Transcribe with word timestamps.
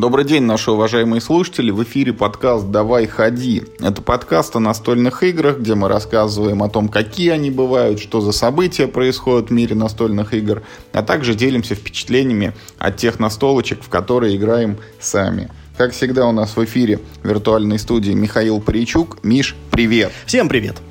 Добрый 0.00 0.24
день, 0.24 0.44
наши 0.44 0.70
уважаемые 0.70 1.20
слушатели. 1.20 1.70
В 1.70 1.82
эфире 1.82 2.14
подкаст 2.14 2.70
«Давай 2.70 3.06
ходи». 3.06 3.64
Это 3.80 4.00
подкаст 4.00 4.56
о 4.56 4.58
настольных 4.58 5.22
играх, 5.22 5.58
где 5.58 5.74
мы 5.74 5.88
рассказываем 5.88 6.62
о 6.62 6.70
том, 6.70 6.88
какие 6.88 7.28
они 7.28 7.50
бывают, 7.50 8.00
что 8.00 8.22
за 8.22 8.32
события 8.32 8.88
происходят 8.88 9.50
в 9.50 9.52
мире 9.52 9.74
настольных 9.74 10.32
игр, 10.32 10.62
а 10.94 11.02
также 11.02 11.34
делимся 11.34 11.74
впечатлениями 11.74 12.54
от 12.78 12.96
тех 12.96 13.18
настолочек, 13.18 13.82
в 13.82 13.90
которые 13.90 14.36
играем 14.36 14.78
сами. 14.98 15.50
Как 15.76 15.92
всегда 15.92 16.26
у 16.26 16.32
нас 16.32 16.56
в 16.56 16.64
эфире 16.64 17.00
виртуальной 17.22 17.78
студии 17.78 18.12
Михаил 18.12 18.58
Паричук. 18.62 19.18
Миш, 19.22 19.54
привет! 19.70 20.12
Всем 20.24 20.48
привет! 20.48 20.89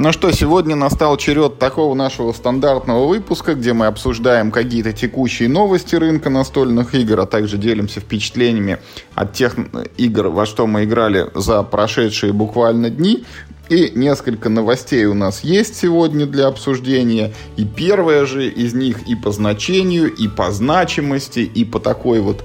Ну 0.00 0.12
что, 0.12 0.30
сегодня 0.30 0.76
настал 0.76 1.16
черед 1.16 1.58
такого 1.58 1.92
нашего 1.92 2.32
стандартного 2.32 3.08
выпуска, 3.08 3.54
где 3.54 3.72
мы 3.72 3.86
обсуждаем 3.86 4.52
какие-то 4.52 4.92
текущие 4.92 5.48
новости 5.48 5.96
рынка 5.96 6.30
настольных 6.30 6.94
игр, 6.94 7.18
а 7.18 7.26
также 7.26 7.58
делимся 7.58 7.98
впечатлениями 7.98 8.78
от 9.16 9.32
тех 9.32 9.56
игр, 9.96 10.28
во 10.28 10.46
что 10.46 10.68
мы 10.68 10.84
играли 10.84 11.28
за 11.34 11.64
прошедшие 11.64 12.32
буквально 12.32 12.90
дни. 12.90 13.24
И 13.70 13.90
несколько 13.92 14.48
новостей 14.48 15.04
у 15.06 15.14
нас 15.14 15.42
есть 15.42 15.74
сегодня 15.74 16.26
для 16.26 16.46
обсуждения. 16.46 17.34
И 17.56 17.64
первая 17.64 18.24
же 18.24 18.46
из 18.48 18.74
них 18.74 19.08
и 19.08 19.16
по 19.16 19.32
значению, 19.32 20.14
и 20.14 20.28
по 20.28 20.52
значимости, 20.52 21.40
и 21.40 21.64
по 21.64 21.80
такой 21.80 22.20
вот 22.20 22.44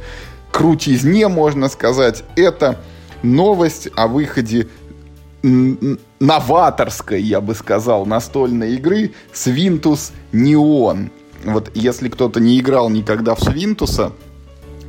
крутизне, 0.51 1.27
можно 1.27 1.69
сказать, 1.69 2.23
это 2.35 2.79
новость 3.21 3.89
о 3.95 4.07
выходе 4.07 4.67
новаторской, 5.43 7.21
я 7.21 7.41
бы 7.41 7.53
сказал, 7.53 8.05
настольной 8.05 8.75
игры 8.75 9.11
Свинтус 9.33 10.13
Неон. 10.31 11.11
Вот 11.43 11.71
если 11.73 12.07
кто-то 12.07 12.39
не 12.39 12.59
играл 12.59 12.89
никогда 12.89 13.35
в 13.35 13.41
Свинтуса, 13.41 14.13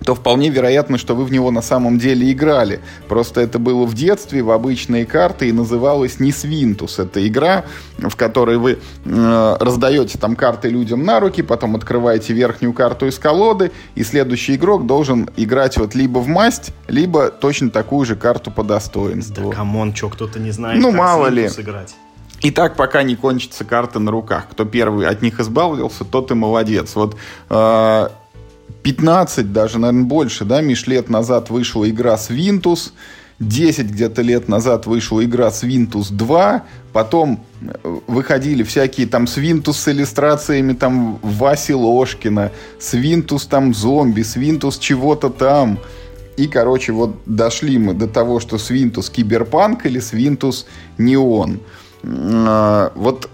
то 0.05 0.15
вполне 0.15 0.51
вероятно, 0.51 0.99
что 0.99 1.15
вы 1.15 1.25
в 1.25 1.33
него 1.33 1.51
на 1.51 1.63
самом 1.63 1.99
деле 1.99 2.31
играли. 2.31 2.81
Просто 3.09 3.41
это 3.41 3.59
было 3.59 3.85
в 3.85 3.95
детстве, 3.95 4.43
в 4.43 4.51
обычные 4.51 5.07
карты, 5.07 5.49
и 5.49 5.53
называлось 5.53 6.21
не 6.21 6.33
Свинтус. 6.33 6.99
Это 6.99 7.27
игра, 7.27 7.65
в 7.99 8.15
которой 8.17 8.59
вы 8.59 8.79
э, 9.05 9.57
раздаете 9.61 10.19
там 10.19 10.37
карты 10.37 10.69
людям 10.69 11.05
на 11.05 11.21
руки, 11.21 11.43
потом 11.43 11.77
открываете 11.77 12.33
верхнюю 12.35 12.73
карту 12.73 13.07
из 13.07 13.19
колоды, 13.19 13.73
и 13.95 14.05
следующий 14.05 14.57
игрок 14.57 14.87
должен 14.87 15.31
играть 15.37 15.77
вот 15.79 15.95
либо 15.95 16.19
в 16.19 16.29
масть, 16.29 16.73
либо 16.89 17.31
точно 17.31 17.71
такую 17.71 18.05
же 18.05 18.17
карту 18.17 18.51
по 18.51 18.63
достоинству. 18.63 19.51
Да 19.51 19.57
come 19.57 19.79
on, 19.79 19.95
что 19.95 20.11
кто-то 20.11 20.39
не 20.39 20.51
знает, 20.51 20.81
ну, 20.81 20.91
как 20.91 20.99
мало 20.99 21.27
ли. 21.29 21.47
играть. 21.47 21.95
И 22.43 22.51
так, 22.51 22.77
пока 22.77 23.03
не 23.03 23.17
кончатся 23.17 23.65
карты 23.65 24.01
на 24.01 24.11
руках. 24.11 24.49
Кто 24.51 24.67
первый 24.67 25.07
от 25.07 25.23
них 25.23 25.41
избавился, 25.41 26.05
тот 26.05 26.31
и 26.31 26.35
молодец. 26.35 26.95
Вот 26.95 27.17
э, 27.49 28.09
15, 28.85 29.51
даже, 29.53 29.79
наверное, 29.79 30.05
больше, 30.05 30.45
да, 30.45 30.61
Миш, 30.61 30.87
лет 30.87 31.09
назад 31.09 31.49
вышла 31.49 31.89
игра 31.89 32.19
Свинтус, 32.19 32.93
10 33.41 33.87
где-то 33.87 34.21
лет 34.21 34.47
назад 34.47 34.87
вышла 34.87 35.25
игра 35.25 35.51
Свинтус 35.51 36.11
2, 36.11 36.63
потом 36.93 37.45
э, 37.63 37.99
выходили 38.07 38.63
всякие 38.63 39.07
там 39.07 39.27
Свинтус 39.27 39.79
с 39.79 39.89
иллюстрациями 39.89 40.75
там 40.75 41.19
Васи 41.23 41.73
Ложкина, 41.73 42.53
Свинтус 42.79 43.47
там 43.47 43.75
зомби, 43.75 44.23
Свинтус 44.23 44.79
чего-то 44.79 45.31
там. 45.31 45.79
И, 46.37 46.47
короче, 46.47 46.93
вот 46.93 47.17
дошли 47.25 47.79
мы 47.79 47.95
до 47.95 48.07
того, 48.07 48.39
что 48.39 48.59
Свинтус 48.59 49.09
киберпанк 49.09 49.87
или 49.87 49.99
Свинтус 49.99 50.67
неон. 50.99 51.61
А, 52.05 52.93
вот 52.95 53.31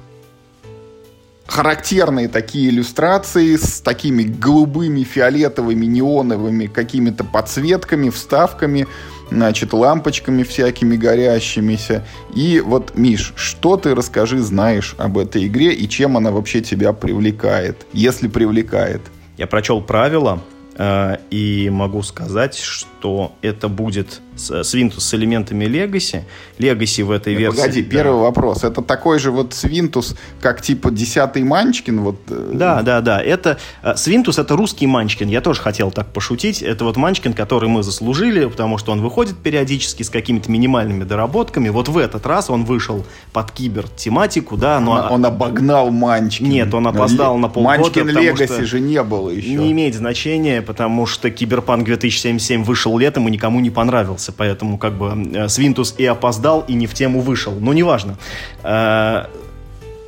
характерные 1.50 2.28
такие 2.28 2.70
иллюстрации 2.70 3.56
с 3.56 3.80
такими 3.80 4.22
голубыми, 4.22 5.02
фиолетовыми, 5.02 5.84
неоновыми 5.84 6.66
какими-то 6.66 7.24
подсветками, 7.24 8.08
вставками, 8.08 8.86
значит, 9.30 9.72
лампочками 9.72 10.44
всякими 10.44 10.96
горящимися. 10.96 12.06
И 12.36 12.60
вот, 12.64 12.96
Миш, 12.96 13.32
что 13.34 13.76
ты 13.76 13.96
расскажи, 13.96 14.38
знаешь 14.38 14.94
об 14.96 15.18
этой 15.18 15.48
игре 15.48 15.72
и 15.72 15.88
чем 15.88 16.16
она 16.16 16.30
вообще 16.30 16.60
тебя 16.60 16.92
привлекает, 16.92 17.84
если 17.92 18.28
привлекает? 18.28 19.02
Я 19.36 19.48
прочел 19.48 19.82
правила, 19.82 20.40
э, 20.76 21.16
и 21.30 21.68
могу 21.70 22.02
сказать, 22.02 22.56
что 22.56 23.32
это 23.42 23.68
будет 23.68 24.20
Свинтус 24.40 25.04
с 25.04 25.14
элементами 25.14 25.64
Legacy. 25.64 26.22
Legacy 26.58 27.04
в 27.04 27.10
этой 27.10 27.34
Нет, 27.34 27.42
версии... 27.42 27.60
Погоди, 27.60 27.82
да. 27.82 27.90
первый 27.90 28.20
вопрос. 28.20 28.64
Это 28.64 28.82
такой 28.82 29.18
же 29.18 29.30
вот 29.30 29.54
Свинтус, 29.54 30.16
как 30.40 30.62
типа 30.62 30.90
десятый 30.90 31.42
Манчкин? 31.42 32.00
Вот... 32.00 32.16
Э, 32.28 32.50
да, 32.54 32.82
да, 32.82 33.00
да. 33.00 33.20
Это, 33.22 33.58
Свинтус 33.96 34.38
это 34.38 34.56
русский 34.56 34.86
Манчкин. 34.86 35.28
Я 35.28 35.40
тоже 35.40 35.60
хотел 35.60 35.90
так 35.90 36.12
пошутить. 36.12 36.62
Это 36.62 36.84
вот 36.84 36.96
Манчкин, 36.96 37.32
который 37.32 37.68
мы 37.68 37.82
заслужили, 37.82 38.46
потому 38.46 38.78
что 38.78 38.92
он 38.92 39.00
выходит 39.00 39.36
периодически 39.38 40.02
с 40.02 40.10
какими-то 40.10 40.50
минимальными 40.50 41.04
доработками. 41.04 41.68
Вот 41.68 41.88
в 41.88 41.98
этот 41.98 42.26
раз 42.26 42.50
он 42.50 42.64
вышел 42.64 43.04
под 43.32 43.50
кибер-тематику, 43.52 44.56
да. 44.56 44.80
Но... 44.80 44.92
Он, 44.92 45.12
он 45.12 45.26
обогнал 45.26 45.90
Манчкин. 45.90 46.48
Нет, 46.48 46.74
он 46.74 46.86
опоздал 46.86 47.36
на 47.38 47.48
полгода. 47.48 47.78
Манчкин 47.78 48.08
Legacy 48.08 48.64
же 48.64 48.80
не 48.80 49.02
было 49.02 49.30
еще. 49.30 49.54
Не 49.54 49.72
имеет 49.72 49.94
значения, 49.94 50.62
потому 50.62 51.06
что 51.06 51.30
Киберпанк 51.30 51.84
2077 51.84 52.64
вышел 52.64 52.96
летом 52.98 53.28
и 53.28 53.30
никому 53.30 53.60
не 53.60 53.70
понравился 53.70 54.29
остался, 54.30 54.32
поэтому 54.32 54.78
как 54.78 54.94
бы 54.94 55.30
э, 55.34 55.48
Свинтус 55.48 55.94
и 55.98 56.06
опоздал, 56.06 56.64
и 56.68 56.74
не 56.74 56.86
в 56.86 56.94
тему 56.94 57.20
вышел. 57.20 57.52
Но 57.60 57.72
неважно. 57.72 58.16
Э, 58.62 59.26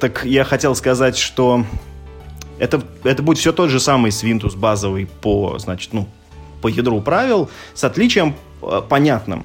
так 0.01 0.25
я 0.25 0.45
хотел 0.45 0.75
сказать, 0.75 1.17
что 1.17 1.65
это, 2.59 2.83
это 3.05 3.23
будет 3.23 3.39
все 3.39 3.53
тот 3.53 3.71
же 3.71 3.81
самый 3.81 4.11
Свинтус 4.11 4.55
базовый 4.55 5.07
по, 5.07 5.59
значит, 5.59 5.93
ну, 5.93 6.07
по 6.61 6.69
ядру 6.69 7.01
правил, 7.01 7.49
с 7.75 7.85
отличием 7.85 8.35
э, 8.63 8.83
понятным. 8.89 9.45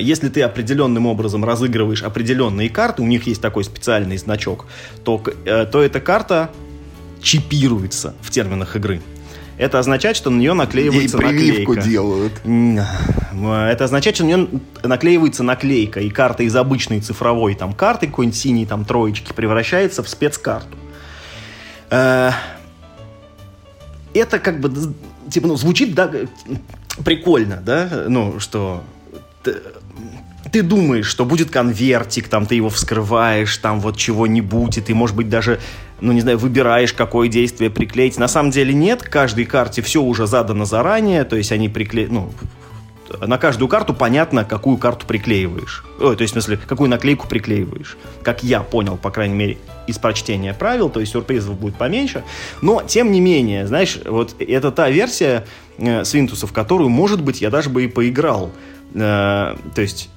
Если 0.00 0.30
ты 0.30 0.40
определенным 0.40 1.06
образом 1.06 1.44
разыгрываешь 1.44 2.02
определенные 2.02 2.70
карты, 2.70 3.02
у 3.02 3.06
них 3.06 3.26
есть 3.26 3.42
такой 3.42 3.62
специальный 3.62 4.16
значок, 4.16 4.64
то, 5.04 5.22
то 5.44 5.82
эта 5.82 6.00
карта 6.00 6.48
чипируется 7.20 8.14
в 8.22 8.30
терминах 8.30 8.74
игры. 8.76 9.02
Это 9.58 9.78
означает, 9.78 10.16
что 10.16 10.30
на 10.30 10.38
нее 10.38 10.52
наклеивается 10.52 11.16
Ей 11.16 11.28
прививку 11.28 11.74
наклейка. 11.74 11.88
делают. 11.88 12.32
Это 12.44 13.84
означает, 13.84 14.16
что 14.16 14.24
на 14.24 14.28
нее 14.28 14.48
наклеивается 14.82 15.42
наклейка, 15.42 16.00
и 16.00 16.10
карта 16.10 16.42
из 16.42 16.54
обычной 16.54 17.00
цифровой 17.00 17.54
там 17.54 17.72
карты, 17.72 18.06
какой-нибудь 18.06 18.38
синей 18.38 18.66
там 18.66 18.84
троечки, 18.84 19.32
превращается 19.32 20.02
в 20.02 20.08
спецкарту. 20.08 20.76
Э, 21.90 22.32
это 24.12 24.38
как 24.38 24.60
бы, 24.60 24.72
типа, 25.30 25.48
ну, 25.48 25.56
звучит, 25.56 25.94
да, 25.94 26.10
прикольно, 27.04 27.62
да, 27.64 28.04
ну, 28.08 28.40
что 28.40 28.82
ты 30.52 30.62
думаешь, 30.62 31.06
что 31.06 31.24
будет 31.24 31.50
конвертик, 31.50 32.28
там 32.28 32.46
ты 32.46 32.54
его 32.54 32.70
вскрываешь, 32.70 33.56
там 33.58 33.80
вот 33.80 33.96
чего-нибудь, 33.96 34.78
и 34.78 34.80
ты, 34.80 34.94
может 34.94 35.16
быть, 35.16 35.28
даже, 35.28 35.60
ну, 36.00 36.12
не 36.12 36.20
знаю, 36.20 36.38
выбираешь, 36.38 36.92
какое 36.92 37.28
действие 37.28 37.70
приклеить. 37.70 38.18
На 38.18 38.28
самом 38.28 38.50
деле 38.50 38.74
нет, 38.74 39.02
каждой 39.02 39.44
карте 39.44 39.82
все 39.82 40.02
уже 40.02 40.26
задано 40.26 40.64
заранее, 40.64 41.24
то 41.24 41.36
есть 41.36 41.52
они 41.52 41.68
приклеят, 41.68 42.10
ну, 42.10 42.30
на 43.20 43.38
каждую 43.38 43.68
карту 43.68 43.94
понятно, 43.94 44.44
какую 44.44 44.78
карту 44.78 45.06
приклеиваешь. 45.06 45.84
Ой, 46.00 46.16
то 46.16 46.22
есть, 46.22 46.32
в 46.32 46.34
смысле, 46.34 46.58
какую 46.66 46.90
наклейку 46.90 47.28
приклеиваешь. 47.28 47.96
Как 48.22 48.42
я 48.42 48.60
понял, 48.60 48.96
по 48.96 49.10
крайней 49.10 49.34
мере, 49.34 49.58
из 49.86 49.98
прочтения 49.98 50.54
правил, 50.54 50.90
то 50.90 51.00
есть 51.00 51.12
сюрпризов 51.12 51.58
будет 51.58 51.76
поменьше. 51.76 52.24
Но, 52.60 52.82
тем 52.82 53.12
не 53.12 53.20
менее, 53.20 53.66
знаешь, 53.66 53.98
вот 54.04 54.34
это 54.40 54.72
та 54.72 54.90
версия 54.90 55.46
э, 55.78 56.04
Свинтуса, 56.04 56.46
в 56.46 56.52
которую, 56.52 56.90
может 56.90 57.22
быть, 57.22 57.40
я 57.40 57.50
даже 57.50 57.70
бы 57.70 57.84
и 57.84 57.88
поиграл. 57.88 58.50
Э, 58.94 59.56
то 59.74 59.80
есть 59.80 60.10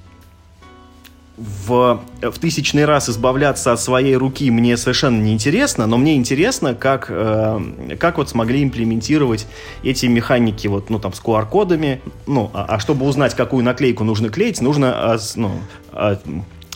в, 1.40 2.02
в 2.20 2.38
тысячный 2.38 2.84
раз 2.84 3.08
избавляться 3.08 3.72
от 3.72 3.80
своей 3.80 4.14
руки 4.16 4.50
мне 4.50 4.76
совершенно 4.76 5.20
не 5.20 5.32
интересно, 5.32 5.86
но 5.86 5.96
мне 5.96 6.16
интересно, 6.16 6.74
как, 6.74 7.06
э, 7.08 7.96
как 7.98 8.18
вот 8.18 8.28
смогли 8.28 8.62
имплементировать 8.62 9.46
эти 9.82 10.04
механики 10.06 10.66
вот, 10.66 10.90
ну, 10.90 10.98
там, 10.98 11.14
с 11.14 11.20
QR-кодами. 11.20 12.02
Ну, 12.26 12.50
а, 12.52 12.66
а 12.68 12.78
чтобы 12.78 13.06
узнать, 13.06 13.34
какую 13.34 13.64
наклейку 13.64 14.04
нужно 14.04 14.28
клеить, 14.28 14.60
нужно, 14.60 15.18
ну, 15.36 15.52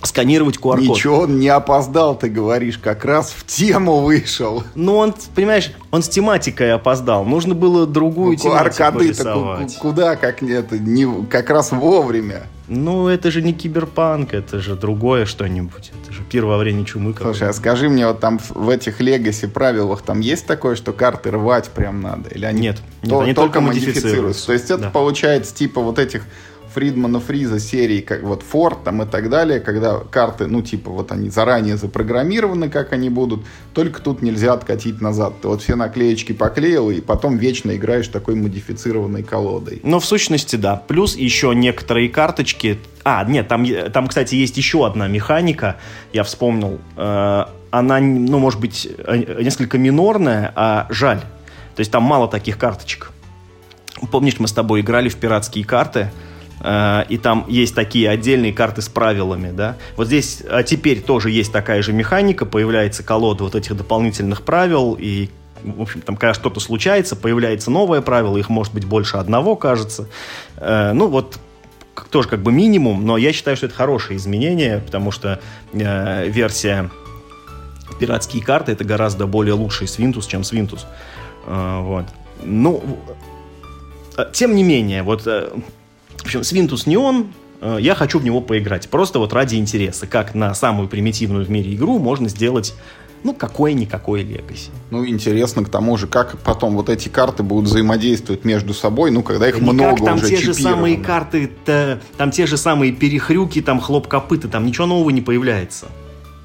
сканировать 0.06 0.56
QR-код. 0.56 0.80
Ничего, 0.80 1.20
он 1.20 1.38
не 1.38 1.48
опоздал, 1.48 2.16
ты 2.16 2.28
говоришь, 2.28 2.78
как 2.78 3.04
раз 3.04 3.30
в 3.36 3.46
тему 3.46 4.00
вышел. 4.00 4.62
Ну, 4.74 4.96
он, 4.96 5.14
понимаешь, 5.34 5.72
он 5.90 6.02
с 6.02 6.08
тематикой 6.08 6.72
опоздал. 6.72 7.24
Нужно 7.24 7.54
было 7.54 7.86
другую 7.86 8.32
ну, 8.32 8.36
тематику 8.36 9.00
рисовать. 9.00 9.76
Куда, 9.78 10.16
как 10.16 10.42
нет, 10.42 10.72
не, 10.72 11.26
как 11.26 11.50
раз 11.50 11.72
вовремя. 11.72 12.44
Ну, 12.66 13.08
это 13.08 13.30
же 13.30 13.42
не 13.42 13.52
киберпанк, 13.52 14.32
это 14.32 14.58
же 14.58 14.74
другое 14.74 15.26
что-нибудь. 15.26 15.92
Это 16.02 16.12
же 16.12 16.22
пир 16.22 16.46
во 16.46 16.56
время 16.56 16.84
чумы. 16.86 17.14
Слушай, 17.20 17.50
а 17.50 17.52
скажи 17.52 17.90
мне, 17.90 18.06
вот 18.06 18.20
там 18.20 18.40
в 18.48 18.70
этих 18.70 19.00
легаси 19.00 19.46
правилах 19.46 20.00
там 20.00 20.20
есть 20.20 20.46
такое, 20.46 20.74
что 20.74 20.94
карты 20.94 21.30
рвать 21.30 21.68
прям 21.68 22.00
надо? 22.00 22.30
Или 22.30 22.46
они 22.46 22.62
нет, 22.62 22.78
то, 23.02 23.08
нет 23.08 23.20
они 23.20 23.34
только, 23.34 23.54
только 23.54 23.60
модифицируются? 23.60 24.46
То 24.46 24.52
есть 24.54 24.70
это 24.70 24.84
да. 24.84 24.90
получается 24.90 25.54
типа 25.54 25.82
вот 25.82 25.98
этих 25.98 26.24
Фридмана 26.74 27.20
Фриза 27.20 27.60
серии, 27.60 28.00
как 28.00 28.22
вот 28.22 28.42
Форд 28.42 28.84
там 28.84 29.02
и 29.02 29.06
так 29.06 29.30
далее, 29.30 29.60
когда 29.60 29.98
карты, 29.98 30.46
ну, 30.46 30.60
типа, 30.60 30.90
вот 30.90 31.12
они 31.12 31.30
заранее 31.30 31.76
запрограммированы, 31.76 32.68
как 32.68 32.92
они 32.92 33.08
будут, 33.08 33.44
только 33.72 34.02
тут 34.02 34.22
нельзя 34.22 34.52
откатить 34.52 35.00
назад. 35.00 35.34
Ты 35.40 35.48
вот 35.48 35.62
все 35.62 35.76
наклеечки 35.76 36.32
поклеил, 36.32 36.90
и 36.90 37.00
потом 37.00 37.36
вечно 37.36 37.74
играешь 37.76 38.08
такой 38.08 38.34
модифицированной 38.34 39.22
колодой. 39.22 39.80
Ну, 39.82 40.00
в 40.00 40.04
сущности, 40.04 40.56
да. 40.56 40.76
Плюс 40.76 41.16
еще 41.16 41.54
некоторые 41.54 42.08
карточки... 42.08 42.78
А, 43.04 43.24
нет, 43.24 43.48
там, 43.48 43.66
там 43.92 44.08
кстати, 44.08 44.34
есть 44.34 44.56
еще 44.56 44.86
одна 44.86 45.08
механика, 45.08 45.76
я 46.12 46.24
вспомнил. 46.24 46.80
Э, 46.96 47.44
она, 47.70 48.00
ну, 48.00 48.38
может 48.38 48.60
быть, 48.60 48.88
э, 48.98 49.42
несколько 49.42 49.78
минорная, 49.78 50.52
а 50.56 50.86
жаль. 50.90 51.20
То 51.20 51.80
есть 51.80 51.90
там 51.90 52.02
мало 52.02 52.28
таких 52.28 52.58
карточек. 52.58 53.10
Помнишь, 54.10 54.38
мы 54.38 54.48
с 54.48 54.52
тобой 54.52 54.80
играли 54.80 55.08
в 55.08 55.16
пиратские 55.16 55.64
карты, 55.64 56.10
и 56.64 57.19
там 57.22 57.44
есть 57.46 57.75
такие 57.75 58.08
отдельные 58.08 58.52
карты 58.52 58.81
с 58.81 58.88
правилами, 58.88 59.50
да. 59.50 59.76
Вот 59.96 60.06
здесь 60.06 60.43
а 60.49 60.62
теперь 60.62 61.02
тоже 61.02 61.31
есть 61.31 61.52
такая 61.52 61.82
же 61.82 61.93
механика, 61.93 62.46
появляется 62.46 63.02
колода 63.02 63.44
вот 63.44 63.55
этих 63.55 63.76
дополнительных 63.76 64.43
правил, 64.43 64.96
и 64.99 65.28
в 65.62 65.82
общем, 65.82 66.00
там, 66.02 66.16
когда 66.16 66.34
что-то 66.34 66.61
случается, 66.61 67.16
появляется 67.16 67.70
новое 67.70 68.00
правило, 68.00 68.37
их 68.37 68.49
может 68.49 68.72
быть 68.75 68.84
больше 68.84 69.16
одного, 69.16 69.56
кажется. 69.56 70.08
Э, 70.56 70.93
ну, 70.93 71.08
вот 71.08 71.38
тоже 72.11 72.28
как 72.28 72.43
бы 72.43 72.52
минимум, 72.52 73.06
но 73.06 73.17
я 73.17 73.32
считаю, 73.32 73.56
что 73.56 73.67
это 73.67 73.75
хорошее 73.75 74.19
изменение, 74.19 74.78
потому 74.78 75.10
что 75.10 75.40
э, 75.72 76.28
версия 76.28 76.90
пиратские 77.99 78.43
карты 78.43 78.72
это 78.72 78.84
гораздо 78.84 79.26
более 79.26 79.55
лучший 79.55 79.88
Свинтус, 79.88 80.26
чем 80.26 80.44
Свинтус. 80.44 80.87
Э, 81.46 81.81
вот. 81.81 82.05
Ну, 82.43 82.82
э, 84.17 84.26
тем 84.32 84.55
не 84.55 84.62
менее, 84.62 85.02
вот, 85.02 85.26
э, 85.26 85.50
в 86.24 86.26
общем, 86.26 86.42
Свинтус 86.42 86.86
не 86.86 86.96
он, 86.96 87.26
я 87.60 87.94
хочу 87.94 88.18
в 88.18 88.24
него 88.24 88.40
поиграть. 88.40 88.88
Просто 88.88 89.18
вот 89.18 89.34
ради 89.34 89.56
интереса, 89.56 90.06
как 90.06 90.34
на 90.34 90.54
самую 90.54 90.88
примитивную 90.88 91.44
в 91.44 91.50
мире 91.50 91.74
игру 91.74 91.98
можно 91.98 92.30
сделать 92.30 92.74
ну, 93.22 93.34
какое-никакое 93.34 94.22
легаси. 94.22 94.70
Ну, 94.90 95.06
интересно 95.06 95.64
к 95.64 95.68
тому 95.68 95.96
же, 95.96 96.06
как 96.06 96.38
потом 96.40 96.76
вот 96.76 96.88
эти 96.88 97.08
карты 97.08 97.42
будут 97.42 97.70
взаимодействовать 97.70 98.44
между 98.44 98.74
собой, 98.74 99.10
ну, 99.10 99.22
когда 99.22 99.48
их 99.48 99.56
да 99.56 99.62
много 99.62 99.92
никак, 99.92 100.04
там 100.04 100.16
уже 100.16 100.28
те 100.28 100.36
же 100.36 100.54
самые 100.54 100.96
карты, 100.96 101.50
там 102.16 102.30
те 102.30 102.46
же 102.46 102.56
самые 102.56 102.92
перехрюки, 102.92 103.60
там 103.62 103.80
хлоп 103.80 104.08
копыта, 104.08 104.48
там 104.48 104.66
ничего 104.66 104.86
нового 104.86 105.10
не 105.10 105.22
появляется. 105.22 105.88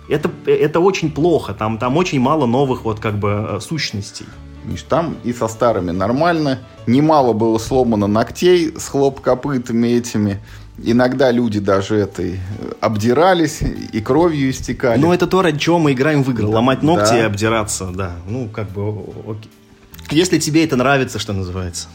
Это, 0.10 0.30
это 0.46 0.80
очень 0.80 1.12
плохо, 1.12 1.54
там, 1.54 1.78
там 1.78 1.96
очень 1.96 2.20
мало 2.20 2.46
новых 2.46 2.84
вот 2.84 3.00
как 3.00 3.18
бы 3.18 3.60
сущностей. 3.62 4.26
Миш, 4.70 4.84
там 4.84 5.18
и 5.24 5.34
со 5.34 5.48
старыми 5.48 5.92
нормально. 5.92 6.60
Немало 6.88 7.34
было 7.34 7.58
сломано 7.58 8.08
ногтей 8.08 8.74
с 8.78 8.88
хлоп-копытами 8.88 9.88
этими. 9.88 10.40
Иногда 10.82 11.32
люди 11.32 11.60
даже 11.60 11.96
этой 11.98 12.36
э, 12.36 12.72
обдирались 12.80 13.60
и 13.62 14.00
кровью 14.00 14.50
истекали. 14.50 15.00
Ну, 15.00 15.12
это 15.12 15.28
то, 15.28 15.42
ради 15.42 15.60
чего 15.60 15.78
мы 15.78 15.92
играем 15.92 16.24
в 16.24 16.32
игры. 16.32 16.48
Ломать 16.48 16.84
ногти 16.84 17.10
да. 17.10 17.20
и 17.20 17.22
обдираться, 17.22 17.88
да. 17.94 18.14
Ну, 18.28 18.48
как 18.48 18.70
бы, 18.70 19.04
окей. 19.28 19.52
Если 20.12 20.40
тебе 20.40 20.64
это 20.64 20.76
нравится, 20.76 21.20
что 21.20 21.34
называется. 21.34 21.88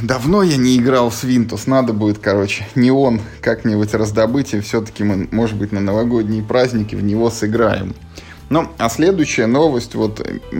Давно 0.00 0.42
я 0.42 0.56
не 0.56 0.76
играл 0.76 1.10
в 1.10 1.14
Свинтус. 1.14 1.66
Надо 1.66 1.92
будет, 1.92 2.18
короче, 2.18 2.66
не 2.74 2.90
он 2.90 3.20
как-нибудь 3.40 3.94
раздобыть. 3.94 4.52
И 4.54 4.60
все-таки 4.60 5.04
мы, 5.04 5.28
может 5.30 5.56
быть, 5.56 5.72
на 5.72 5.80
новогодние 5.80 6.42
праздники 6.42 6.94
в 6.94 7.02
него 7.02 7.30
сыграем. 7.30 7.94
Ну, 8.52 8.68
а 8.76 8.90
следующая 8.90 9.46
новость, 9.46 9.94
вот 9.94 10.20
у 10.52 10.54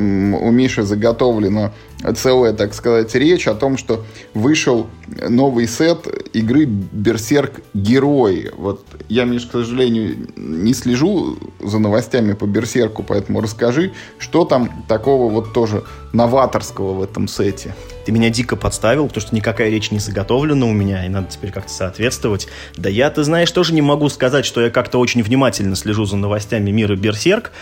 Миши 0.50 0.82
заготовлена 0.82 1.74
целая, 2.16 2.52
так 2.52 2.74
сказать, 2.74 3.14
речь 3.14 3.46
о 3.46 3.54
том, 3.54 3.76
что 3.76 4.04
вышел 4.34 4.88
новый 5.28 5.68
сет 5.68 6.06
игры 6.32 6.64
Берсерк 6.64 7.60
Герои. 7.74 8.50
Вот 8.56 8.84
я, 9.08 9.24
Миш, 9.24 9.46
к 9.46 9.52
сожалению, 9.52 10.16
не 10.36 10.74
слежу 10.74 11.38
за 11.60 11.78
новостями 11.78 12.32
по 12.32 12.44
Берсерку, 12.46 13.02
поэтому 13.02 13.40
расскажи, 13.40 13.92
что 14.18 14.44
там 14.44 14.84
такого 14.88 15.30
вот 15.30 15.52
тоже 15.52 15.84
новаторского 16.12 16.94
в 16.94 17.02
этом 17.02 17.28
сете. 17.28 17.74
Ты 18.04 18.10
меня 18.10 18.30
дико 18.30 18.56
подставил, 18.56 19.06
потому 19.06 19.20
что 19.24 19.34
никакая 19.36 19.70
речь 19.70 19.92
не 19.92 20.00
заготовлена 20.00 20.66
у 20.66 20.72
меня, 20.72 21.06
и 21.06 21.08
надо 21.08 21.28
теперь 21.30 21.52
как-то 21.52 21.72
соответствовать. 21.72 22.48
Да 22.76 22.88
я, 22.88 23.10
ты 23.10 23.22
знаешь, 23.22 23.50
тоже 23.52 23.72
не 23.74 23.82
могу 23.82 24.08
сказать, 24.08 24.44
что 24.44 24.60
я 24.60 24.70
как-то 24.70 24.98
очень 24.98 25.22
внимательно 25.22 25.76
слежу 25.76 26.04
за 26.04 26.16
новостями 26.16 26.70
мира 26.70 26.96
Берсерк, 26.96 27.52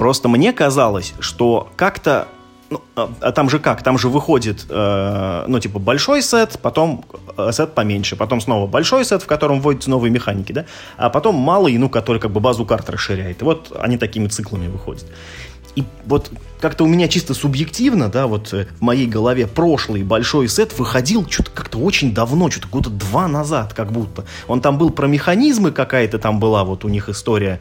Просто 0.00 0.30
мне 0.30 0.54
казалось, 0.54 1.12
что 1.20 1.68
как-то 1.76 2.26
ну, 2.70 2.80
а, 2.94 3.12
а 3.20 3.32
там 3.32 3.50
же 3.50 3.58
как? 3.58 3.82
Там 3.82 3.98
же 3.98 4.08
выходит, 4.08 4.66
э, 4.68 5.44
ну, 5.48 5.58
типа, 5.58 5.80
большой 5.80 6.22
сет, 6.22 6.58
потом 6.62 7.04
э, 7.36 7.50
сет 7.52 7.74
поменьше, 7.74 8.16
потом 8.16 8.40
снова 8.40 8.68
большой 8.68 9.04
сет, 9.04 9.22
в 9.22 9.26
котором 9.26 9.60
вводятся 9.60 9.90
новые 9.90 10.12
механики, 10.12 10.52
да, 10.52 10.66
а 10.96 11.10
потом 11.10 11.34
малый, 11.34 11.76
ну, 11.78 11.88
который 11.88 12.20
как 12.20 12.30
бы 12.30 12.40
базу 12.40 12.64
карт 12.64 12.88
расширяет. 12.88 13.42
И 13.42 13.44
вот 13.44 13.76
они 13.78 13.98
такими 13.98 14.28
циклами 14.28 14.68
выходят. 14.68 15.04
И 15.76 15.84
вот 16.04 16.30
как-то 16.60 16.84
у 16.84 16.86
меня 16.86 17.08
чисто 17.08 17.34
субъективно, 17.34 18.08
да, 18.08 18.26
вот 18.26 18.52
э, 18.52 18.66
в 18.78 18.82
моей 18.82 19.06
голове 19.06 19.48
прошлый 19.48 20.04
большой 20.04 20.48
сет 20.48 20.78
выходил 20.78 21.28
что-то 21.28 21.50
как-то 21.50 21.78
очень 21.78 22.14
давно, 22.14 22.50
что-то 22.50 22.68
года 22.68 22.90
два 22.90 23.26
назад 23.26 23.74
как 23.74 23.90
будто. 23.90 24.24
Он 24.46 24.60
там 24.60 24.78
был 24.78 24.90
про 24.90 25.08
механизмы, 25.08 25.72
какая-то 25.72 26.18
там 26.18 26.38
была 26.38 26.64
вот 26.64 26.84
у 26.84 26.88
них 26.88 27.08
история, 27.08 27.60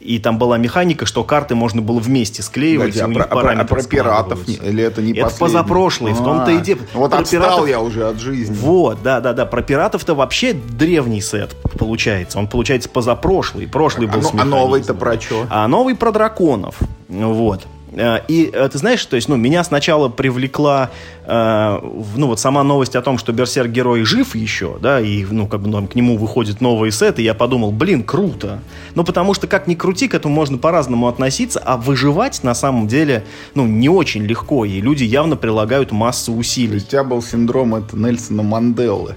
и 0.00 0.18
там 0.18 0.38
была 0.38 0.58
механика, 0.58 1.06
что 1.06 1.24
карты 1.24 1.54
можно 1.54 1.82
было 1.82 2.00
вместе 2.00 2.42
склеивать, 2.42 2.94
Погоди, 2.94 3.00
и 3.00 3.04
у 3.04 3.08
них 3.08 3.26
а 3.30 3.36
про, 3.36 3.52
а 3.52 3.64
про 3.64 3.82
пиратов 3.82 4.48
или 4.48 4.82
это 4.82 5.02
не 5.02 5.12
Это 5.12 5.30
позапрошлый, 5.38 6.12
в 6.12 6.24
том-то 6.24 6.50
и 6.50 6.56
а, 6.56 6.60
дело. 6.60 6.80
Вот 6.94 7.10
про 7.10 7.20
отстал 7.20 7.40
пиратов... 7.42 7.68
я 7.68 7.80
уже 7.80 8.08
от 8.08 8.18
жизни. 8.18 8.54
Вот, 8.54 9.02
да-да-да, 9.02 9.46
про 9.46 9.62
пиратов-то 9.62 10.14
вообще 10.14 10.54
древний 10.54 11.20
сет 11.20 11.54
получается. 11.78 12.38
Он 12.38 12.48
получается 12.48 12.88
позапрошлый, 12.88 13.66
прошлый 13.66 14.06
был 14.06 14.20
а, 14.20 14.42
а 14.42 14.44
новый-то 14.44 14.94
про 14.94 15.20
что? 15.20 15.46
А 15.50 15.68
новый 15.68 15.94
про 15.94 16.12
драконов, 16.12 16.76
вот. 17.08 17.66
Э, 17.92 18.20
и 18.28 18.50
э, 18.52 18.68
ты 18.68 18.78
знаешь, 18.78 19.04
то 19.04 19.16
есть, 19.16 19.28
ну, 19.28 19.36
меня 19.36 19.64
сначала 19.64 20.08
привлекла, 20.08 20.90
э, 21.24 21.78
ну, 22.16 22.26
вот 22.26 22.40
сама 22.40 22.62
новость 22.62 22.96
о 22.96 23.02
том, 23.02 23.18
что 23.18 23.32
Берсерк 23.32 23.70
герой 23.70 24.04
жив 24.04 24.34
еще, 24.34 24.78
да, 24.80 25.00
и, 25.00 25.24
ну, 25.24 25.46
как 25.46 25.60
бы 25.60 25.68
ну, 25.68 25.86
к 25.86 25.94
нему 25.94 26.16
выходит 26.16 26.60
новый 26.60 26.92
сет, 26.92 27.18
и 27.18 27.22
я 27.22 27.34
подумал, 27.34 27.72
блин, 27.72 28.02
круто. 28.02 28.60
Ну, 28.94 29.04
потому 29.04 29.34
что, 29.34 29.46
как 29.46 29.66
ни 29.66 29.74
крути, 29.74 30.08
к 30.08 30.14
этому 30.14 30.34
можно 30.34 30.58
по-разному 30.58 31.08
относиться, 31.08 31.60
а 31.64 31.76
выживать 31.76 32.42
на 32.42 32.54
самом 32.54 32.86
деле, 32.86 33.24
ну, 33.54 33.66
не 33.66 33.88
очень 33.88 34.22
легко, 34.22 34.64
и 34.64 34.80
люди 34.80 35.04
явно 35.04 35.36
прилагают 35.36 35.92
массу 35.92 36.32
усилий. 36.32 36.78
У 36.78 36.80
тебя 36.80 37.04
был 37.04 37.22
синдром 37.22 37.74
это 37.74 37.96
Нельсона 37.96 38.42
Манделы. 38.42 39.16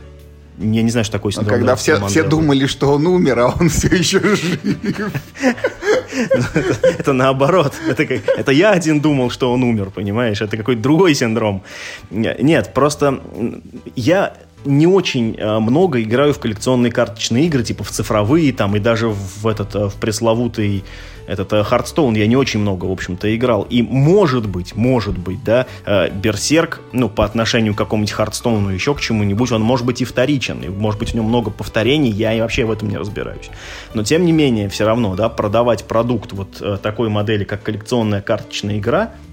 Я 0.60 0.84
не 0.84 0.92
знаю, 0.92 1.04
что 1.04 1.14
такое 1.14 1.32
синдром 1.32 1.58
Когда 1.58 1.76
все, 1.76 2.06
все 2.08 2.24
думали, 2.24 2.68
что 2.68 2.94
он 2.94 3.08
умер, 3.08 3.40
а 3.40 3.56
он 3.60 3.70
все 3.70 3.88
еще 3.88 4.20
жив. 4.20 4.60
Это 7.00 7.14
наоборот. 7.14 7.74
Это 7.88 8.52
я 8.52 8.72
один 8.72 9.00
думал, 9.02 9.30
что 9.32 9.52
он 9.52 9.64
умер, 9.64 9.90
понимаешь? 9.90 10.42
Это 10.42 10.58
какой-то 10.58 10.82
другой 10.82 11.16
синдром. 11.16 11.64
Нет, 12.12 12.74
просто 12.74 13.22
я 13.95 14.33
не 14.66 14.88
очень 14.88 15.36
э, 15.38 15.60
много 15.60 16.02
играю 16.02 16.33
в 16.33 16.40
коллекционные 16.40 16.92
карточные 16.92 17.48
игры, 17.48 17.64
типа 17.64 17.83
в 17.83 17.92
цифровые 17.92 18.54
там, 18.54 18.76
и 18.76 18.80
даже 18.80 19.10
в 19.10 19.45
этот, 19.48 19.76
э, 19.76 19.90
в 19.90 19.95
пресловутый 19.95 20.83
этот 21.27 21.65
Hearthstone 21.66 22.16
я 22.15 22.27
не 22.27 22.35
очень 22.35 22.59
много, 22.59 22.85
в 22.85 22.92
общем-то, 22.92 23.35
играл. 23.35 23.63
И 23.69 23.81
может 23.81 24.47
быть, 24.47 24.75
может 24.75 25.18
быть, 25.18 25.44
да, 25.44 25.68
Берсерк, 26.13 26.81
ну, 26.92 27.09
по 27.09 27.25
отношению 27.25 27.73
к 27.73 27.77
какому-нибудь 27.77 28.13
Hearthstone'у, 28.14 28.69
еще 28.69 28.94
к 28.94 29.01
чему-нибудь, 29.01 29.51
он 29.51 29.61
может 29.61 29.85
быть 29.85 30.01
и 30.01 30.06
вторичен, 30.06 30.61
и 30.61 30.69
может 30.69 30.99
быть 30.99 31.11
в 31.11 31.13
нем 31.13 31.25
много 31.25 31.51
повторений, 31.51 32.11
я 32.11 32.33
и 32.33 32.42
вообще 32.42 32.65
в 32.65 32.71
этом 32.71 32.89
не 32.89 32.97
разбираюсь. 32.97 33.49
Но, 33.94 34.03
тем 34.03 34.25
не 34.25 34.31
менее, 34.31 34.69
все 34.69 34.85
равно, 34.85 35.15
да, 35.15 35.30
продавать 35.30 35.85
продукт 35.85 36.33
вот 36.33 36.81
такой 36.81 37.09
модели, 37.09 37.44
как 37.44 37.63
коллекционная 37.63 38.21
карточная 38.21 38.77
игра, 38.77 39.11
Э, 39.13 39.32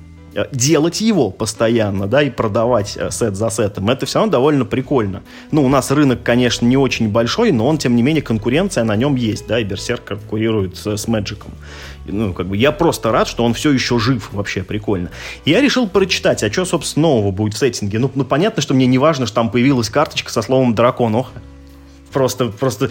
делать 0.53 1.01
его 1.01 1.31
постоянно, 1.31 2.07
да, 2.07 2.23
и 2.23 2.31
продавать 2.31 2.97
э, 2.97 3.11
сет 3.11 3.37
за 3.37 3.51
сетом, 3.51 3.91
это 3.91 4.07
все 4.07 4.19
равно 4.19 4.33
довольно 4.33 4.65
прикольно. 4.65 5.23
Ну, 5.51 5.65
у 5.65 5.69
нас 5.69 5.91
рынок, 5.91 6.23
конечно, 6.23 6.67
не 6.67 6.77
очень 6.77 7.09
большой, 7.09 7.53
но 7.53 7.67
он, 7.67 7.79
тем 7.79 7.97
не 7.97 8.03
менее, 8.03 8.23
конкуренция 8.23 8.85
на 8.85 8.97
нем 8.97 9.17
есть, 9.17 9.47
да, 9.47 9.59
и 9.59 9.65
Берсерк 9.65 10.05
конкурирует 10.05 10.77
с, 10.77 10.97
с 10.97 11.09
Мэджиком. 11.09 11.53
Ну, 12.07 12.33
как 12.33 12.47
бы, 12.47 12.57
я 12.57 12.73
просто 12.73 13.13
рад, 13.13 13.29
что 13.29 13.45
он 13.45 13.55
все 13.55 13.73
еще 13.73 13.99
жив, 13.99 14.31
вообще 14.33 14.63
прикольно. 14.63 15.11
Я 15.45 15.61
решил 15.61 15.89
прочитать, 15.89 16.43
а 16.43 16.51
что, 16.51 16.65
собственно, 16.65 17.09
нового 17.09 17.31
будет 17.31 17.55
в 17.55 17.59
сеттинге. 17.59 17.99
Ну, 17.99 18.11
ну, 18.15 18.25
понятно, 18.25 18.63
что 18.63 18.75
мне 18.75 18.87
не 18.87 18.99
важно, 18.99 19.27
что 19.27 19.37
там 19.37 19.51
появилась 19.51 19.91
карточка 19.91 20.31
со 20.33 20.43
словом 20.43 20.75
«дракон». 20.75 21.15
Ох, 21.15 21.31
просто, 22.12 22.47
просто 22.47 22.90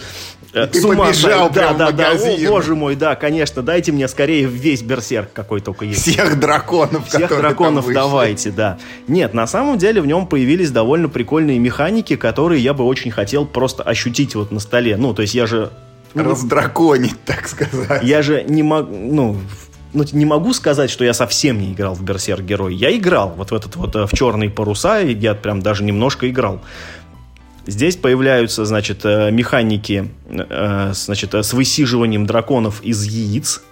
э, 0.52 0.66
Ты 0.66 0.80
с 0.80 0.84
ума 0.84 1.06
побежал 1.06 1.50
да, 1.50 1.72
да, 1.74 1.90
да, 1.92 2.12
о, 2.12 2.48
боже 2.48 2.74
мой, 2.74 2.96
да, 2.96 3.14
конечно, 3.14 3.62
дайте 3.62 3.92
мне 3.92 4.08
скорее 4.08 4.46
весь 4.46 4.82
берсерк 4.82 5.32
какой 5.32 5.60
только 5.60 5.84
есть. 5.84 6.02
Всех 6.02 6.38
драконов, 6.38 7.08
Всех 7.08 7.28
драконов 7.28 7.86
давайте, 7.92 8.50
да. 8.50 8.78
Нет, 9.08 9.34
на 9.34 9.46
самом 9.46 9.78
деле 9.78 10.00
в 10.00 10.06
нем 10.06 10.26
появились 10.26 10.70
довольно 10.70 11.08
прикольные 11.08 11.58
механики, 11.58 12.16
которые 12.16 12.62
я 12.62 12.74
бы 12.74 12.84
очень 12.84 13.10
хотел 13.10 13.46
просто 13.46 13.82
ощутить 13.82 14.34
вот 14.34 14.50
на 14.50 14.60
столе. 14.60 14.96
Ну, 14.96 15.14
то 15.14 15.22
есть 15.22 15.34
я 15.34 15.46
же... 15.46 15.70
Раздраконить, 16.14 17.22
так 17.24 17.46
сказать. 17.46 18.02
Я 18.02 18.22
же 18.22 18.42
не 18.42 18.62
могу, 18.62 18.92
ну, 18.92 19.36
ну, 19.92 20.04
не 20.12 20.24
могу 20.24 20.52
сказать, 20.52 20.90
что 20.90 21.04
я 21.04 21.12
совсем 21.14 21.58
не 21.58 21.72
играл 21.72 21.94
в 21.94 22.02
Берсерк 22.02 22.42
Герой. 22.42 22.74
Я 22.74 22.96
играл 22.96 23.34
вот 23.36 23.50
в 23.50 23.54
этот 23.54 23.76
вот, 23.76 23.96
э, 23.96 24.06
в 24.06 24.12
черные 24.12 24.50
паруса, 24.50 25.00
и 25.00 25.14
я 25.14 25.34
прям 25.34 25.62
даже 25.62 25.82
немножко 25.82 26.28
играл. 26.28 26.60
Здесь 27.66 27.96
появляются, 27.96 28.64
значит, 28.64 29.04
э, 29.04 29.30
механики 29.30 30.10
э, 30.28 30.92
значит, 30.94 31.34
с 31.34 31.52
высиживанием 31.52 32.26
драконов 32.26 32.82
из 32.82 33.04
яиц. 33.04 33.62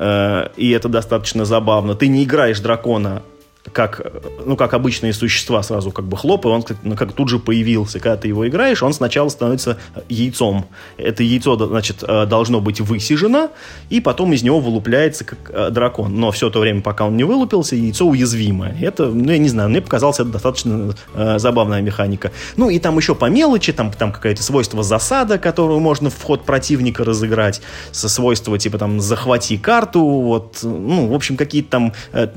И 0.00 0.70
это 0.70 0.88
достаточно 0.88 1.44
забавно. 1.44 1.96
Ты 1.96 2.06
не 2.06 2.22
играешь 2.22 2.60
дракона 2.60 3.24
как, 3.72 4.00
ну, 4.44 4.56
как 4.56 4.74
обычные 4.74 5.12
существа 5.12 5.62
сразу 5.62 5.90
как 5.90 6.06
бы 6.06 6.16
хлоп, 6.16 6.46
и 6.46 6.48
он 6.48 6.64
ну, 6.82 6.96
как 6.96 7.12
тут 7.12 7.28
же 7.28 7.38
появился. 7.38 8.00
Когда 8.00 8.16
ты 8.16 8.28
его 8.28 8.46
играешь, 8.48 8.82
он 8.82 8.92
сначала 8.92 9.28
становится 9.28 9.78
яйцом. 10.08 10.66
Это 10.96 11.22
яйцо, 11.22 11.56
значит, 11.56 12.02
э, 12.02 12.26
должно 12.26 12.60
быть 12.60 12.80
высижено, 12.80 13.50
и 13.90 14.00
потом 14.00 14.32
из 14.32 14.42
него 14.42 14.60
вылупляется 14.60 15.24
как 15.24 15.38
э, 15.48 15.70
дракон. 15.70 16.14
Но 16.18 16.30
все 16.30 16.50
то 16.50 16.60
время, 16.60 16.80
пока 16.82 17.06
он 17.06 17.16
не 17.16 17.24
вылупился, 17.24 17.76
яйцо 17.76 18.06
уязвимое. 18.06 18.76
Это, 18.80 19.06
ну, 19.06 19.30
я 19.30 19.38
не 19.38 19.48
знаю, 19.48 19.68
мне 19.70 19.80
показалось, 19.80 20.20
это 20.20 20.30
достаточно 20.30 20.94
э, 21.14 21.38
забавная 21.38 21.82
механика. 21.82 22.32
Ну, 22.56 22.70
и 22.70 22.78
там 22.78 22.96
еще 22.96 23.14
по 23.14 23.26
мелочи, 23.26 23.72
там, 23.72 23.92
там 23.92 24.12
какое-то 24.12 24.42
свойство 24.42 24.82
засада, 24.82 25.38
которую 25.38 25.80
можно 25.80 26.10
в 26.10 26.22
ход 26.22 26.44
противника 26.44 27.04
разыграть, 27.04 27.60
со 27.92 28.08
свойства, 28.08 28.58
типа, 28.58 28.78
там, 28.78 29.00
захвати 29.00 29.58
карту, 29.58 30.00
вот, 30.04 30.60
ну, 30.62 31.08
в 31.08 31.14
общем, 31.14 31.36
какие-то 31.36 31.70
там 31.70 31.92
э, 32.12 32.28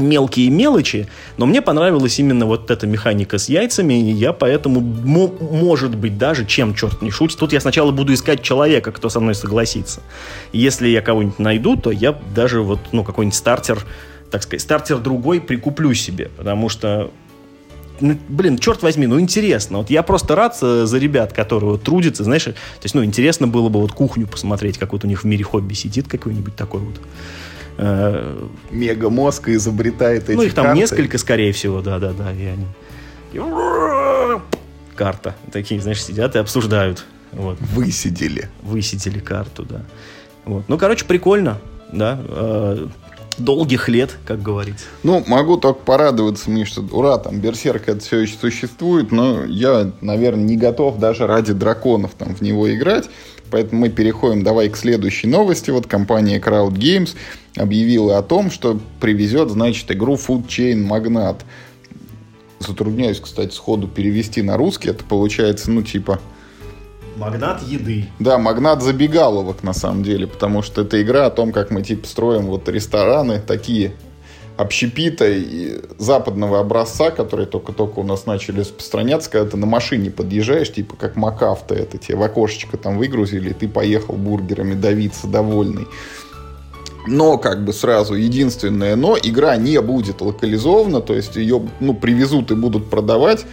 мелкие 0.00 0.50
мелочи, 0.50 1.08
но 1.36 1.46
мне 1.46 1.62
понравилась 1.62 2.18
именно 2.18 2.46
вот 2.46 2.70
эта 2.70 2.86
механика 2.86 3.38
с 3.38 3.48
яйцами, 3.48 3.94
и 3.94 4.12
я 4.12 4.32
поэтому, 4.32 4.80
может 4.80 5.94
быть, 5.94 6.18
даже, 6.18 6.44
чем 6.46 6.74
черт 6.74 7.02
не 7.02 7.10
шутит, 7.10 7.38
тут 7.38 7.52
я 7.52 7.60
сначала 7.60 7.90
буду 7.90 8.12
искать 8.14 8.42
человека, 8.42 8.92
кто 8.92 9.08
со 9.08 9.20
мной 9.20 9.34
согласится. 9.34 10.00
Если 10.52 10.88
я 10.88 11.02
кого-нибудь 11.02 11.38
найду, 11.38 11.76
то 11.76 11.90
я 11.90 12.18
даже 12.34 12.62
вот, 12.62 12.80
ну, 12.92 13.04
какой-нибудь 13.04 13.36
стартер, 13.36 13.84
так 14.30 14.42
сказать, 14.42 14.62
стартер 14.62 14.98
другой 14.98 15.40
прикуплю 15.40 15.94
себе, 15.94 16.30
потому 16.36 16.68
что 16.68 17.10
ну, 18.00 18.18
блин, 18.28 18.58
черт 18.58 18.82
возьми, 18.82 19.06
ну 19.06 19.20
интересно. 19.20 19.78
Вот 19.78 19.90
я 19.90 20.02
просто 20.02 20.34
рад 20.34 20.56
за 20.58 20.98
ребят, 20.98 21.32
которые 21.32 21.72
вот 21.72 21.82
трудятся, 21.82 22.24
знаешь, 22.24 22.44
то 22.44 22.54
есть, 22.82 22.94
ну, 22.94 23.04
интересно 23.04 23.46
было 23.46 23.68
бы 23.68 23.80
вот 23.80 23.92
кухню 23.92 24.26
посмотреть, 24.26 24.78
как 24.78 24.92
вот 24.92 25.04
у 25.04 25.06
них 25.06 25.22
в 25.22 25.26
мире 25.26 25.44
хобби 25.44 25.74
сидит 25.74 26.08
какой-нибудь 26.08 26.56
такой 26.56 26.80
вот 26.80 26.94
э, 27.80 28.46
мегамозг 28.70 29.48
изобретает 29.48 30.28
эти 30.28 30.36
Ну, 30.36 30.42
их 30.42 30.54
там 30.54 30.66
карты. 30.66 30.80
несколько, 30.80 31.18
скорее 31.18 31.52
всего, 31.52 31.80
да-да-да. 31.80 32.32
И 32.32 32.44
они... 32.44 32.66
Карта. 34.94 35.34
Такие, 35.50 35.80
знаешь, 35.80 36.02
сидят 36.02 36.36
и 36.36 36.38
обсуждают. 36.38 37.06
Вот. 37.32 37.58
Высидели. 37.60 38.48
Высидели 38.62 39.18
карту, 39.18 39.64
да. 39.64 39.82
Вот. 40.44 40.64
Ну, 40.68 40.76
короче, 40.78 41.04
прикольно, 41.06 41.58
да. 41.92 42.18
Э, 42.28 42.86
долгих 43.38 43.88
лет, 43.88 44.16
как 44.26 44.42
говорится. 44.42 44.84
Ну, 45.02 45.24
могу 45.26 45.56
только 45.56 45.80
порадоваться, 45.80 46.50
мне, 46.50 46.64
что 46.66 46.82
ура, 46.92 47.16
там 47.18 47.40
Берсерк 47.40 47.88
это 47.88 48.00
все 48.00 48.18
еще 48.20 48.36
существует, 48.36 49.10
но 49.12 49.44
я, 49.44 49.90
наверное, 50.00 50.44
не 50.44 50.56
готов 50.56 50.98
даже 50.98 51.26
ради 51.26 51.52
драконов 51.52 52.10
там 52.18 52.34
в 52.34 52.42
него 52.42 52.72
играть. 52.74 53.08
Поэтому 53.50 53.82
мы 53.82 53.88
переходим 53.88 54.42
давай 54.42 54.68
к 54.68 54.76
следующей 54.76 55.26
новости. 55.26 55.70
Вот 55.70 55.86
компания 55.86 56.38
Crowd 56.38 56.72
Games 56.72 57.16
объявила 57.56 58.18
о 58.18 58.22
том, 58.22 58.50
что 58.50 58.80
привезет, 59.00 59.50
значит, 59.50 59.90
игру 59.90 60.14
Food 60.14 60.46
Chain 60.46 60.86
Magnat. 60.86 61.40
Затрудняюсь, 62.60 63.20
кстати, 63.20 63.54
сходу 63.54 63.88
перевести 63.88 64.42
на 64.42 64.56
русский. 64.56 64.90
Это 64.90 65.04
получается, 65.04 65.70
ну, 65.70 65.82
типа... 65.82 66.20
Магнат 67.16 67.62
еды. 67.66 68.06
Да, 68.18 68.38
магнат 68.38 68.82
забегаловок, 68.82 69.62
на 69.62 69.72
самом 69.72 70.02
деле, 70.02 70.26
потому 70.26 70.62
что 70.62 70.82
это 70.82 71.02
игра 71.02 71.26
о 71.26 71.30
том, 71.30 71.52
как 71.52 71.70
мы, 71.70 71.82
типа, 71.82 72.06
строим 72.06 72.46
вот 72.46 72.68
рестораны 72.68 73.40
такие 73.40 73.94
общепита 74.60 75.26
западного 75.98 76.60
образца, 76.60 77.10
которые 77.10 77.46
только-только 77.46 78.00
у 78.00 78.02
нас 78.02 78.26
начали 78.26 78.60
распространяться, 78.60 79.30
когда 79.30 79.50
ты 79.50 79.56
на 79.56 79.66
машине 79.66 80.10
подъезжаешь, 80.10 80.72
типа 80.72 80.96
как 80.96 81.16
МакАвто, 81.16 81.74
это 81.74 81.98
тебе 81.98 82.16
в 82.16 82.22
окошечко 82.22 82.76
там 82.76 82.98
выгрузили, 82.98 83.52
ты 83.52 83.68
поехал 83.68 84.14
бургерами 84.14 84.74
давиться 84.74 85.26
довольный. 85.26 85.86
Но, 87.06 87.38
как 87.38 87.64
бы 87.64 87.72
сразу, 87.72 88.14
единственное 88.14 88.94
но, 88.94 89.16
игра 89.16 89.56
не 89.56 89.80
будет 89.80 90.20
локализована, 90.20 91.00
то 91.00 91.14
есть 91.14 91.36
ее 91.36 91.62
ну, 91.80 91.94
привезут 91.94 92.50
и 92.50 92.54
будут 92.54 92.90
продавать 92.90 93.46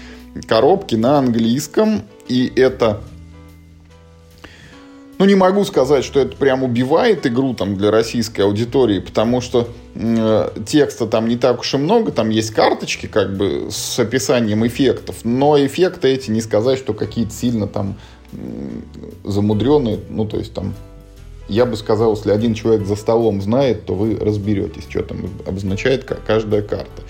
коробки 0.47 0.95
на 0.95 1.17
английском, 1.17 2.01
и 2.27 2.51
это 2.55 3.01
ну, 5.19 5.25
не 5.25 5.35
могу 5.35 5.65
сказать, 5.65 6.03
что 6.03 6.19
это 6.19 6.35
прям 6.35 6.63
убивает 6.63 7.25
игру 7.25 7.53
там 7.53 7.75
для 7.75 7.89
российской 7.89 8.41
аудитории, 8.41 8.99
потому 8.99 9.41
что 9.41 9.67
э, 9.95 10.49
текста 10.65 11.07
там 11.07 11.27
не 11.27 11.37
так 11.37 11.61
уж 11.61 11.73
и 11.73 11.77
много, 11.77 12.11
там 12.11 12.29
есть 12.29 12.51
карточки 12.51 13.07
как 13.07 13.35
бы 13.35 13.69
с 13.71 13.97
описанием 13.97 14.65
эффектов, 14.65 15.17
но 15.23 15.57
эффекты 15.57 16.09
эти 16.09 16.29
не 16.29 16.41
сказать, 16.41 16.77
что 16.77 16.93
какие-то 16.93 17.33
сильно 17.33 17.67
там 17.67 17.95
э, 18.31 18.37
замудренные, 19.23 19.99
ну, 20.09 20.25
то 20.25 20.37
есть 20.37 20.53
там 20.53 20.75
я 21.49 21.65
бы 21.65 21.77
сказал, 21.77 22.13
если 22.13 22.31
один 22.31 22.53
человек 22.53 22.85
за 22.85 22.95
столом 22.95 23.41
знает, 23.41 23.85
то 23.85 23.95
вы 23.95 24.17
разберетесь, 24.17 24.83
что 24.89 25.01
там 25.01 25.29
обозначает 25.45 26.03
каждая 26.03 26.61
карта. 26.61 27.03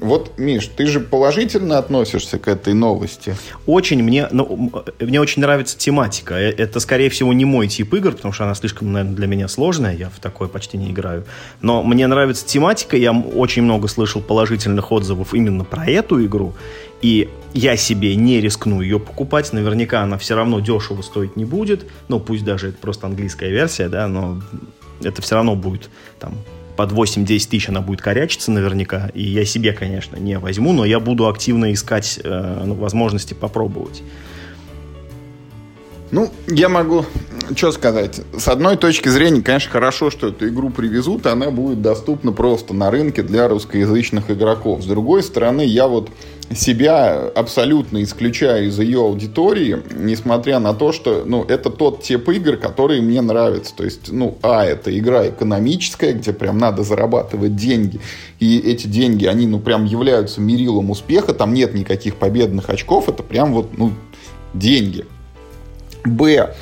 Вот, 0.00 0.38
Миш, 0.38 0.66
ты 0.68 0.86
же 0.86 0.98
положительно 0.98 1.76
относишься 1.76 2.38
к 2.38 2.48
этой 2.48 2.72
новости? 2.72 3.36
Очень. 3.66 4.02
Мне, 4.02 4.28
ну, 4.30 4.72
мне 4.98 5.20
очень 5.20 5.42
нравится 5.42 5.76
тематика. 5.76 6.34
Э, 6.34 6.50
это, 6.50 6.80
скорее 6.80 7.10
всего, 7.10 7.34
не 7.34 7.44
мой 7.44 7.68
тип 7.68 7.92
игр, 7.92 8.12
потому 8.12 8.32
что 8.32 8.44
она 8.44 8.54
слишком, 8.54 8.92
наверное, 8.92 9.14
для 9.14 9.26
меня 9.26 9.46
сложная. 9.46 9.94
Я 9.94 10.08
в 10.08 10.18
такое 10.18 10.48
почти 10.48 10.78
не 10.78 10.90
играю. 10.90 11.26
Но 11.60 11.82
мне 11.82 12.06
нравится 12.06 12.46
тематика. 12.46 12.96
Я 12.96 13.12
очень 13.12 13.62
много 13.62 13.88
слышал 13.88 14.22
положительных 14.22 14.90
отзывов 14.90 15.34
именно 15.34 15.64
про 15.64 15.86
эту 15.86 16.24
игру. 16.24 16.54
И 17.02 17.28
я 17.52 17.76
себе 17.76 18.16
не 18.16 18.40
рискну 18.40 18.80
ее 18.80 18.98
покупать. 18.98 19.52
Наверняка 19.52 20.00
она 20.02 20.16
все 20.16 20.34
равно 20.34 20.60
дешево 20.60 21.02
стоить 21.02 21.36
не 21.36 21.44
будет. 21.44 21.84
Ну, 22.08 22.20
пусть 22.20 22.44
даже 22.44 22.68
это 22.68 22.78
просто 22.78 23.06
английская 23.06 23.50
версия, 23.50 23.88
да, 23.88 24.08
но 24.08 24.40
это 25.02 25.20
все 25.20 25.34
равно 25.34 25.56
будет 25.56 25.90
там 26.18 26.34
под 26.80 26.92
8-10 26.92 27.26
тысяч 27.26 27.68
она 27.68 27.82
будет 27.82 28.00
корячиться 28.00 28.50
наверняка. 28.50 29.10
И 29.12 29.22
я 29.22 29.44
себе, 29.44 29.74
конечно, 29.74 30.16
не 30.16 30.38
возьму, 30.38 30.72
но 30.72 30.86
я 30.86 30.98
буду 30.98 31.28
активно 31.28 31.74
искать 31.74 32.18
э, 32.24 32.62
ну, 32.64 32.72
возможности 32.72 33.34
попробовать. 33.34 34.02
Ну, 36.10 36.30
я 36.48 36.68
могу 36.68 37.04
что 37.56 37.72
сказать. 37.72 38.20
С 38.36 38.48
одной 38.48 38.76
точки 38.76 39.08
зрения, 39.08 39.42
конечно, 39.42 39.70
хорошо, 39.70 40.10
что 40.10 40.28
эту 40.28 40.48
игру 40.48 40.70
привезут, 40.70 41.26
и 41.26 41.28
она 41.28 41.50
будет 41.50 41.82
доступна 41.82 42.32
просто 42.32 42.74
на 42.74 42.90
рынке 42.90 43.22
для 43.22 43.48
русскоязычных 43.48 44.30
игроков. 44.30 44.82
С 44.82 44.86
другой 44.86 45.22
стороны, 45.22 45.62
я 45.62 45.88
вот 45.88 46.10
себя 46.54 47.30
абсолютно 47.34 48.02
исключаю 48.02 48.68
из 48.68 48.78
ее 48.78 49.00
аудитории, 49.00 49.82
несмотря 49.94 50.58
на 50.58 50.74
то, 50.74 50.92
что, 50.92 51.22
ну, 51.24 51.44
это 51.44 51.70
тот 51.70 52.02
тип 52.02 52.28
игр, 52.28 52.56
которые 52.56 53.02
мне 53.02 53.20
нравятся. 53.20 53.74
То 53.74 53.84
есть, 53.84 54.10
ну, 54.12 54.36
а, 54.42 54.64
это 54.64 54.96
игра 54.96 55.28
экономическая, 55.28 56.12
где 56.12 56.32
прям 56.32 56.58
надо 56.58 56.82
зарабатывать 56.82 57.54
деньги, 57.56 58.00
и 58.40 58.58
эти 58.58 58.86
деньги, 58.86 59.26
они, 59.26 59.46
ну, 59.46 59.60
прям 59.60 59.84
являются 59.84 60.40
мерилом 60.40 60.90
успеха, 60.90 61.34
там 61.34 61.54
нет 61.54 61.74
никаких 61.74 62.16
победных 62.16 62.68
очков, 62.68 63.08
это 63.08 63.22
прям 63.22 63.52
вот, 63.52 63.78
ну, 63.78 63.92
деньги. 64.54 65.04
Б, 66.04 66.54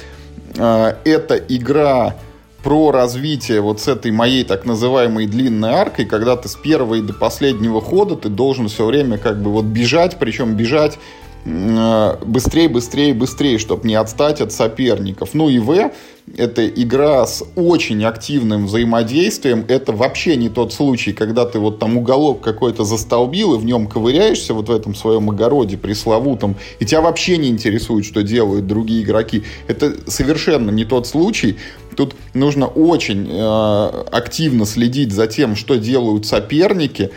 э, 0.56 0.94
это 1.04 1.36
игра 1.36 2.16
про 2.62 2.90
развитие 2.90 3.60
вот 3.60 3.80
с 3.80 3.88
этой 3.88 4.10
моей 4.10 4.44
так 4.44 4.64
называемой 4.66 5.26
длинной 5.26 5.70
аркой, 5.70 6.06
когда 6.06 6.36
ты 6.36 6.48
с 6.48 6.56
первого 6.56 6.96
и 6.96 7.02
до 7.02 7.14
последнего 7.14 7.80
хода 7.80 8.16
ты 8.16 8.28
должен 8.28 8.68
все 8.68 8.84
время 8.84 9.16
как 9.16 9.40
бы 9.40 9.50
вот 9.50 9.64
бежать, 9.64 10.18
причем 10.18 10.54
бежать 10.54 10.98
быстрее, 11.44 12.68
быстрее, 12.68 13.14
быстрее, 13.14 13.58
чтобы 13.58 13.86
не 13.86 13.94
отстать 13.94 14.40
от 14.40 14.52
соперников. 14.52 15.30
Ну 15.32 15.48
и 15.48 15.58
В, 15.58 15.92
это 16.36 16.66
игра 16.68 17.26
с 17.26 17.44
очень 17.56 18.04
активным 18.04 18.66
взаимодействием. 18.66 19.64
Это 19.68 19.92
вообще 19.92 20.36
не 20.36 20.48
тот 20.48 20.72
случай, 20.72 21.12
когда 21.12 21.44
ты 21.46 21.58
вот 21.58 21.78
там 21.78 21.96
уголок 21.96 22.40
какой-то 22.40 22.84
застолбил 22.84 23.54
и 23.54 23.58
в 23.58 23.64
нем 23.64 23.86
ковыряешься 23.86 24.54
вот 24.54 24.68
в 24.68 24.72
этом 24.72 24.94
своем 24.94 25.30
огороде 25.30 25.76
пресловутом, 25.76 26.56
и 26.78 26.84
тебя 26.84 27.00
вообще 27.00 27.36
не 27.36 27.48
интересует, 27.48 28.04
что 28.04 28.22
делают 28.22 28.66
другие 28.66 29.02
игроки. 29.02 29.44
Это 29.66 29.94
совершенно 30.10 30.70
не 30.70 30.84
тот 30.84 31.06
случай. 31.06 31.56
Тут 31.96 32.14
нужно 32.34 32.66
очень 32.66 33.28
э, 33.30 34.04
активно 34.12 34.66
следить 34.66 35.12
за 35.12 35.26
тем, 35.26 35.56
что 35.56 35.76
делают 35.76 36.26
соперники, 36.26 37.10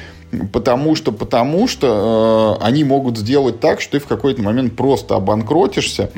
Потому 0.53 0.95
что, 0.95 1.11
потому 1.11 1.67
что 1.67 2.57
э, 2.61 2.63
они 2.63 2.85
могут 2.85 3.17
сделать 3.17 3.59
так, 3.59 3.81
что 3.81 3.93
ты 3.93 3.99
в 3.99 4.07
какой-то 4.07 4.41
момент 4.41 4.77
просто 4.77 5.15
обанкротишься, 5.15 6.09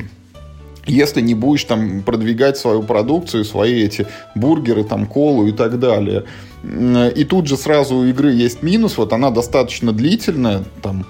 если 0.86 1.20
не 1.20 1.34
будешь 1.34 1.64
там 1.64 2.02
продвигать 2.02 2.56
свою 2.56 2.82
продукцию, 2.82 3.44
свои 3.44 3.82
эти 3.82 4.06
бургеры, 4.34 4.84
там, 4.84 5.06
колу 5.06 5.46
и 5.46 5.52
так 5.52 5.78
далее. 5.78 6.24
И 6.62 7.24
тут 7.24 7.46
же 7.46 7.56
сразу 7.56 7.96
у 7.96 8.04
игры 8.04 8.32
есть 8.32 8.62
минус, 8.62 8.96
вот 8.96 9.12
она 9.12 9.30
достаточно 9.30 9.92
длительная, 9.92 10.64
там, 10.82 11.06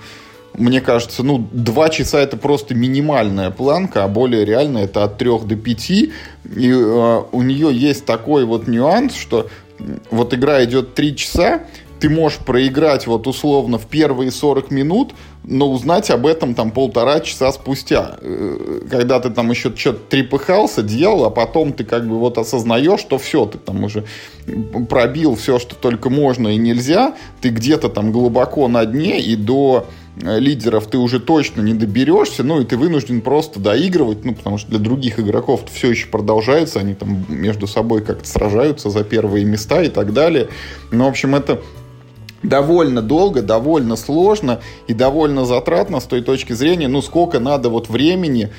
мне 0.57 0.81
кажется, 0.81 1.23
ну, 1.23 1.47
два 1.52 1.88
часа 1.88 2.21
это 2.21 2.37
просто 2.37 2.75
минимальная 2.75 3.50
планка, 3.50 4.04
а 4.04 4.09
более 4.09 4.45
реально 4.45 4.78
это 4.78 5.02
от 5.02 5.19
трех 5.19 5.47
до 5.47 5.57
пяти. 5.57 6.12
И 6.45 6.71
э, 6.71 7.23
у 7.33 7.43
нее 7.43 7.71
есть 7.73 8.04
такой 8.04 8.45
вот 8.45 8.69
нюанс, 8.69 9.16
что 9.16 9.49
вот 10.11 10.33
игра 10.33 10.64
идет 10.64 10.95
три 10.95 11.16
часа, 11.16 11.64
ты 12.01 12.09
можешь 12.11 12.39
проиграть 12.39 13.07
вот 13.07 13.27
условно 13.27 13.79
в 13.79 13.87
первые 13.87 14.31
40 14.31 14.71
минут, 14.71 15.15
но 15.43 15.71
узнать 15.71 16.11
об 16.11 16.27
этом 16.27 16.55
там 16.55 16.71
полтора 16.71 17.21
часа 17.21 17.53
спустя. 17.53 18.17
Э, 18.21 18.81
когда 18.91 19.21
ты 19.21 19.31
там 19.31 19.51
еще 19.51 19.75
что-то 19.75 20.01
трепыхался, 20.11 20.83
делал, 20.83 21.25
а 21.25 21.31
потом 21.31 21.73
ты 21.73 21.85
как 21.85 22.09
бы 22.09 22.19
вот 22.19 22.39
осознаешь, 22.39 23.01
что 23.01 23.19
все, 23.19 23.47
ты 23.47 23.59
там 23.59 23.85
уже 23.85 24.05
пробил 24.89 25.37
все, 25.37 25.59
что 25.59 25.75
только 25.75 26.11
можно 26.11 26.49
и 26.49 26.57
нельзя, 26.57 27.15
ты 27.41 27.49
где-то 27.51 27.89
там 27.89 28.13
глубоко 28.13 28.69
на 28.69 28.85
дне 28.85 29.21
и 29.21 29.37
до 29.37 29.87
Э, 30.23 30.39
лидеров 30.39 30.87
ты 30.87 30.99
уже 30.99 31.19
точно 31.19 31.61
не 31.61 31.75
доберешься, 31.75 32.45
ну 32.45 32.61
и 32.61 32.65
ты 32.65 32.77
вынужден 32.77 33.21
просто 33.21 33.59
доигрывать, 33.59 34.25
ну 34.25 34.35
потому 34.35 34.59
что 34.59 34.71
для 34.71 34.79
других 34.79 35.19
игроков 35.19 35.63
все 35.73 35.91
еще 35.91 36.07
продолжается, 36.07 36.79
они 36.79 36.95
там 36.95 37.25
между 37.29 37.67
собой 37.67 38.03
как-то 38.03 38.29
сражаются 38.29 38.91
за 38.91 39.03
первые 39.03 39.45
места 39.45 39.83
и 39.83 39.89
так 39.89 40.13
далее. 40.13 40.49
Ну, 40.93 41.05
в 41.05 41.09
общем, 41.09 41.35
это 41.35 41.61
довольно 42.45 43.03
долго, 43.03 43.43
довольно 43.43 43.97
сложно 43.97 44.61
и 44.87 44.95
довольно 44.95 45.45
затратно 45.45 46.01
с 46.01 46.05
той 46.05 46.23
точки 46.23 46.53
зрения, 46.53 46.89
ну, 46.89 47.03
сколько 47.03 47.41
надо 47.41 47.71
вот 47.71 47.89
времени, 47.89 48.51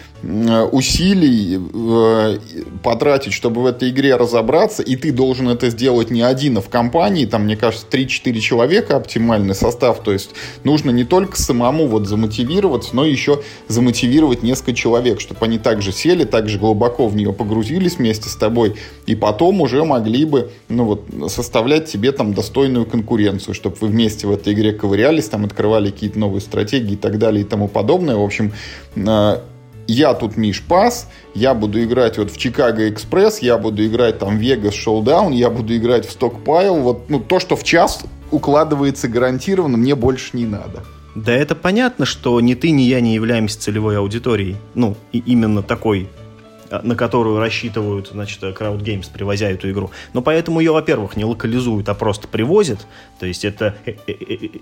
усилий 0.72 1.60
э, 1.60 2.39
потратить, 2.84 3.34
чтобы 3.34 3.62
в 3.62 3.65
этой 3.68 3.89
игре 3.92 4.15
разобраться, 4.15 4.82
и 4.82 4.96
ты 4.96 5.12
должен 5.12 5.50
это 5.50 5.70
сделать 5.70 6.10
не 6.10 6.24
один, 6.24 6.58
а 6.58 6.62
в 6.62 6.70
компании, 6.70 7.25
там, 7.25 7.44
мне 7.44 7.56
кажется, 7.56 7.86
3-4 7.92 8.39
человека 8.39 8.96
оптимальный 8.96 9.54
состав, 9.54 10.00
то 10.00 10.12
есть 10.12 10.32
нужно 10.63 10.89
не 10.89 11.04
только 11.04 11.38
самому 11.38 11.88
вот 11.88 12.08
замотивироваться, 12.08 12.96
но 12.96 13.06
еще 13.06 13.42
замотивировать 13.68 14.42
несколько 14.42 14.74
человек, 14.74 15.22
чтобы 15.22 15.46
они 15.46 15.60
также 15.60 15.92
сели, 15.92 16.24
также 16.24 16.58
глубоко 16.58 17.08
в 17.08 17.15
нее 17.15 17.32
погрузились 17.32 17.98
вместе 17.98 18.30
с 18.30 18.36
тобой, 18.36 18.75
и 19.06 19.15
потом 19.15 19.62
уже 19.62 19.84
могли 19.84 20.25
бы, 20.25 20.50
ну 20.70 20.86
вот, 20.86 21.04
составлять 21.32 21.86
тебе 21.86 22.12
там 22.12 22.34
достойную 22.34 22.86
конкуренцию, 22.86 23.54
чтобы 23.54 23.75
чтобы 23.75 23.88
вы 23.88 23.94
вместе 23.94 24.27
в 24.27 24.32
этой 24.32 24.53
игре 24.53 24.74
ковырялись, 24.74 25.29
там 25.29 25.46
открывали 25.46 25.91
какие-то 25.91 26.20
новые 26.20 26.41
стратегии 26.41 26.94
и 26.94 26.98
так 26.98 27.17
далее 27.17 27.44
и 27.44 27.48
тому 27.48 27.67
подобное. 27.67 28.15
В 28.15 28.24
общем, 28.24 28.53
э, 28.96 29.39
я 29.88 30.13
тут 30.13 30.38
Миш 30.38 30.63
Пас, 30.63 31.10
я 31.34 31.53
буду 31.53 31.84
играть 31.84 32.17
вот 32.17 32.32
в 32.32 32.38
Чикаго 32.38 32.89
Экспресс, 32.89 33.39
я 33.39 33.58
буду 33.58 33.86
играть 33.86 34.20
там 34.20 34.38
Вегас 34.38 34.74
Шоудаун, 34.74 35.34
я 35.34 35.50
буду 35.50 35.75
играть 35.75 36.08
в 36.08 36.12
Стокпайл. 36.12 36.75
Вот 36.77 37.10
ну, 37.10 37.20
то, 37.20 37.39
что 37.39 37.55
в 37.55 37.63
час 37.63 38.03
укладывается 38.32 39.08
гарантированно, 39.08 39.77
мне 39.77 39.96
больше 39.96 40.32
не 40.34 40.46
надо. 40.46 40.84
Да 41.15 41.32
это 41.32 41.55
понятно, 41.55 42.05
что 42.05 42.41
ни 42.41 42.55
ты, 42.55 42.72
ни 42.72 42.82
я 42.82 43.00
не 43.00 43.15
являемся 43.15 43.60
целевой 43.60 43.98
аудиторией. 43.98 44.58
Ну, 44.74 44.98
и 45.13 45.20
именно 45.20 45.62
такой 45.63 46.10
на 46.72 46.95
которую 46.95 47.39
рассчитывают, 47.39 48.10
значит, 48.12 48.41
Crowd 48.41 48.81
Games, 48.81 49.07
привозя 49.12 49.50
эту 49.50 49.69
игру. 49.69 49.91
Но 50.13 50.22
поэтому 50.22 50.60
ее, 50.60 50.72
во-первых, 50.72 51.15
не 51.15 51.25
локализуют, 51.25 51.89
а 51.89 51.93
просто 51.93 52.27
привозят. 52.27 52.88
То 53.19 53.25
есть 53.25 53.45
это, 53.45 53.75
э, 53.86 53.93
э, 54.07 54.13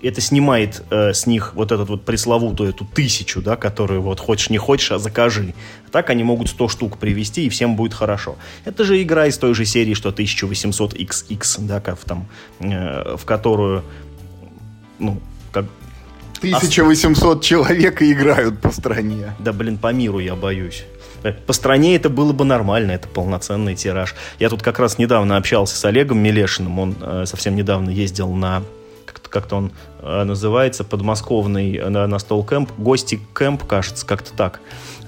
это 0.02 0.20
снимает 0.20 0.82
э, 0.90 1.12
с 1.12 1.26
них 1.26 1.54
вот 1.54 1.72
этот 1.72 1.88
вот 1.88 2.04
пресловутую 2.04 2.70
эту 2.70 2.84
тысячу, 2.84 3.42
да, 3.42 3.56
которую 3.56 4.02
вот 4.02 4.20
хочешь 4.20 4.50
не 4.50 4.58
хочешь, 4.58 4.92
а 4.92 4.98
закажи. 4.98 5.54
Так 5.90 6.10
они 6.10 6.24
могут 6.24 6.48
100 6.48 6.68
штук 6.68 6.98
привезти, 6.98 7.46
и 7.46 7.48
всем 7.48 7.76
будет 7.76 7.94
хорошо. 7.94 8.36
Это 8.64 8.84
же 8.84 9.00
игра 9.02 9.26
из 9.26 9.38
той 9.38 9.54
же 9.54 9.64
серии, 9.64 9.94
что 9.94 10.10
1800XX, 10.10 11.66
да, 11.66 11.80
как 11.80 11.98
там, 12.00 12.26
э, 12.60 13.16
в 13.16 13.24
которую, 13.24 13.84
ну, 14.98 15.20
1800 16.52 17.42
человек 17.42 18.02
играют 18.02 18.60
по 18.60 18.70
стране. 18.70 19.34
Да, 19.38 19.52
блин, 19.52 19.78
по 19.78 19.92
миру 19.92 20.18
я 20.18 20.34
боюсь. 20.34 20.84
По 21.46 21.52
стране 21.54 21.96
это 21.96 22.10
было 22.10 22.32
бы 22.32 22.44
нормально, 22.44 22.92
это 22.92 23.08
полноценный 23.08 23.74
тираж. 23.74 24.14
Я 24.38 24.50
тут 24.50 24.62
как 24.62 24.78
раз 24.78 24.98
недавно 24.98 25.38
общался 25.38 25.76
с 25.76 25.84
Олегом 25.84 26.18
Мелешиным, 26.18 26.78
он 26.78 26.96
э, 27.00 27.24
совсем 27.26 27.56
недавно 27.56 27.88
ездил 27.88 28.30
на 28.30 28.62
как-то 29.34 29.56
он 29.56 29.72
э, 30.00 30.22
называется, 30.22 30.84
подмосковный 30.84 31.76
э, 31.76 31.88
на, 31.88 32.06
на 32.06 32.18
стол 32.20 32.44
кэмп, 32.44 32.70
гости 32.78 33.20
кэмп, 33.32 33.64
кажется, 33.64 34.06
как-то 34.06 34.32
так. 34.32 34.60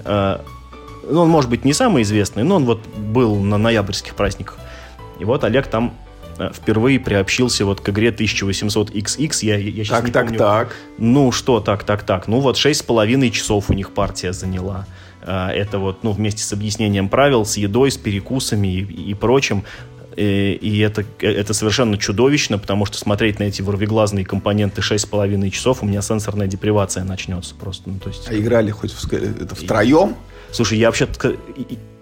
Э, 0.03 0.39
ну, 1.09 1.21
он, 1.21 1.29
может 1.29 1.49
быть, 1.49 1.63
не 1.63 1.73
самый 1.73 2.03
известный, 2.03 2.43
но 2.43 2.57
он 2.57 2.65
вот 2.65 2.85
был 2.85 3.37
на 3.37 3.57
ноябрьских 3.57 4.15
праздниках. 4.15 4.57
И 5.19 5.23
вот 5.23 5.45
Олег 5.45 5.67
там 5.67 5.93
э, 5.93 6.06
впервые 6.53 6.99
приобщился 6.99 7.65
вот 7.65 7.81
к 7.81 7.89
игре 7.89 8.09
1800XX. 8.09 9.31
Я, 9.41 9.57
я 9.57 9.83
сейчас 9.83 9.97
так, 9.97 10.05
не 10.05 10.11
так, 10.11 10.25
помню. 10.25 10.37
так. 10.37 10.75
Ну, 10.97 11.31
что 11.31 11.59
так, 11.59 11.83
так, 11.83 12.03
так. 12.03 12.27
Ну, 12.27 12.39
вот 12.39 12.57
шесть 12.57 12.81
с 12.81 12.83
половиной 12.83 13.31
часов 13.31 13.69
у 13.69 13.73
них 13.73 13.91
партия 13.91 14.33
заняла. 14.33 14.85
А, 15.23 15.51
это 15.51 15.79
вот, 15.79 16.03
ну, 16.03 16.11
вместе 16.11 16.43
с 16.43 16.53
объяснением 16.53 17.09
правил, 17.09 17.45
с 17.45 17.57
едой, 17.57 17.91
с 17.91 17.97
перекусами 17.97 18.67
и, 18.67 19.11
и 19.11 19.13
прочим. 19.13 19.63
И, 20.15 20.57
и 20.59 20.79
это, 20.79 21.05
это 21.19 21.53
совершенно 21.53 21.97
чудовищно, 21.97 22.57
потому 22.57 22.85
что 22.85 22.97
смотреть 22.97 23.39
на 23.39 23.43
эти 23.43 23.61
ворвиглазные 23.61 24.25
компоненты 24.25 24.81
6,5 24.81 25.49
часов, 25.51 25.83
у 25.83 25.85
меня 25.85 26.01
сенсорная 26.01 26.47
депривация 26.47 27.03
начнется 27.03 27.53
просто. 27.53 27.89
Ну, 27.89 27.99
то 27.99 28.09
есть, 28.09 28.27
а 28.27 28.35
играли 28.35 28.71
хоть 28.71 28.91
в, 28.91 29.13
это 29.13 29.53
втроем? 29.53 30.15
Слушай, 30.51 30.77
я 30.79 30.87
вообще 30.87 31.07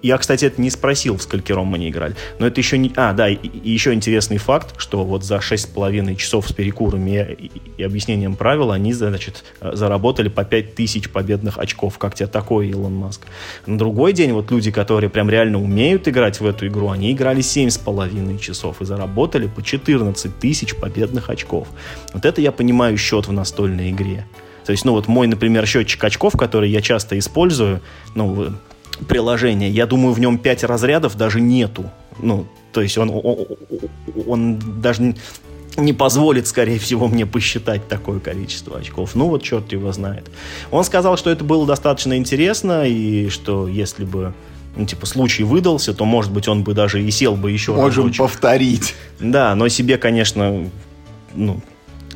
я, 0.05 0.19
кстати, 0.19 0.45
это 0.45 0.62
не 0.62 0.69
спросил, 0.69 1.17
в 1.17 1.23
сколькером 1.23 1.65
мы 1.65 1.79
не 1.79 1.89
играли. 1.89 2.15
Но 2.38 2.45
это 2.45 2.62
еще 2.62 2.77
не... 2.77 2.91
А, 2.95 3.12
да, 3.13 3.27
и, 3.27 3.39
еще 3.63 3.91
интересный 3.91 4.38
факт, 4.38 4.75
что 4.77 5.03
вот 5.03 5.23
за 5.23 5.38
6,5 5.38 6.15
часов 6.15 6.47
с 6.47 6.53
перекурами 6.53 7.36
и, 7.39 7.51
и 7.77 7.84
объяснением 7.84 8.36
правил 8.36 8.69
они, 8.69 8.93
значит, 8.93 9.43
заработали 9.62 10.29
по 10.29 10.45
5000 10.45 11.10
победных 11.10 11.58
очков. 11.58 11.97
Как 11.97 12.13
тебе 12.13 12.27
такой, 12.27 12.69
Илон 12.69 12.93
Маск? 12.93 13.21
На 13.65 13.79
другой 13.79 14.13
день 14.13 14.31
вот 14.34 14.51
люди, 14.51 14.69
которые 14.69 15.10
прям 15.10 15.27
реально 15.27 15.60
умеют 15.60 16.08
играть 16.08 16.39
в 16.39 16.45
эту 16.45 16.67
игру, 16.67 16.91
они 16.91 17.12
играли 17.12 17.39
7,5 17.39 18.38
часов 18.38 18.81
и 18.81 18.86
заработали 18.86 19.47
по 19.47 19.63
14 19.63 20.39
тысяч 20.39 20.75
победных 20.75 21.31
очков. 21.31 21.67
Вот 22.13 22.25
это 22.25 22.41
я 22.41 22.51
понимаю 22.51 22.95
счет 22.99 23.27
в 23.27 23.31
настольной 23.31 23.89
игре. 23.89 24.27
То 24.65 24.71
есть, 24.71 24.86
ну 24.86 24.93
вот 24.93 25.08
мой, 25.08 25.28
например, 25.28 25.65
счетчик 25.65 26.04
очков, 26.04 26.34
который 26.38 26.69
я 26.69 26.82
часто 26.82 27.17
использую, 27.17 27.82
ну, 28.15 28.54
приложение. 29.08 29.69
Я 29.69 29.86
думаю, 29.86 30.13
в 30.13 30.19
нем 30.19 30.38
5 30.38 30.63
разрядов 30.63 31.15
даже 31.17 31.41
нету. 31.41 31.91
Ну, 32.19 32.47
то 32.71 32.82
есть 32.82 32.97
он, 32.97 33.10
он, 33.12 33.45
он 34.25 34.82
даже 34.82 35.15
не 35.78 35.93
позволит, 35.93 36.47
скорее 36.47 36.80
всего, 36.80 37.08
мне 37.08 37.25
посчитать 37.25 37.88
такое 37.88 38.19
количество 38.19 38.80
очков. 38.80 39.15
Ну 39.15 39.28
вот 39.28 39.43
черт 39.43 39.71
его 39.71 39.91
знает. 39.91 40.30
Он 40.71 40.84
сказал, 40.84 41.17
что 41.17 41.30
это 41.30 41.43
было 41.43 41.65
достаточно 41.65 42.17
интересно, 42.17 42.88
и 42.88 43.30
что 43.30 43.67
если 43.67 44.06
бы 44.06 44.34
ну, 44.75 44.86
типа, 44.86 45.06
случай 45.06 45.43
выдался, 45.43 45.93
то, 45.93 46.04
может 46.06 46.32
быть, 46.32 46.47
он 46.47 46.63
бы 46.63 46.73
даже 46.73 47.01
и 47.01 47.10
сел 47.12 47.36
бы 47.36 47.51
еще 47.51 47.73
Можем 47.73 48.06
разочек. 48.06 48.23
повторить. 48.23 48.95
Да, 49.19 49.56
но 49.56 49.69
себе, 49.69 49.97
конечно, 49.97 50.69
ну, 51.34 51.62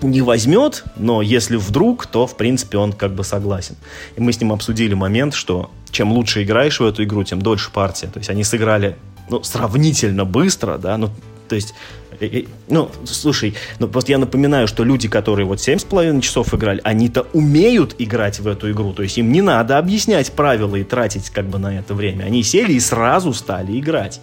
не 0.02 0.22
возьмет, 0.22 0.84
но 0.96 1.22
если 1.22 1.56
вдруг, 1.56 2.06
то, 2.08 2.28
в 2.28 2.38
принципе, 2.38 2.78
он 2.78 2.94
как 2.94 3.14
бы 3.14 3.24
согласен. 3.24 3.76
И 4.16 4.22
мы 4.22 4.32
с 4.32 4.40
ним 4.40 4.52
обсудили 4.52 4.94
момент, 4.94 5.34
что 5.34 5.72
чем 5.92 6.12
лучше 6.12 6.44
играешь 6.44 6.80
в 6.80 6.86
эту 6.86 7.04
игру, 7.04 7.24
тем 7.24 7.42
дольше 7.42 7.72
партия. 7.72 8.08
То 8.08 8.20
есть 8.20 8.30
они 8.30 8.44
сыграли 8.44 8.96
ну, 9.30 9.44
сравнительно 9.44 10.26
быстро, 10.26 10.78
да, 10.78 10.98
ну, 10.98 11.10
то 11.48 11.56
есть, 11.56 11.74
э, 12.20 12.26
э, 12.26 12.44
ну, 12.68 12.90
слушай, 13.06 13.56
ну, 13.80 13.88
просто 13.88 14.12
я 14.12 14.18
напоминаю, 14.18 14.68
что 14.68 14.84
люди, 14.84 15.08
которые 15.08 15.46
вот 15.46 15.60
7,5 15.60 16.22
часов 16.22 16.54
играли, 16.54 16.80
они-то 16.84 17.28
умеют 17.34 17.96
играть 17.98 18.40
в 18.40 18.48
эту 18.48 18.72
игру, 18.72 18.94
то 18.94 19.04
есть 19.04 19.18
им 19.18 19.32
не 19.32 19.42
надо 19.42 19.78
объяснять 19.78 20.32
правила 20.32 20.76
и 20.76 20.84
тратить 20.84 21.30
как 21.32 21.48
бы 21.48 21.58
на 21.58 21.78
это 21.78 21.94
время. 21.94 22.24
Они 22.26 22.44
сели 22.44 22.74
и 22.74 22.80
сразу 22.80 23.34
стали 23.34 23.80
играть. 23.80 24.22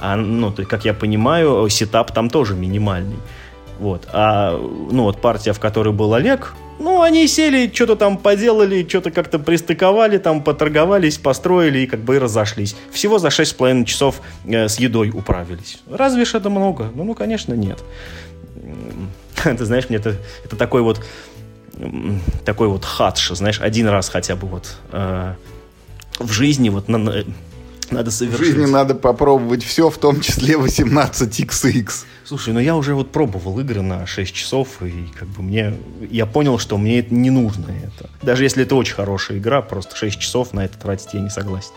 А, 0.00 0.16
ну, 0.16 0.52
то, 0.52 0.64
как 0.64 0.84
я 0.84 0.94
понимаю, 0.94 1.68
сетап 1.68 2.12
там 2.14 2.30
тоже 2.30 2.54
минимальный. 2.54 3.16
Вот. 3.78 4.08
А, 4.12 4.56
ну, 4.56 5.04
вот 5.04 5.20
партия, 5.20 5.52
в 5.52 5.60
которой 5.60 5.92
был 5.92 6.14
Олег, 6.14 6.54
ну, 6.78 7.02
они 7.02 7.26
сели, 7.26 7.70
что-то 7.72 7.96
там 7.96 8.18
поделали, 8.18 8.86
что-то 8.88 9.10
как-то 9.10 9.38
пристыковали, 9.38 10.18
там 10.18 10.42
поторговались, 10.42 11.18
построили 11.18 11.80
и 11.80 11.86
как 11.86 12.00
бы 12.00 12.16
и 12.16 12.18
разошлись. 12.18 12.76
Всего 12.92 13.18
за 13.18 13.28
6,5 13.28 13.84
часов 13.84 14.20
э, 14.44 14.68
с 14.68 14.78
едой 14.78 15.10
управились. 15.10 15.80
Разве 15.90 16.24
ж 16.24 16.34
это 16.34 16.50
много? 16.50 16.90
Ну, 16.94 17.04
ну 17.04 17.14
конечно, 17.14 17.54
нет. 17.54 17.82
Ты 19.42 19.64
знаешь, 19.64 19.88
мне 19.88 19.98
это, 19.98 20.16
это 20.44 20.56
такой 20.56 20.82
вот 20.82 21.00
такой 22.44 22.66
вот 22.66 22.84
хадш, 22.84 23.30
знаешь, 23.30 23.60
один 23.60 23.86
раз 23.86 24.08
хотя 24.08 24.34
бы 24.34 24.48
вот 24.48 24.76
э, 24.90 25.34
в 26.18 26.32
жизни 26.32 26.70
вот 26.70 26.88
на, 26.88 27.24
надо 27.90 28.10
совершить. 28.10 28.40
В 28.40 28.44
жизни 28.44 28.66
надо 28.66 28.94
попробовать 28.94 29.64
все, 29.64 29.90
в 29.90 29.98
том 29.98 30.20
числе 30.20 30.54
18XX. 30.54 31.90
Слушай, 32.24 32.52
ну 32.52 32.60
я 32.60 32.76
уже 32.76 32.94
вот 32.94 33.10
пробовал 33.10 33.58
игры 33.60 33.82
на 33.82 34.06
6 34.06 34.34
часов, 34.34 34.82
и 34.82 35.08
как 35.18 35.28
бы 35.28 35.42
мне... 35.42 35.74
Я 36.10 36.26
понял, 36.26 36.58
что 36.58 36.76
мне 36.78 37.00
это 37.00 37.14
не 37.14 37.30
нужно 37.30 37.66
это. 37.70 38.10
Даже 38.22 38.44
если 38.44 38.64
это 38.64 38.74
очень 38.74 38.94
хорошая 38.94 39.38
игра, 39.38 39.62
просто 39.62 39.96
6 39.96 40.18
часов 40.18 40.52
на 40.52 40.64
это 40.64 40.78
тратить 40.78 41.14
я 41.14 41.20
не 41.20 41.30
согласен. 41.30 41.72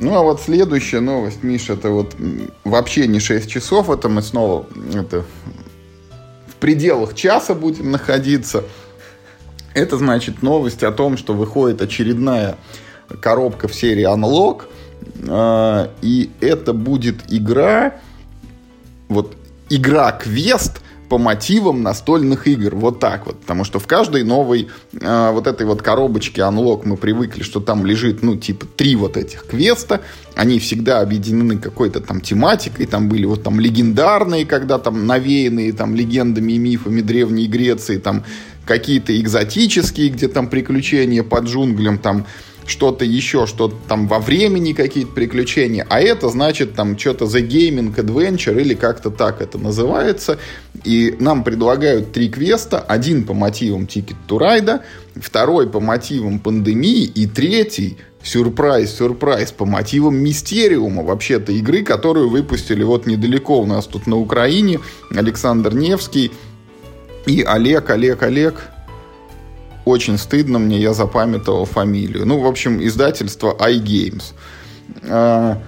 Ну, 0.00 0.14
а 0.14 0.22
вот 0.22 0.40
следующая 0.40 1.00
новость, 1.00 1.42
Миша, 1.42 1.72
это 1.72 1.90
вот 1.90 2.14
вообще 2.62 3.08
не 3.08 3.18
6 3.18 3.50
часов, 3.50 3.90
это 3.90 4.08
мы 4.08 4.22
снова 4.22 4.66
это, 4.94 5.24
в 6.46 6.54
пределах 6.60 7.14
часа 7.14 7.54
будем 7.54 7.90
находиться. 7.90 8.64
Это 9.74 9.96
значит 9.96 10.42
новость 10.42 10.82
о 10.82 10.92
том, 10.92 11.16
что 11.16 11.34
выходит 11.34 11.82
очередная 11.82 12.56
коробка 13.20 13.68
в 13.68 13.74
серии 13.74 14.04
Unlock. 14.04 14.62
А, 15.28 15.90
и 16.02 16.30
это 16.40 16.72
будет 16.72 17.16
игра, 17.28 17.94
вот 19.08 19.36
игра-квест 19.70 20.80
по 21.08 21.18
мотивам 21.18 21.82
настольных 21.82 22.46
игр. 22.46 22.74
Вот 22.74 23.00
так 23.00 23.26
вот. 23.26 23.40
Потому 23.40 23.64
что 23.64 23.78
в 23.78 23.86
каждой 23.86 24.24
новой 24.24 24.68
э, 24.92 25.30
вот 25.32 25.46
этой 25.46 25.66
вот 25.66 25.82
коробочке 25.82 26.42
Unlock 26.42 26.82
мы 26.84 26.96
привыкли, 26.96 27.42
что 27.42 27.60
там 27.60 27.86
лежит, 27.86 28.22
ну, 28.22 28.36
типа, 28.36 28.66
три 28.76 28.94
вот 28.96 29.16
этих 29.16 29.46
квеста. 29.46 30.02
Они 30.34 30.58
всегда 30.58 31.00
объединены 31.00 31.58
какой-то 31.58 32.00
там 32.00 32.20
тематикой. 32.20 32.86
Там 32.86 33.08
были 33.08 33.24
вот 33.24 33.42
там 33.42 33.58
легендарные, 33.58 34.44
когда 34.46 34.78
там 34.78 35.06
навеянные 35.06 35.72
там 35.72 35.94
легендами 35.94 36.52
и 36.52 36.58
мифами 36.58 37.00
Древней 37.00 37.46
Греции, 37.46 37.96
там 37.98 38.24
какие-то 38.66 39.18
экзотические, 39.18 40.10
где 40.10 40.28
там 40.28 40.48
приключения 40.48 41.22
под 41.22 41.44
джунглям, 41.44 41.98
там 41.98 42.26
что-то 42.68 43.04
еще, 43.04 43.46
что-то 43.46 43.74
там 43.88 44.06
во 44.06 44.18
времени 44.18 44.72
какие-то 44.72 45.12
приключения, 45.12 45.86
а 45.88 46.00
это 46.00 46.28
значит 46.28 46.74
там 46.74 46.98
что-то 46.98 47.24
The 47.24 47.46
Gaming 47.46 47.94
Adventure 47.94 48.60
или 48.60 48.74
как-то 48.74 49.10
так 49.10 49.40
это 49.40 49.58
называется. 49.58 50.38
И 50.84 51.16
нам 51.18 51.44
предлагают 51.44 52.12
три 52.12 52.28
квеста. 52.28 52.78
Один 52.78 53.24
по 53.24 53.34
мотивам 53.34 53.84
Ticket 53.84 54.16
to 54.28 54.38
Ride, 54.38 54.80
второй 55.16 55.68
по 55.68 55.80
мотивам 55.80 56.38
пандемии 56.38 57.04
и 57.04 57.26
третий 57.26 57.96
сюрприз, 58.22 58.96
сюрприз 58.96 59.52
по 59.52 59.64
мотивам 59.64 60.16
Мистериума, 60.16 61.02
вообще-то 61.02 61.52
игры, 61.52 61.82
которую 61.82 62.28
выпустили 62.28 62.82
вот 62.82 63.06
недалеко 63.06 63.60
у 63.60 63.66
нас 63.66 63.86
тут 63.86 64.06
на 64.06 64.16
Украине 64.16 64.80
Александр 65.10 65.74
Невский 65.74 66.32
и 67.26 67.42
Олег, 67.42 67.90
Олег, 67.90 68.22
Олег, 68.22 68.70
очень 69.88 70.18
стыдно 70.18 70.58
мне, 70.58 70.78
я 70.78 70.92
запамятовал 70.92 71.64
фамилию. 71.64 72.26
Ну, 72.26 72.40
в 72.40 72.46
общем, 72.46 72.84
издательство 72.84 73.56
iGames. 73.58 74.34
А, 75.08 75.60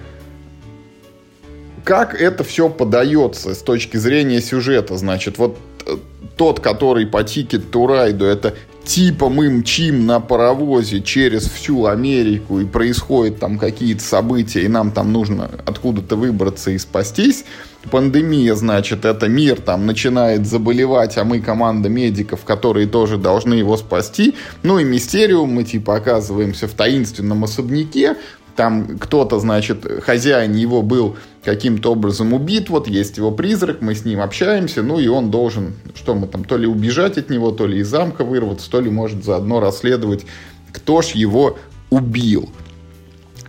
как 1.83 2.19
это 2.19 2.43
все 2.43 2.69
подается 2.69 3.53
с 3.55 3.59
точки 3.59 3.97
зрения 3.97 4.41
сюжета? 4.41 4.97
Значит, 4.97 5.37
вот 5.37 5.57
э, 5.85 5.97
тот, 6.37 6.59
который 6.59 7.07
по 7.07 7.17
to 7.17 7.69
Ride, 7.71 8.23
это 8.23 8.55
типа 8.83 9.29
мы 9.29 9.49
мчим 9.49 10.05
на 10.05 10.19
паровозе 10.19 11.01
через 11.01 11.43
всю 11.43 11.85
Америку 11.85 12.59
и 12.59 12.65
происходят 12.65 13.39
там 13.39 13.57
какие-то 13.57 14.03
события, 14.03 14.61
и 14.61 14.67
нам 14.67 14.91
там 14.91 15.11
нужно 15.11 15.49
откуда-то 15.65 16.15
выбраться 16.15 16.71
и 16.71 16.77
спастись. 16.77 17.45
Пандемия, 17.89 18.53
значит, 18.53 19.05
это 19.05 19.27
мир 19.27 19.59
там 19.59 19.87
начинает 19.87 20.45
заболевать, 20.45 21.17
а 21.17 21.23
мы 21.23 21.39
команда 21.39 21.89
медиков, 21.89 22.43
которые 22.43 22.85
тоже 22.87 23.17
должны 23.17 23.55
его 23.55 23.75
спасти. 23.75 24.35
Ну 24.61 24.77
и 24.77 24.83
мистериум, 24.83 25.51
мы 25.51 25.63
типа 25.63 25.95
оказываемся 25.95 26.67
в 26.67 26.73
таинственном 26.73 27.43
особняке, 27.43 28.17
там 28.55 28.97
кто-то, 28.97 29.39
значит, 29.39 29.85
хозяин 30.03 30.53
его 30.53 30.81
был 30.81 31.15
каким-то 31.43 31.91
образом 31.91 32.33
убит, 32.33 32.69
вот 32.69 32.87
есть 32.87 33.17
его 33.17 33.31
призрак, 33.31 33.81
мы 33.81 33.95
с 33.95 34.05
ним 34.05 34.21
общаемся, 34.21 34.83
ну 34.83 34.99
и 34.99 35.07
он 35.07 35.31
должен, 35.31 35.73
что 35.95 36.15
мы 36.15 36.27
там, 36.27 36.43
то 36.43 36.57
ли 36.57 36.67
убежать 36.67 37.17
от 37.17 37.29
него, 37.29 37.51
то 37.51 37.65
ли 37.67 37.79
из 37.79 37.87
замка 37.87 38.23
вырваться, 38.23 38.69
то 38.69 38.79
ли 38.79 38.89
может 38.89 39.23
заодно 39.23 39.59
расследовать, 39.59 40.25
кто 40.71 41.01
ж 41.01 41.07
его 41.07 41.57
убил. 41.89 42.49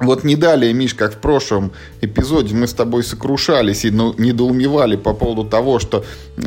Вот 0.02 0.24
не 0.24 0.34
далее, 0.34 0.72
Миш, 0.72 0.94
как 0.94 1.14
в 1.14 1.18
прошлом 1.18 1.70
эпизоде 2.00 2.56
мы 2.56 2.66
с 2.66 2.72
тобой 2.72 3.04
сокрушались 3.04 3.84
и 3.84 3.90
ну, 3.90 4.14
недоумевали 4.18 4.96
по 4.96 5.14
поводу 5.14 5.44
того, 5.44 5.78
что 5.78 6.04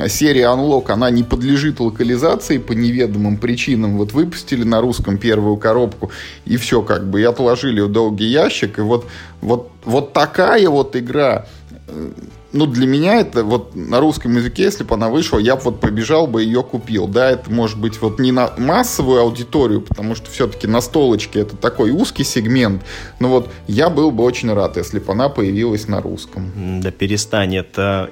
серия 0.07 0.47
Unlock, 0.47 0.91
она 0.91 1.09
не 1.09 1.23
подлежит 1.23 1.79
локализации 1.79 2.57
по 2.57 2.73
неведомым 2.73 3.37
причинам. 3.37 3.97
Вот 3.97 4.11
выпустили 4.11 4.63
на 4.63 4.81
русском 4.81 5.17
первую 5.17 5.55
коробку, 5.55 6.11
и 6.43 6.57
все 6.57 6.81
как 6.81 7.09
бы, 7.09 7.21
и 7.21 7.23
отложили 7.23 7.79
в 7.79 7.87
долгий 7.89 8.27
ящик. 8.27 8.79
И 8.79 8.81
вот, 8.81 9.05
вот, 9.39 9.71
вот 9.85 10.11
такая 10.11 10.69
вот 10.69 10.97
игра 10.97 11.45
э, 11.87 12.11
ну, 12.55 12.65
для 12.65 12.87
меня 12.87 13.19
это 13.19 13.43
вот 13.43 13.75
на 13.75 13.99
русском 13.99 14.35
языке, 14.35 14.63
если 14.63 14.83
бы 14.83 14.95
она 14.95 15.09
вышла, 15.09 15.37
я 15.37 15.55
бы 15.55 15.63
вот 15.63 15.81
побежал 15.81 16.25
бы 16.25 16.41
ее 16.41 16.63
купил. 16.63 17.07
Да, 17.07 17.29
это 17.29 17.51
может 17.51 17.79
быть 17.79 18.01
вот 18.01 18.19
не 18.19 18.31
на 18.31 18.53
массовую 18.57 19.19
аудиторию, 19.19 19.81
потому 19.81 20.15
что 20.15 20.31
все-таки 20.31 20.65
на 20.65 20.81
столочке 20.81 21.41
это 21.41 21.57
такой 21.57 21.91
узкий 21.91 22.23
сегмент. 22.23 22.83
Но 23.19 23.27
вот 23.27 23.49
я 23.67 23.89
был 23.89 24.11
бы 24.11 24.23
очень 24.23 24.51
рад, 24.53 24.77
если 24.77 24.99
бы 24.99 25.11
она 25.11 25.27
появилась 25.29 25.87
на 25.87 26.01
русском. 26.01 26.81
Да 26.81 26.91
перестань, 26.91 27.57
это 27.57 28.09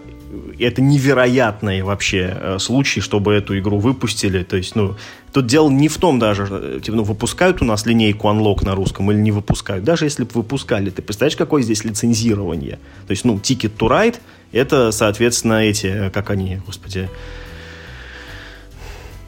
это 0.60 0.82
невероятный 0.82 1.82
вообще 1.82 2.38
э, 2.39 2.60
случай, 2.60 3.02
чтобы 3.02 3.34
эту 3.34 3.58
игру 3.58 3.80
выпустили. 3.80 4.43
То 4.43 4.58
есть, 4.58 4.76
ну, 4.76 4.96
тут 5.32 5.46
дело 5.48 5.69
не 5.69 5.88
в 5.88 5.98
том 5.98 6.19
даже, 6.19 6.48
э, 6.50 6.80
типа, 6.84 6.98
ну, 6.98 7.04
выпускают 7.04 7.62
у 7.62 7.65
нас 7.65 7.86
линейку 7.86 8.28
Unlock 8.28 8.65
на 8.65 8.76
русском 8.76 9.12
или 9.12 9.19
не 9.19 9.32
выпускают. 9.32 9.84
Даже 9.84 10.06
если 10.06 10.24
бы 10.24 10.32
выпускали, 10.34 10.89
ты 10.89 11.02
представляешь, 11.02 11.36
какое 11.36 11.62
здесь 11.63 11.84
лицензирование? 11.84 12.80
То 13.08 13.12
есть, 13.12 13.26
ну, 13.26 13.36
Ticket 13.36 13.78
to 13.78 13.89
Ride, 13.89 14.17
это, 14.52 14.91
соответственно, 14.91 15.63
эти, 15.63 15.88
э, 15.88 16.10
как 16.10 16.30
они, 16.30 16.60
господи, 16.65 17.10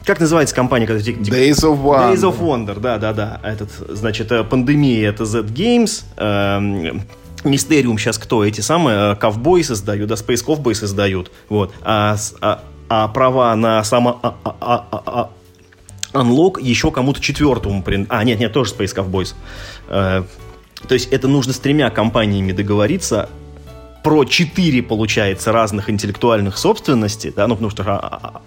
как 0.04 0.20
называется 0.20 0.54
компания? 0.54 0.86
Когда, 0.86 1.02
типа, 1.02 1.18
Days 1.18 1.64
of 1.64 1.82
Wonder. 1.82 2.14
Days 2.14 2.22
of 2.22 2.38
Wonder, 2.40 2.80
да, 2.80 2.98
да, 2.98 3.12
да. 3.12 3.40
Этот, 3.42 3.70
значит, 3.88 4.28
пандемия 4.48 5.08
это 5.08 5.24
Z 5.24 5.40
Games, 5.42 6.04
эм, 6.16 7.02
Мистериум 7.46 7.98
сейчас 7.98 8.18
кто? 8.18 8.44
Эти 8.44 8.60
самые 8.60 9.12
э, 9.12 9.16
ковбои 9.16 9.62
создают, 9.62 10.08
да, 10.08 10.14
Space 10.14 10.44
Cowboy 10.44 10.74
создают. 10.74 11.30
Вот. 11.48 11.72
А, 11.82 12.16
а, 12.40 12.62
а 12.88 13.08
права 13.08 13.54
на 13.56 13.82
само... 13.84 14.18
А, 14.22 14.34
а, 14.44 14.56
а, 14.60 14.86
а, 14.90 15.02
а 15.06 15.30
Unlock 16.12 16.60
еще 16.60 16.90
кому-то 16.90 17.20
четвертому 17.20 17.82
принадлежит. 17.82 18.12
А, 18.12 18.24
нет, 18.24 18.38
нет, 18.38 18.52
тоже 18.52 18.72
Space 18.72 18.94
Cowboys. 18.94 19.34
Э, 19.88 20.24
то 20.86 20.94
есть 20.94 21.08
это 21.12 21.28
нужно 21.28 21.52
с 21.52 21.58
тремя 21.58 21.90
компаниями 21.90 22.52
договориться 22.52 23.28
про 24.02 24.24
четыре, 24.24 24.82
получается, 24.82 25.52
разных 25.52 25.90
интеллектуальных 25.90 26.58
собственностей, 26.58 27.32
да, 27.34 27.48
ну, 27.48 27.54
потому 27.56 27.70
что 27.70 27.82
а, 27.84 28.42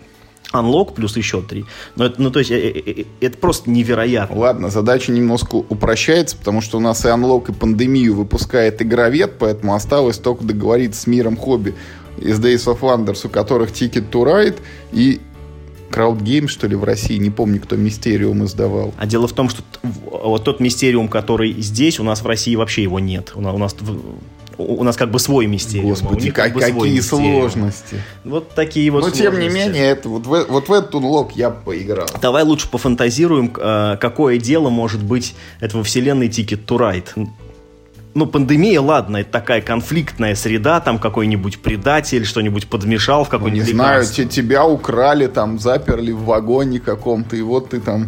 Unlock 0.53 0.93
плюс 0.93 1.15
еще 1.15 1.41
три. 1.41 1.65
Но 1.95 2.05
это, 2.05 2.21
ну, 2.21 2.31
то 2.31 2.39
есть, 2.39 2.51
э, 2.51 2.57
э, 2.57 2.81
э, 2.85 3.03
это 3.21 3.37
просто 3.37 3.69
невероятно. 3.69 4.37
Ладно, 4.37 4.69
задача 4.69 5.11
немножко 5.11 5.55
упрощается, 5.55 6.37
потому 6.37 6.61
что 6.61 6.77
у 6.77 6.81
нас 6.81 7.05
и 7.05 7.07
Unlock, 7.07 7.51
и 7.51 7.53
пандемию 7.53 8.15
выпускает 8.15 8.81
игровед, 8.81 9.37
поэтому 9.37 9.75
осталось 9.75 10.17
только 10.17 10.43
договориться 10.43 11.01
с 11.01 11.07
миром 11.07 11.37
хобби 11.37 11.75
из 12.17 12.39
Days 12.39 12.65
of 12.65 12.79
Wonders, 12.81 13.27
у 13.27 13.29
которых 13.29 13.71
Ticket 13.71 14.09
to 14.09 14.23
Ride 14.23 14.57
и 14.91 15.21
Crowd 15.91 16.19
Games, 16.21 16.47
что 16.47 16.67
ли, 16.67 16.75
в 16.75 16.83
России. 16.83 17.17
Не 17.17 17.29
помню, 17.29 17.61
кто 17.61 17.75
Мистериум 17.75 18.43
издавал. 18.45 18.93
А 18.97 19.05
дело 19.05 19.27
в 19.27 19.33
том, 19.33 19.49
что 19.49 19.63
вот 19.81 20.43
тот 20.43 20.59
Мистериум, 20.59 21.07
который 21.07 21.53
здесь, 21.61 21.99
у 21.99 22.03
нас 22.03 22.21
в 22.21 22.27
России 22.27 22.55
вообще 22.55 22.83
его 22.83 22.99
нет. 22.99 23.33
У 23.35 23.41
нас 23.41 23.53
у 23.53 23.57
нас 23.57 23.75
как 24.97 25.11
бы 25.11 25.19
свой 25.19 25.45
мистериум. 25.47 25.89
Господи, 25.89 26.31
как, 26.31 26.53
как 26.53 26.73
какие 26.73 26.99
сложности. 26.99 28.01
Вот 28.23 28.49
такие 28.49 28.91
вот 28.91 29.01
Но 29.01 29.09
сложности. 29.09 29.31
тем 29.31 29.39
не 29.39 29.49
менее, 29.49 29.85
это, 29.85 30.09
вот, 30.09 30.25
в, 30.25 30.45
вот 30.49 30.69
в 30.69 30.73
этот 30.73 30.95
унлок 30.95 31.35
я 31.35 31.49
поиграл. 31.49 32.07
Давай 32.21 32.43
лучше 32.43 32.69
пофантазируем, 32.69 33.53
э, 33.57 33.97
какое 33.99 34.37
дело 34.37 34.69
может 34.69 35.03
быть 35.03 35.35
этого 35.59 35.83
вселенной 35.83 36.27
Ticket 36.27 36.65
to 36.65 36.77
Ride. 36.77 37.27
Ну, 38.15 38.25
пандемия, 38.25 38.81
ладно, 38.81 39.17
это 39.17 39.31
такая 39.31 39.61
конфликтная 39.61 40.33
среда, 40.33 40.79
там 40.79 40.97
какой-нибудь 40.97 41.59
предатель 41.59 42.25
что-нибудь 42.25 42.67
подмешал 42.67 43.23
в 43.23 43.29
какой-нибудь 43.29 43.67
ну, 43.67 43.71
Не 43.71 43.77
знаю, 43.77 44.05
те, 44.05 44.25
тебя 44.25 44.65
украли, 44.65 45.27
там, 45.27 45.59
заперли 45.59 46.11
в 46.11 46.23
вагоне 46.23 46.79
каком-то, 46.79 47.35
и 47.35 47.41
вот 47.41 47.69
ты 47.69 47.79
там, 47.79 48.07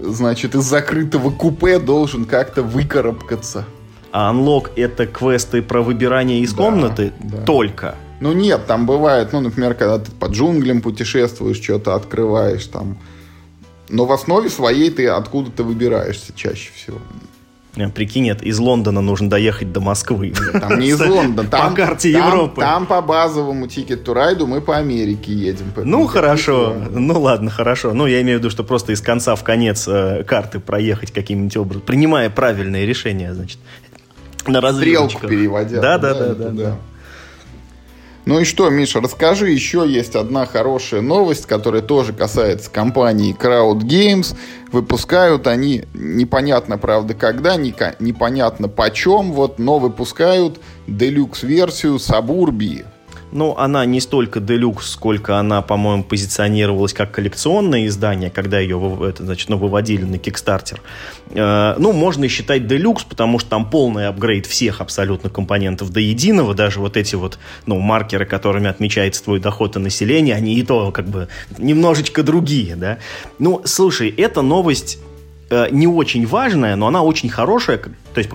значит, 0.00 0.54
из 0.54 0.64
закрытого 0.64 1.30
купе 1.30 1.78
должен 1.78 2.24
как-то 2.24 2.62
выкарабкаться. 2.62 3.66
А 4.12 4.32
Unlock 4.32 4.72
это 4.76 5.06
квесты 5.06 5.62
про 5.62 5.80
выбирание 5.80 6.40
из 6.40 6.52
да, 6.52 6.62
комнаты 6.62 7.12
да. 7.18 7.38
только. 7.38 7.94
Ну 8.20 8.32
нет, 8.32 8.66
там 8.66 8.86
бывает, 8.86 9.32
ну, 9.32 9.40
например, 9.40 9.74
когда 9.74 9.98
ты 9.98 10.12
по 10.12 10.26
джунглям 10.26 10.82
путешествуешь, 10.82 11.60
что-то 11.60 11.94
открываешь 11.94 12.66
там. 12.66 12.98
Но 13.88 14.04
в 14.04 14.12
основе 14.12 14.48
своей 14.48 14.90
ты 14.90 15.08
откуда-то 15.08 15.64
выбираешься 15.64 16.32
чаще 16.34 16.70
всего. 16.74 16.98
Э, 17.76 17.88
прикинь, 17.88 18.24
нет, 18.24 18.42
из 18.42 18.58
Лондона 18.58 19.00
нужно 19.00 19.30
доехать 19.30 19.72
до 19.72 19.80
Москвы. 19.80 20.34
Там 20.52 20.78
не 20.78 20.88
из 20.88 21.00
Лондона. 21.00 21.48
Там, 21.48 21.70
по 21.70 21.76
карте 21.76 22.12
там, 22.12 22.26
Европы. 22.26 22.60
Там 22.60 22.86
по 22.86 23.00
базовому 23.00 23.66
тикету 23.66 24.12
райду 24.12 24.46
мы 24.46 24.60
по 24.60 24.76
Америке 24.76 25.32
едем. 25.32 25.72
Ну, 25.76 26.06
хорошо. 26.06 26.76
Ну, 26.90 27.18
ладно, 27.20 27.50
хорошо. 27.50 27.94
Ну, 27.94 28.06
я 28.06 28.20
имею 28.20 28.38
в 28.38 28.40
виду, 28.40 28.50
что 28.50 28.62
просто 28.62 28.92
из 28.92 29.00
конца 29.00 29.34
в 29.36 29.42
конец 29.42 29.88
э, 29.88 30.22
карты 30.24 30.60
проехать 30.60 31.12
каким-нибудь 31.12 31.56
образом, 31.56 31.82
принимая 31.86 32.28
правильные 32.28 32.84
решения, 32.84 33.32
значит 33.34 33.58
на 34.46 34.72
Стрелку 34.72 35.26
переводя. 35.26 35.80
Да, 35.80 35.98
да, 35.98 36.14
да, 36.14 36.34
да, 36.34 36.48
да. 36.50 36.76
Ну 38.24 38.38
и 38.38 38.44
что, 38.44 38.70
Миша, 38.70 39.00
расскажи, 39.00 39.50
еще 39.50 39.84
есть 39.88 40.14
одна 40.14 40.46
хорошая 40.46 41.00
новость, 41.00 41.46
которая 41.46 41.82
тоже 41.82 42.12
касается 42.12 42.70
компании 42.70 43.36
Crowd 43.36 43.80
Games. 43.80 44.36
Выпускают 44.70 45.48
они, 45.48 45.84
непонятно, 45.92 46.78
правда, 46.78 47.14
когда, 47.14 47.56
непонятно 47.56 48.68
почем, 48.68 49.32
вот, 49.32 49.58
но 49.58 49.80
выпускают 49.80 50.60
делюкс-версию 50.86 51.98
Сабурбии. 51.98 52.84
Ну, 53.32 53.56
она 53.56 53.86
не 53.86 54.00
столько 54.00 54.40
делюкс, 54.40 54.90
сколько 54.90 55.38
она, 55.38 55.62
по-моему, 55.62 56.04
позиционировалась 56.04 56.92
как 56.92 57.12
коллекционное 57.12 57.86
издание, 57.86 58.30
когда 58.30 58.60
ее 58.60 58.98
это, 59.08 59.24
значит, 59.24 59.48
ну, 59.48 59.56
выводили 59.56 60.04
на 60.04 60.16
Kickstarter. 60.16 60.80
Э, 61.30 61.74
ну, 61.78 61.92
можно 61.92 62.24
и 62.24 62.28
считать 62.28 62.66
делюкс, 62.66 63.04
потому 63.04 63.38
что 63.38 63.48
там 63.48 63.70
полный 63.70 64.08
апгрейд 64.08 64.44
всех 64.44 64.82
абсолютно 64.82 65.30
компонентов 65.30 65.90
до 65.90 66.00
единого. 66.00 66.54
Даже 66.54 66.78
вот 66.78 66.98
эти 66.98 67.14
вот, 67.14 67.38
ну, 67.64 67.78
маркеры, 67.78 68.26
которыми 68.26 68.68
отмечается 68.68 69.24
твой 69.24 69.40
доход 69.40 69.76
и 69.76 69.78
население, 69.78 70.34
они 70.34 70.54
и 70.54 70.62
то 70.62 70.92
как 70.92 71.06
бы 71.06 71.28
немножечко 71.56 72.22
другие, 72.22 72.76
да. 72.76 72.98
Ну, 73.38 73.62
слушай, 73.64 74.10
эта 74.10 74.42
новость 74.42 74.98
э, 75.48 75.68
не 75.70 75.86
очень 75.86 76.26
важная, 76.26 76.76
но 76.76 76.86
она 76.86 77.02
очень 77.02 77.30
хорошая. 77.30 77.78
То 77.78 78.18
есть, 78.18 78.28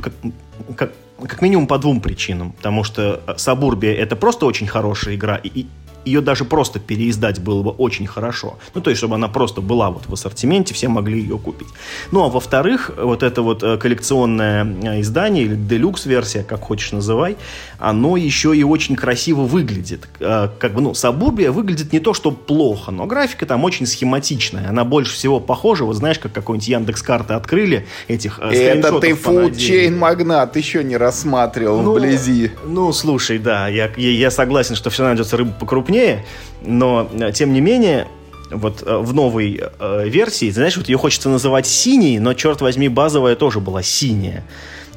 как 0.75 0.91
как 1.25 1.41
минимум 1.41 1.67
по 1.67 1.77
двум 1.77 2.01
причинам. 2.01 2.51
Потому 2.51 2.83
что 2.83 3.21
Сабурбия 3.37 3.93
это 3.93 4.15
просто 4.15 4.45
очень 4.45 4.67
хорошая 4.67 5.15
игра, 5.15 5.35
и, 5.35 5.65
ее 6.05 6.21
даже 6.21 6.45
просто 6.45 6.79
переиздать 6.79 7.39
было 7.39 7.61
бы 7.63 7.71
очень 7.71 8.07
хорошо. 8.07 8.57
Ну, 8.73 8.81
то 8.81 8.89
есть, 8.89 8.99
чтобы 8.99 9.15
она 9.15 9.27
просто 9.27 9.61
была 9.61 9.89
вот 9.89 10.03
в 10.07 10.13
ассортименте, 10.13 10.73
все 10.73 10.87
могли 10.87 11.19
ее 11.19 11.37
купить. 11.37 11.67
Ну, 12.11 12.23
а 12.23 12.29
во-вторых, 12.29 12.91
вот 12.97 13.23
это 13.23 13.41
вот 13.41 13.63
э, 13.63 13.77
коллекционное 13.77 14.65
э, 14.65 15.01
издание, 15.01 15.43
или 15.43 15.55
делюкс-версия, 15.55 16.43
как 16.43 16.61
хочешь 16.61 16.91
называй, 16.91 17.37
оно 17.79 18.17
еще 18.17 18.55
и 18.55 18.63
очень 18.63 18.95
красиво 18.95 19.41
выглядит. 19.41 20.07
Э, 20.19 20.49
как 20.59 20.73
бы, 20.73 20.81
ну, 20.81 20.93
Сабурбия 20.93 21.51
выглядит 21.51 21.93
не 21.93 21.99
то, 21.99 22.13
что 22.13 22.31
плохо, 22.31 22.91
но 22.91 23.05
графика 23.05 23.45
там 23.45 23.63
очень 23.63 23.85
схематичная. 23.85 24.69
Она 24.69 24.83
больше 24.83 25.13
всего 25.13 25.39
похожа, 25.39 25.83
вот 25.83 25.95
знаешь, 25.95 26.19
как 26.19 26.31
какой-нибудь 26.31 26.67
Яндекс 26.67 27.01
карты 27.01 27.33
открыли, 27.33 27.85
этих 28.07 28.39
Это 28.39 28.99
ты 28.99 29.13
фулчейн 29.13 29.97
магнат 29.97 30.55
еще 30.55 30.83
не 30.83 30.97
рассматривал 30.97 31.81
ну, 31.81 31.93
вблизи. 31.93 32.51
Ну, 32.65 32.93
слушай, 32.93 33.39
да, 33.39 33.67
я, 33.67 33.91
я, 33.97 34.11
я 34.11 34.31
согласен, 34.31 34.75
что 34.75 34.89
все 34.89 35.03
найдется 35.03 35.37
рыба 35.37 35.51
покрупнее, 35.51 35.96
крупнее, 35.97 36.25
но, 36.61 37.09
э, 37.11 37.31
тем 37.31 37.53
не 37.53 37.61
менее, 37.61 38.07
вот 38.49 38.83
э, 38.85 38.97
в 38.97 39.13
новой 39.13 39.59
э, 39.61 40.07
версии, 40.07 40.49
знаешь, 40.49 40.77
вот 40.77 40.87
ее 40.89 40.97
хочется 40.97 41.29
называть 41.29 41.67
синей, 41.67 42.19
но, 42.19 42.33
черт 42.33 42.61
возьми, 42.61 42.89
базовая 42.89 43.35
тоже 43.35 43.59
была 43.59 43.83
синяя. 43.83 44.43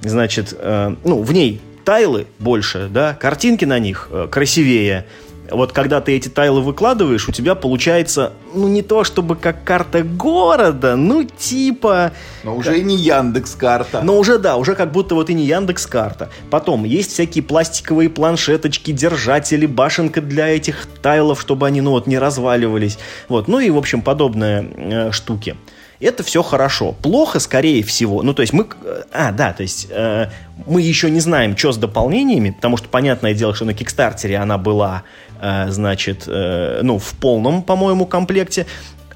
Значит, 0.03 0.55
э, 0.57 0.95
ну, 1.05 1.23
в 1.23 1.33
ней 1.33 1.61
тайлы 1.85 2.27
больше, 2.39 2.89
да, 2.91 3.15
картинки 3.15 3.65
на 3.65 3.79
них 3.79 4.09
э, 4.11 4.29
красивее, 4.31 5.07
вот 5.51 5.73
когда 5.73 6.01
ты 6.01 6.17
эти 6.17 6.29
тайлы 6.29 6.61
выкладываешь, 6.61 7.29
у 7.29 7.33
тебя 7.33 7.55
получается, 7.55 8.33
ну, 8.55 8.69
не 8.69 8.83
то 8.83 9.05
чтобы 9.05 9.37
как 9.37 9.65
карта 9.65 10.03
города, 10.03 10.97
ну, 10.97 11.25
типа... 11.25 12.13
Но 12.45 12.57
уже 12.57 12.79
и 12.79 12.83
не 12.83 12.97
Яндекс 12.97 13.55
карта. 13.55 14.01
Но 14.03 14.19
уже, 14.19 14.39
да, 14.39 14.57
уже 14.57 14.75
как 14.75 14.93
будто 14.93 15.15
вот 15.15 15.31
и 15.31 15.35
не 15.35 15.45
Яндекс 15.45 15.87
карта. 15.87 16.31
Потом 16.51 16.85
есть 16.85 17.13
всякие 17.13 17.43
пластиковые 17.43 18.11
планшеточки, 18.11 18.93
держатели, 18.93 19.67
башенка 19.67 20.21
для 20.21 20.49
этих 20.49 20.87
тайлов, 21.03 21.41
чтобы 21.41 21.67
они, 21.67 21.81
ну, 21.81 21.93
вот, 21.93 22.07
не 22.07 22.19
разваливались. 22.19 22.99
Вот, 23.29 23.49
ну 23.49 23.61
и, 23.61 23.71
в 23.71 23.79
общем, 23.79 24.03
подобные 24.03 24.67
э, 24.77 25.13
штуки 25.13 25.57
это 26.01 26.23
все 26.23 26.43
хорошо. 26.43 26.93
Плохо, 26.93 27.39
скорее 27.41 27.83
всего, 27.83 28.23
ну, 28.23 28.33
то 28.33 28.43
есть 28.43 28.53
мы... 28.53 28.67
А, 29.13 29.33
да, 29.33 29.53
то 29.53 29.63
есть 29.63 29.87
э, 29.91 30.31
мы 30.67 30.81
еще 30.81 31.11
не 31.11 31.21
знаем, 31.21 31.57
что 31.57 31.73
с 31.73 31.77
дополнениями, 31.77 32.51
потому 32.51 32.77
что, 32.79 32.89
понятное 32.89 33.35
дело, 33.35 33.55
что 33.55 33.67
на 33.67 33.75
Кикстартере 33.75 34.39
она 34.39 34.57
была 34.57 35.05
Э, 35.30 35.30
значит, 35.69 36.25
э, 36.27 36.81
ну, 36.83 36.99
в 36.99 37.15
полном, 37.15 37.63
по-моему, 37.63 38.07
комплекте. 38.07 38.67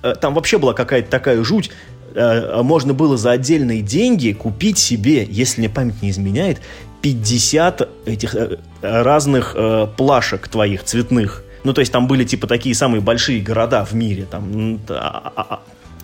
Э, 0.02 0.14
там 0.20 0.34
вообще 0.34 0.58
была 0.58 0.74
какая-то 0.74 1.10
такая 1.10 1.42
жуть. 1.44 1.70
Можно 2.14 2.94
было 2.94 3.16
за 3.16 3.32
отдельные 3.32 3.82
деньги 3.82 4.30
купить 4.30 4.78
себе, 4.78 5.26
если 5.28 5.62
мне 5.62 5.68
память 5.68 6.00
не 6.00 6.10
изменяет, 6.10 6.60
50 7.02 7.88
этих 8.06 8.36
разных 8.82 9.56
плашек 9.96 10.46
твоих 10.46 10.84
цветных. 10.84 11.42
Ну, 11.64 11.72
то 11.72 11.80
есть 11.80 11.90
там 11.90 12.06
были 12.06 12.22
типа 12.24 12.46
такие 12.46 12.74
самые 12.74 13.00
большие 13.00 13.40
города 13.40 13.84
в 13.84 13.94
мире. 13.94 14.26
Там 14.30 14.78
а, 14.90 15.32
а, 15.34 15.46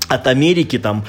а, 0.08 0.14
от 0.14 0.26
Америки 0.26 0.78
там 0.78 1.04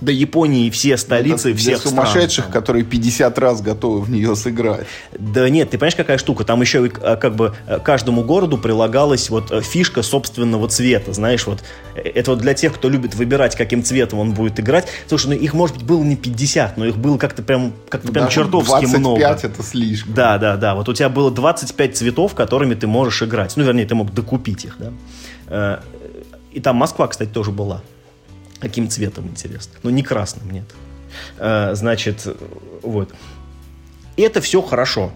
до 0.00 0.12
Японии 0.12 0.70
все 0.70 0.96
столицы 0.96 1.50
Это 1.50 1.58
всех 1.58 1.82
для 1.82 1.90
сумасшедших, 1.90 2.44
стран. 2.46 2.52
которые 2.52 2.84
50 2.84 3.38
раз 3.38 3.60
готовы 3.60 4.00
в 4.00 4.10
нее 4.10 4.36
сыграть. 4.36 4.86
Да 5.18 5.48
нет, 5.48 5.70
ты 5.70 5.78
понимаешь, 5.78 5.96
какая 5.96 6.18
штука? 6.18 6.44
Там 6.44 6.60
еще 6.60 6.90
а, 7.02 7.16
как 7.16 7.34
бы 7.36 7.54
э, 7.66 7.78
каждому 7.80 8.22
городу 8.22 8.58
прилагалась 8.58 9.30
вот 9.30 9.50
э, 9.50 9.60
фишка 9.60 10.02
собственного 10.02 10.68
цвета, 10.68 11.12
знаешь, 11.12 11.46
вот 11.46 11.62
э, 11.94 12.00
это 12.00 12.32
вот 12.32 12.40
для 12.40 12.54
тех, 12.54 12.74
кто 12.74 12.88
любит 12.88 13.14
выбирать, 13.14 13.56
каким 13.56 13.82
цветом 13.82 14.18
он 14.18 14.32
будет 14.32 14.60
играть. 14.60 14.86
Слушай, 15.06 15.28
ну 15.28 15.32
их, 15.34 15.54
может 15.54 15.76
быть, 15.76 15.86
было 15.86 16.02
не 16.02 16.16
50, 16.16 16.76
но 16.76 16.86
их 16.86 16.96
было 16.96 17.18
как-то 17.18 17.42
прям, 17.42 17.72
как-то 17.88 18.12
прям 18.12 18.28
чертовски 18.28 18.70
25 18.70 18.98
много. 18.98 19.20
25 19.20 19.52
это 19.52 19.62
слишком. 19.62 20.14
Да, 20.14 20.38
да, 20.38 20.56
да. 20.56 20.74
Вот 20.74 20.88
у 20.88 20.94
тебя 20.94 21.08
было 21.08 21.30
25 21.30 21.96
цветов, 21.96 22.34
которыми 22.34 22.74
ты 22.74 22.86
можешь 22.86 23.22
играть. 23.22 23.56
Ну, 23.56 23.64
вернее, 23.64 23.86
ты 23.86 23.94
мог 23.94 24.12
докупить 24.12 24.64
их, 24.64 24.76
да. 24.78 25.80
И 26.52 26.60
там 26.60 26.76
Москва, 26.76 27.06
кстати, 27.06 27.28
тоже 27.28 27.50
была. 27.50 27.82
Каким 28.60 28.88
цветом, 28.88 29.26
интересно? 29.28 29.74
Ну, 29.82 29.90
не 29.90 30.02
красным, 30.02 30.50
нет. 30.50 30.64
А, 31.38 31.74
значит, 31.74 32.26
вот. 32.82 33.10
И 34.16 34.22
это 34.22 34.40
все 34.40 34.62
хорошо. 34.62 35.12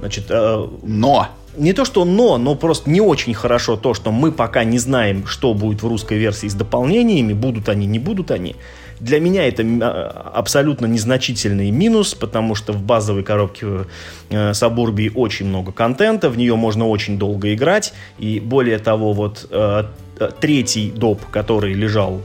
Значит, 0.00 0.26
а, 0.30 0.70
но! 0.82 1.28
Не 1.56 1.72
то, 1.72 1.84
что 1.84 2.04
но, 2.04 2.38
но 2.38 2.54
просто 2.54 2.88
не 2.88 3.00
очень 3.00 3.34
хорошо 3.34 3.76
то, 3.76 3.92
что 3.92 4.12
мы 4.12 4.30
пока 4.30 4.62
не 4.62 4.78
знаем, 4.78 5.26
что 5.26 5.52
будет 5.52 5.82
в 5.82 5.88
русской 5.88 6.16
версии 6.16 6.46
с 6.46 6.54
дополнениями, 6.54 7.32
будут 7.32 7.68
они, 7.68 7.86
не 7.86 7.98
будут 7.98 8.30
они. 8.30 8.54
Для 9.00 9.18
меня 9.18 9.48
это 9.48 9.64
а, 9.64 10.30
абсолютно 10.34 10.86
незначительный 10.86 11.72
минус, 11.72 12.14
потому 12.14 12.54
что 12.54 12.72
в 12.72 12.82
базовой 12.82 13.24
коробке 13.24 13.86
э, 14.28 14.54
Сабурбии 14.54 15.10
очень 15.12 15.46
много 15.46 15.72
контента, 15.72 16.28
в 16.28 16.38
нее 16.38 16.54
можно 16.54 16.86
очень 16.86 17.18
долго 17.18 17.52
играть, 17.52 17.94
и 18.18 18.38
более 18.38 18.78
того, 18.78 19.12
вот 19.12 19.48
э, 19.50 19.84
третий 20.40 20.90
доп, 20.90 21.24
который 21.32 21.72
лежал 21.72 22.20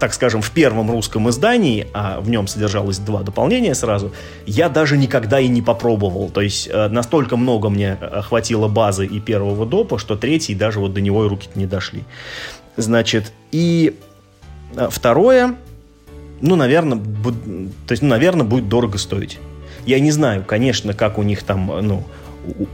так 0.00 0.14
скажем, 0.14 0.40
в 0.40 0.50
первом 0.50 0.90
русском 0.90 1.28
издании, 1.28 1.86
а 1.92 2.20
в 2.20 2.30
нем 2.30 2.48
содержалось 2.48 2.98
два 2.98 3.22
дополнения 3.22 3.74
сразу, 3.74 4.12
я 4.46 4.70
даже 4.70 4.96
никогда 4.96 5.38
и 5.38 5.46
не 5.46 5.60
попробовал. 5.60 6.30
То 6.30 6.40
есть 6.40 6.68
э, 6.72 6.88
настолько 6.88 7.36
много 7.36 7.68
мне 7.68 7.98
э, 8.00 8.22
хватило 8.22 8.66
базы 8.66 9.04
и 9.04 9.20
первого 9.20 9.66
допа, 9.66 9.98
что 9.98 10.16
третий 10.16 10.54
даже 10.54 10.80
вот 10.80 10.94
до 10.94 11.02
него 11.02 11.26
и 11.26 11.28
руки 11.28 11.50
не 11.54 11.66
дошли. 11.66 12.02
Значит, 12.78 13.30
и 13.52 13.98
э, 14.74 14.88
второе, 14.90 15.56
ну, 16.40 16.56
наверное, 16.56 16.98
то 16.98 17.92
есть, 17.92 18.02
ну, 18.02 18.08
наверное, 18.08 18.46
будет 18.46 18.70
дорого 18.70 18.96
стоить. 18.96 19.38
Я 19.84 20.00
не 20.00 20.12
знаю, 20.12 20.44
конечно, 20.46 20.94
как 20.94 21.18
у 21.18 21.22
них 21.22 21.42
там, 21.42 21.66
ну, 21.82 22.04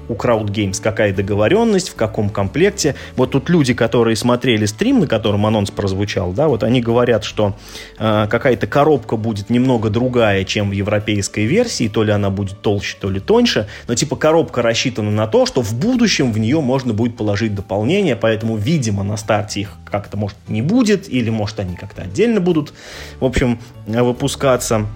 у 0.09 0.15
Crowd 0.15 0.47
Games 0.47 0.81
какая 0.83 1.13
договоренность, 1.13 1.89
в 1.91 1.95
каком 1.95 2.31
комплекте. 2.31 2.95
Вот 3.17 3.33
тут 3.33 3.49
люди, 3.49 3.75
которые 3.75 4.17
смотрели 4.17 4.67
стрим, 4.67 5.01
на 5.01 5.07
котором 5.07 5.47
анонс 5.47 5.71
прозвучал, 5.71 6.33
да, 6.33 6.49
вот 6.49 6.63
они 6.63 6.81
говорят, 6.81 7.25
что 7.25 7.55
э, 7.99 8.27
какая-то 8.29 8.67
коробка 8.67 9.17
будет 9.17 9.51
немного 9.51 9.91
другая, 9.91 10.45
чем 10.45 10.71
в 10.71 10.73
европейской 10.73 11.45
версии, 11.47 11.89
то 11.89 12.03
ли 12.03 12.13
она 12.13 12.31
будет 12.31 12.61
толще, 12.61 12.97
то 13.01 13.11
ли 13.11 13.21
тоньше, 13.21 13.69
но 13.89 13.95
типа 13.95 14.17
коробка 14.17 14.63
рассчитана 14.63 15.11
на 15.11 15.27
то, 15.27 15.47
что 15.47 15.63
в 15.63 15.75
будущем 15.75 16.33
в 16.33 16.39
нее 16.39 16.61
можно 16.61 16.93
будет 16.93 17.17
положить 17.17 17.55
дополнение, 17.55 18.17
поэтому, 18.17 18.57
видимо, 18.57 19.03
на 19.03 19.17
старте 19.17 19.61
их 19.61 19.73
как-то, 19.85 20.17
может, 20.17 20.37
не 20.49 20.63
будет, 20.63 21.09
или, 21.09 21.31
может, 21.31 21.61
они 21.61 21.77
как-то 21.77 22.03
отдельно 22.03 22.41
будут, 22.41 22.73
в 23.21 23.25
общем, 23.25 23.59
выпускаться 23.87 24.87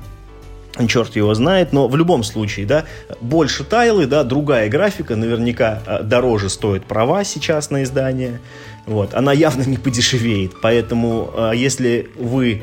черт 0.89 1.17
его 1.17 1.35
знает, 1.35 1.73
но 1.73 1.89
в 1.89 1.97
любом 1.97 2.23
случае, 2.23 2.67
да, 2.67 2.85
больше 3.21 3.65
тайлы, 3.65 4.07
да, 4.07 4.25
другая 4.25 4.69
графика, 4.69 5.17
наверняка 5.17 5.83
а, 5.87 6.03
дороже 6.03 6.49
стоит 6.49 6.85
права 6.85 7.25
сейчас 7.25 7.71
на 7.71 7.83
издание, 7.83 8.41
вот, 8.87 9.15
она 9.15 9.33
явно 9.33 9.63
не 9.63 9.77
подешевеет, 9.77 10.53
поэтому 10.63 11.31
а, 11.35 11.53
если 11.53 12.09
вы, 12.17 12.63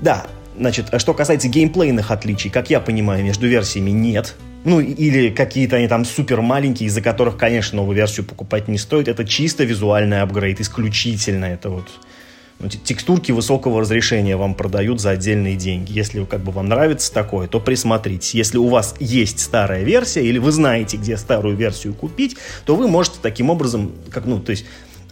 да, 0.00 0.26
значит, 0.56 0.86
что 0.98 1.14
касается 1.14 1.48
геймплейных 1.48 2.10
отличий, 2.10 2.50
как 2.50 2.70
я 2.70 2.80
понимаю, 2.80 3.24
между 3.24 3.46
версиями 3.46 3.90
нет, 3.90 4.36
ну, 4.64 4.80
или 4.80 5.30
какие-то 5.30 5.76
они 5.76 5.88
там 5.88 6.04
супер 6.04 6.42
маленькие, 6.42 6.88
из-за 6.88 7.00
которых, 7.00 7.36
конечно, 7.36 7.76
новую 7.76 7.96
версию 7.96 8.26
покупать 8.26 8.68
не 8.68 8.76
стоит. 8.76 9.08
Это 9.08 9.24
чисто 9.24 9.64
визуальный 9.64 10.20
апгрейд, 10.20 10.60
исключительно. 10.60 11.46
Это 11.46 11.70
вот 11.70 11.88
текстурки 12.68 13.32
высокого 13.32 13.80
разрешения 13.80 14.36
вам 14.36 14.54
продают 14.54 15.00
за 15.00 15.10
отдельные 15.10 15.56
деньги. 15.56 15.92
Если 15.92 16.24
как 16.24 16.40
бы 16.40 16.52
вам 16.52 16.68
нравится 16.68 17.12
такое, 17.12 17.48
то 17.48 17.60
присмотритесь. 17.60 18.34
Если 18.34 18.58
у 18.58 18.68
вас 18.68 18.94
есть 19.00 19.40
старая 19.40 19.82
версия, 19.82 20.24
или 20.24 20.38
вы 20.38 20.52
знаете, 20.52 20.96
где 20.96 21.16
старую 21.16 21.56
версию 21.56 21.94
купить, 21.94 22.36
то 22.64 22.76
вы 22.76 22.88
можете 22.88 23.18
таким 23.22 23.50
образом, 23.50 23.92
как, 24.10 24.26
ну, 24.26 24.40
то 24.40 24.50
есть 24.50 24.66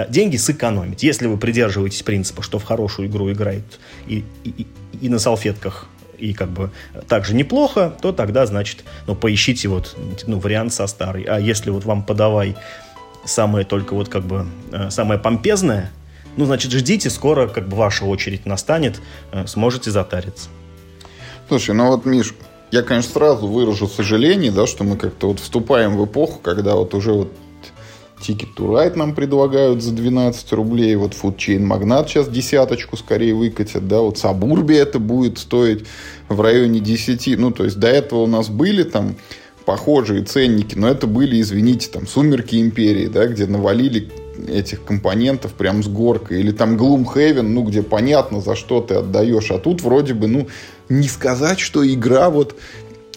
деньги 0.08 0.36
сэкономить. 0.36 1.02
Если 1.02 1.26
вы 1.26 1.38
придерживаетесь 1.38 2.02
принципа, 2.02 2.42
что 2.42 2.58
в 2.58 2.64
хорошую 2.64 3.08
игру 3.08 3.30
играют 3.32 3.80
и, 4.06 4.24
и, 4.44 4.66
и 5.00 5.08
на 5.08 5.18
салфетках 5.18 5.88
и 6.18 6.34
как 6.34 6.50
бы 6.50 6.70
также 7.08 7.34
неплохо, 7.34 7.96
то 8.02 8.12
тогда, 8.12 8.44
значит, 8.46 8.84
ну, 9.06 9.14
поищите 9.14 9.68
вот 9.68 9.96
ну, 10.26 10.38
вариант 10.38 10.72
со 10.72 10.86
старой. 10.86 11.22
А 11.22 11.38
если 11.38 11.70
вот 11.70 11.84
вам 11.84 12.02
подавай 12.02 12.56
самое 13.24 13.64
только 13.64 13.94
вот 13.94 14.08
как 14.08 14.24
бы 14.24 14.46
э, 14.72 14.90
самое 14.90 15.20
помпезное, 15.20 15.90
ну, 16.38 16.44
значит, 16.46 16.70
ждите, 16.70 17.10
скоро 17.10 17.48
как 17.48 17.68
бы 17.68 17.76
ваша 17.76 18.04
очередь 18.04 18.46
настанет, 18.46 19.00
э, 19.32 19.46
сможете 19.48 19.90
затариться. 19.90 20.48
Слушай, 21.48 21.74
ну 21.74 21.88
вот, 21.88 22.06
Миш, 22.06 22.32
я, 22.70 22.82
конечно, 22.82 23.12
сразу 23.12 23.48
выражу 23.48 23.88
сожаление, 23.88 24.52
да, 24.52 24.68
что 24.68 24.84
мы 24.84 24.96
как-то 24.96 25.26
вот 25.26 25.40
вступаем 25.40 25.96
в 25.96 26.04
эпоху, 26.04 26.38
когда 26.40 26.76
вот 26.76 26.94
уже 26.94 27.12
вот 27.12 27.32
Ticket 28.20 28.54
to 28.56 28.68
Ride 28.68 28.96
нам 28.96 29.16
предлагают 29.16 29.82
за 29.82 29.92
12 29.92 30.52
рублей. 30.52 30.94
Вот 30.94 31.12
Food 31.12 31.36
Chain 31.36 31.66
Magnat 31.66 32.06
сейчас 32.06 32.28
десяточку 32.28 32.96
скорее 32.96 33.34
выкатят. 33.34 33.88
Да, 33.88 34.00
вот 34.00 34.16
Suburbia 34.16 34.76
это 34.76 35.00
будет 35.00 35.38
стоить 35.38 35.86
в 36.28 36.40
районе 36.40 36.78
10. 36.78 37.36
Ну, 37.36 37.50
то 37.50 37.64
есть 37.64 37.78
до 37.78 37.88
этого 37.88 38.20
у 38.20 38.26
нас 38.28 38.48
были 38.48 38.84
там 38.84 39.16
похожие 39.64 40.22
ценники, 40.22 40.76
но 40.76 40.88
это 40.88 41.08
были, 41.08 41.40
извините, 41.40 41.90
там 41.90 42.06
«Сумерки 42.06 42.56
Империи», 42.56 43.06
да, 43.06 43.26
где 43.26 43.46
навалили 43.46 44.08
этих 44.46 44.84
компонентов 44.84 45.52
прям 45.52 45.82
с 45.82 45.88
горкой. 45.88 46.40
Или 46.40 46.52
там 46.52 46.76
Gloomhaven, 46.76 47.42
ну, 47.42 47.62
где 47.64 47.82
понятно, 47.82 48.40
за 48.40 48.54
что 48.54 48.80
ты 48.80 48.94
отдаешь. 48.94 49.50
А 49.50 49.58
тут 49.58 49.82
вроде 49.82 50.14
бы, 50.14 50.28
ну, 50.28 50.48
не 50.88 51.08
сказать, 51.08 51.58
что 51.58 51.86
игра 51.86 52.30
вот 52.30 52.56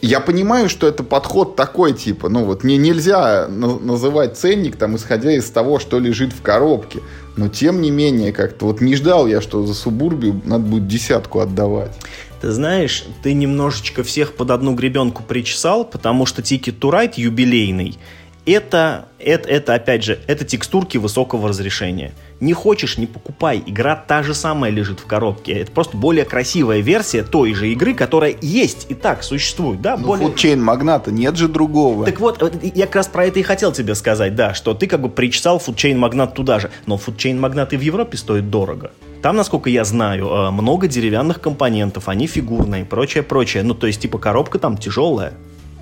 я 0.02 0.20
понимаю, 0.20 0.68
что 0.68 0.88
это 0.88 1.04
подход 1.04 1.56
такой, 1.56 1.94
типа, 1.94 2.28
ну 2.28 2.44
вот 2.44 2.64
не, 2.64 2.78
нельзя 2.78 3.48
на- 3.48 3.78
называть 3.78 4.36
ценник, 4.36 4.76
там, 4.76 4.96
исходя 4.96 5.32
из 5.32 5.50
того, 5.50 5.80
что 5.80 6.00
лежит 6.00 6.34
в 6.34 6.42
коробке. 6.42 7.02
Но 7.38 7.50
тем 7.50 7.82
не 7.82 7.92
менее, 7.92 8.34
как-то 8.34 8.66
вот 8.66 8.82
не 8.82 8.96
ждал 8.96 9.28
я, 9.28 9.42
что 9.42 9.66
за 9.66 9.74
субурбию 9.74 10.42
надо 10.44 10.66
будет 10.66 10.88
десятку 10.88 11.40
отдавать. 11.40 11.96
Ты 12.42 12.52
знаешь, 12.52 13.06
ты 13.22 13.34
немножечко 13.34 14.04
всех 14.04 14.34
под 14.34 14.50
одну 14.50 14.74
гребенку 14.74 15.22
причесал, 15.22 15.86
потому 15.86 16.26
что 16.26 16.42
Ticket 16.42 16.80
to 16.80 16.92
Ride 16.92 17.14
юбилейный– 17.18 17.98
это, 18.46 19.06
это, 19.20 19.50
это, 19.50 19.74
опять 19.76 20.04
же, 20.04 20.20
это 20.28 20.46
текстурки 20.46 20.98
высокого 20.98 21.50
разрешения. 21.50 22.14
Не 22.40 22.54
хочешь, 22.54 22.98
не 22.98 23.06
покупай. 23.06 23.62
Игра 23.66 23.96
та 23.96 24.24
же 24.24 24.34
самая 24.34 24.72
лежит 24.72 25.00
в 25.00 25.06
коробке. 25.06 25.54
Это 25.54 25.72
просто 25.72 25.96
более 25.96 26.26
красивая 26.26 26.80
версия 26.80 27.22
той 27.22 27.54
же 27.54 27.72
игры, 27.72 27.94
которая 27.94 28.36
есть 28.42 28.88
и 28.90 28.96
так 28.96 29.24
существует. 29.24 29.82
Да, 29.82 29.96
ну, 29.96 30.08
более... 30.08 30.28
Food 30.28 30.56
Магната, 30.56 31.12
нет 31.12 31.36
же 31.38 31.48
другого. 31.48 32.06
Так 32.06 32.20
вот, 32.20 32.42
я 32.64 32.86
как 32.88 32.96
раз 32.96 33.08
про 33.08 33.26
это 33.26 33.40
и 33.40 33.44
хотел 33.44 33.72
тебе 33.72 33.94
сказать, 33.94 34.36
да, 34.36 34.56
что 34.56 34.74
ты 34.74 34.88
как 34.88 35.02
бы 35.02 35.10
причесал 35.10 35.58
Food 35.58 35.96
Магнат 35.96 36.34
туда 36.34 36.60
же. 36.60 36.72
Но 36.88 36.96
Food 36.96 37.36
Магнат 37.36 37.74
и 37.74 37.78
в 37.78 37.82
Европе 37.82 38.18
стоит 38.18 38.50
дорого. 38.50 38.92
Там, 39.22 39.36
насколько 39.36 39.70
я 39.70 39.86
знаю, 39.86 40.28
э, 40.28 40.50
много 40.50 40.88
деревянных 40.88 41.40
компонентов, 41.40 42.10
они 42.10 42.26
фигурные, 42.26 42.86
прочее, 42.86 43.22
прочее. 43.22 43.62
Ну, 43.62 43.76
то 43.76 43.86
есть, 43.86 44.02
типа, 44.02 44.18
коробка 44.18 44.58
там 44.58 44.78
тяжелая 44.78 45.34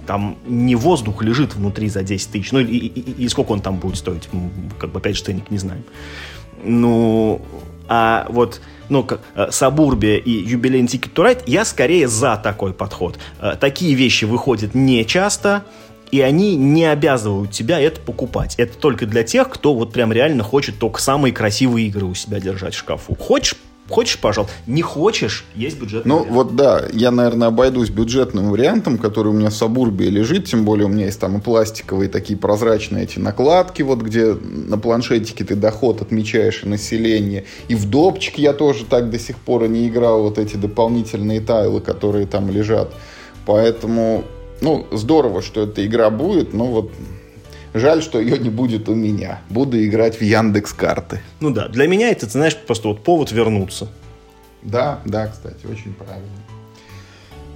там 0.09 0.39
не 0.47 0.73
воздух 0.75 1.21
лежит 1.21 1.53
внутри 1.53 1.87
за 1.87 2.01
10 2.01 2.31
тысяч. 2.31 2.51
Ну, 2.51 2.57
и, 2.61 2.65
и, 2.65 3.23
и 3.25 3.29
сколько 3.29 3.51
он 3.51 3.61
там 3.61 3.75
будет 3.75 3.95
стоить? 3.95 4.27
Как 4.79 4.91
бы, 4.91 4.97
опять 4.97 5.15
же, 5.15 5.23
ценник 5.23 5.51
не 5.51 5.59
знаем. 5.59 5.83
Ну, 6.63 7.43
а 7.87 8.25
вот 8.29 8.59
ну, 8.89 9.03
как, 9.03 9.21
э, 9.35 9.51
Сабурбия 9.51 10.17
и 10.17 10.31
юбилейный 10.31 10.87
Ticket 10.87 11.13
to 11.13 11.23
Ride, 11.23 11.43
я 11.45 11.63
скорее 11.63 12.07
за 12.07 12.41
такой 12.43 12.73
подход. 12.73 13.19
Э, 13.39 13.53
такие 13.59 13.93
вещи 13.93 14.25
выходят 14.25 14.73
не 14.73 15.05
часто, 15.05 15.63
и 16.09 16.21
они 16.21 16.55
не 16.55 16.85
обязывают 16.85 17.51
тебя 17.51 17.79
это 17.79 18.01
покупать. 18.01 18.55
Это 18.57 18.79
только 18.79 19.05
для 19.05 19.21
тех, 19.21 19.47
кто 19.47 19.75
вот 19.75 19.93
прям 19.93 20.11
реально 20.11 20.41
хочет 20.41 20.79
только 20.79 20.99
самые 20.99 21.33
красивые 21.33 21.85
игры 21.85 22.07
у 22.07 22.15
себя 22.15 22.39
держать 22.39 22.73
в 22.73 22.79
шкафу. 22.79 23.13
Хочешь 23.13 23.55
Хочешь, 23.89 24.19
пожалуйста. 24.19 24.55
Не 24.67 24.81
хочешь, 24.81 25.45
есть 25.55 25.79
бюджетный 25.79 26.09
Ну, 26.09 26.19
вариант. 26.19 26.35
вот 26.35 26.55
да, 26.55 26.83
я, 26.93 27.11
наверное, 27.11 27.47
обойдусь 27.47 27.89
бюджетным 27.89 28.51
вариантом, 28.51 28.97
который 28.97 29.29
у 29.29 29.33
меня 29.33 29.49
в 29.49 29.53
Сабурбии 29.53 30.05
лежит, 30.05 30.45
тем 30.45 30.63
более 30.63 30.85
у 30.85 30.89
меня 30.89 31.05
есть 31.05 31.19
там 31.19 31.37
и 31.37 31.41
пластиковые 31.41 32.09
такие 32.09 32.37
прозрачные 32.37 33.03
эти 33.03 33.19
накладки, 33.19 33.81
вот 33.81 34.01
где 34.01 34.33
на 34.33 34.77
планшетике 34.77 35.43
ты 35.43 35.55
доход 35.55 36.01
отмечаешь 36.01 36.63
и 36.63 36.67
население. 36.69 37.45
И 37.67 37.75
в 37.75 37.89
допчик 37.89 38.37
я 38.37 38.53
тоже 38.53 38.85
так 38.85 39.09
до 39.09 39.19
сих 39.19 39.37
пор 39.37 39.63
и 39.65 39.67
не 39.67 39.87
играл, 39.87 40.23
вот 40.23 40.37
эти 40.37 40.55
дополнительные 40.55 41.41
тайлы, 41.41 41.81
которые 41.81 42.27
там 42.27 42.49
лежат. 42.49 42.93
Поэтому, 43.45 44.23
ну, 44.61 44.85
здорово, 44.91 45.41
что 45.41 45.63
эта 45.63 45.85
игра 45.85 46.09
будет, 46.09 46.53
но 46.53 46.65
вот 46.65 46.91
Жаль, 47.73 48.01
что 48.01 48.19
ее 48.19 48.39
не 48.39 48.49
будет 48.49 48.89
у 48.89 48.95
меня. 48.95 49.41
Буду 49.49 49.83
играть 49.83 50.19
в 50.19 50.21
Яндекс 50.21 50.73
карты. 50.73 51.21
Ну 51.39 51.51
да, 51.51 51.67
для 51.67 51.87
меня 51.87 52.09
это, 52.09 52.25
ты 52.25 52.31
знаешь, 52.31 52.55
просто 52.55 52.87
вот 52.87 53.03
повод 53.03 53.31
вернуться. 53.31 53.87
Да, 54.63 54.99
да, 55.05 55.27
кстати, 55.27 55.65
очень 55.65 55.93
правильно. 55.93 56.27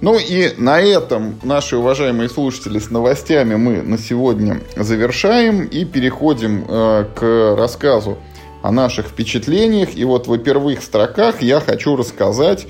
Ну 0.00 0.18
и 0.18 0.52
на 0.58 0.80
этом, 0.80 1.38
наши 1.42 1.76
уважаемые 1.76 2.28
слушатели, 2.28 2.78
с 2.78 2.90
новостями 2.90 3.54
мы 3.54 3.82
на 3.82 3.98
сегодня 3.98 4.60
завершаем 4.76 5.64
и 5.64 5.84
переходим 5.84 6.64
э, 6.68 7.06
к 7.14 7.56
рассказу 7.56 8.18
о 8.62 8.70
наших 8.70 9.06
впечатлениях. 9.06 9.96
И 9.96 10.04
вот 10.04 10.26
в 10.26 10.38
первых 10.38 10.82
строках 10.82 11.42
я 11.42 11.60
хочу 11.60 11.96
рассказать 11.96 12.66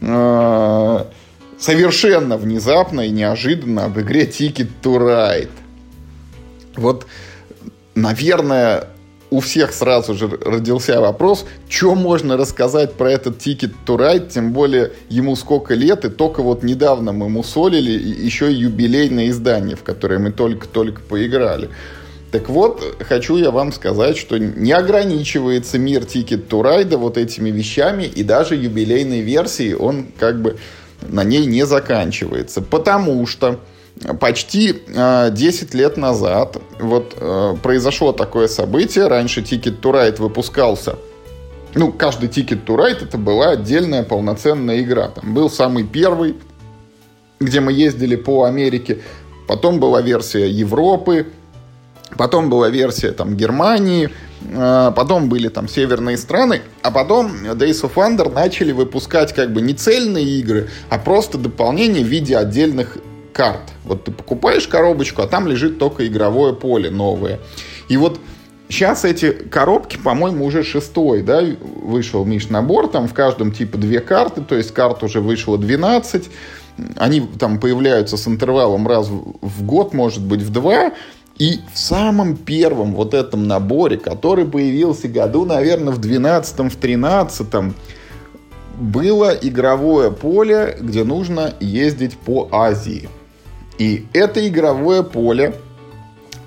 э, 0.00 1.04
совершенно 1.58 2.36
внезапно 2.36 3.02
и 3.02 3.10
неожиданно 3.10 3.84
об 3.84 3.98
игре 3.98 4.24
Ticket 4.24 4.68
to 4.82 4.96
Ride. 4.98 5.50
Вот, 6.78 7.06
наверное, 7.94 8.88
у 9.30 9.40
всех 9.40 9.74
сразу 9.74 10.14
же 10.14 10.28
родился 10.28 11.00
вопрос, 11.00 11.44
что 11.68 11.94
можно 11.94 12.36
рассказать 12.36 12.94
про 12.94 13.10
этот 13.10 13.38
Ticket 13.38 13.72
to 13.84 13.98
Ride, 13.98 14.30
тем 14.30 14.52
более 14.52 14.92
ему 15.10 15.36
сколько 15.36 15.74
лет, 15.74 16.04
и 16.04 16.08
только 16.08 16.42
вот 16.42 16.62
недавно 16.62 17.12
мы 17.12 17.26
ему 17.26 17.42
солили 17.42 17.90
еще 17.90 18.50
и 18.50 18.54
юбилейное 18.54 19.28
издание, 19.28 19.76
в 19.76 19.82
которое 19.82 20.18
мы 20.18 20.30
только-только 20.30 21.02
поиграли. 21.02 21.68
Так 22.30 22.48
вот, 22.48 22.82
хочу 23.00 23.36
я 23.36 23.50
вам 23.50 23.72
сказать, 23.72 24.16
что 24.16 24.38
не 24.38 24.72
ограничивается 24.72 25.78
мир 25.78 26.02
Ticket 26.02 26.46
to 26.48 26.62
Ride 26.62 26.96
вот 26.96 27.18
этими 27.18 27.50
вещами, 27.50 28.04
и 28.04 28.22
даже 28.22 28.54
юбилейной 28.54 29.20
версии 29.20 29.72
он 29.72 30.06
как 30.18 30.40
бы 30.40 30.58
на 31.02 31.24
ней 31.24 31.44
не 31.46 31.66
заканчивается. 31.66 32.62
Потому 32.62 33.26
что 33.26 33.60
почти 34.20 34.82
э, 34.86 35.30
10 35.30 35.74
лет 35.74 35.96
назад 35.96 36.58
вот 36.78 37.14
э, 37.16 37.56
произошло 37.62 38.12
такое 38.12 38.48
событие. 38.48 39.06
Раньше 39.06 39.40
Ticket 39.40 39.80
to 39.80 39.92
Ride 39.92 40.20
выпускался. 40.20 40.96
Ну, 41.74 41.92
каждый 41.92 42.28
Ticket 42.28 42.64
to 42.64 42.76
Ride 42.76 43.04
это 43.04 43.18
была 43.18 43.50
отдельная 43.50 44.02
полноценная 44.02 44.80
игра. 44.80 45.08
Там 45.08 45.34
был 45.34 45.50
самый 45.50 45.84
первый, 45.84 46.36
где 47.40 47.60
мы 47.60 47.72
ездили 47.72 48.16
по 48.16 48.44
Америке. 48.44 48.98
Потом 49.46 49.80
была 49.80 50.00
версия 50.00 50.48
Европы. 50.48 51.26
Потом 52.16 52.48
была 52.48 52.70
версия 52.70 53.12
там 53.12 53.36
Германии. 53.36 54.10
Э, 54.42 54.92
потом 54.94 55.28
были 55.28 55.48
там 55.48 55.68
северные 55.68 56.16
страны. 56.16 56.62
А 56.82 56.90
потом 56.90 57.32
Days 57.44 57.82
of 57.82 57.94
Wonder 57.94 58.32
начали 58.32 58.72
выпускать 58.72 59.34
как 59.34 59.52
бы 59.52 59.60
не 59.60 59.74
цельные 59.74 60.24
игры, 60.24 60.68
а 60.88 60.98
просто 60.98 61.38
дополнение 61.38 62.04
в 62.04 62.08
виде 62.08 62.36
отдельных 62.36 62.98
карт. 63.38 63.72
Вот 63.84 64.02
ты 64.02 64.10
покупаешь 64.10 64.66
коробочку, 64.66 65.22
а 65.22 65.28
там 65.28 65.46
лежит 65.46 65.78
только 65.78 66.04
игровое 66.08 66.54
поле 66.54 66.90
новое. 66.90 67.38
И 67.88 67.96
вот 67.96 68.18
сейчас 68.68 69.04
эти 69.04 69.30
коробки, 69.30 69.96
по-моему, 69.96 70.44
уже 70.44 70.64
шестой, 70.64 71.22
да, 71.22 71.40
вышел, 71.60 72.24
Миш, 72.24 72.48
набор. 72.48 72.88
Там 72.88 73.06
в 73.06 73.14
каждом 73.14 73.52
типа 73.52 73.78
две 73.78 74.00
карты, 74.00 74.42
то 74.42 74.56
есть 74.56 74.74
карт 74.74 75.04
уже 75.04 75.20
вышло 75.20 75.56
12. 75.56 76.28
Они 76.96 77.20
там 77.38 77.60
появляются 77.60 78.16
с 78.16 78.26
интервалом 78.26 78.88
раз 78.88 79.06
в 79.08 79.62
год, 79.64 79.94
может 79.94 80.24
быть, 80.24 80.42
в 80.42 80.50
два. 80.50 80.92
И 81.38 81.60
в 81.72 81.78
самом 81.78 82.36
первом 82.36 82.92
вот 82.92 83.14
этом 83.14 83.46
наборе, 83.46 83.98
который 83.98 84.46
появился 84.46 85.06
году, 85.06 85.44
наверное, 85.44 85.92
в 85.92 85.98
12 85.98 86.72
в 86.72 86.76
13 86.76 87.46
было 88.80 89.30
игровое 89.30 90.10
поле, 90.10 90.76
где 90.80 91.04
нужно 91.04 91.54
ездить 91.60 92.16
по 92.16 92.48
Азии. 92.50 93.08
И 93.78 94.06
это 94.12 94.46
игровое 94.46 95.02
поле 95.02 95.54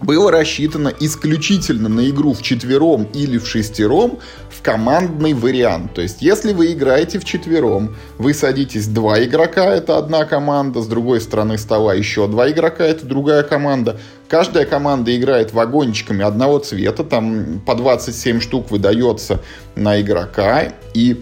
было 0.02 0.32
рассчитано 0.32 0.92
исключительно 1.00 1.88
на 1.88 2.10
игру 2.10 2.34
в 2.34 2.42
четвером 2.42 3.04
или 3.14 3.38
в 3.38 3.48
шестером 3.48 4.20
в 4.50 4.62
командный 4.62 5.34
вариант. 5.34 5.94
То 5.94 6.02
есть, 6.02 6.22
если 6.22 6.54
вы 6.54 6.74
играете 6.74 7.20
в 7.20 7.26
четвером, 7.26 7.96
вы 8.18 8.34
садитесь 8.34 8.88
два 8.88 9.24
игрока, 9.24 9.66
это 9.66 9.98
одна 9.98 10.26
команда, 10.26 10.82
с 10.82 10.88
другой 10.88 11.22
стороны 11.22 11.58
стола 11.58 11.94
еще 11.94 12.28
два 12.28 12.50
игрока, 12.50 12.84
это 12.84 13.06
другая 13.06 13.44
команда. 13.44 14.00
Каждая 14.28 14.66
команда 14.66 15.16
играет 15.16 15.54
вагончиками 15.54 16.24
одного 16.24 16.60
цвета, 16.60 17.04
там 17.04 17.62
по 17.66 17.76
27 17.76 18.40
штук 18.40 18.72
выдается 18.72 19.42
на 19.76 20.02
игрока, 20.02 20.74
и 20.94 21.22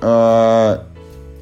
э, 0.00 0.78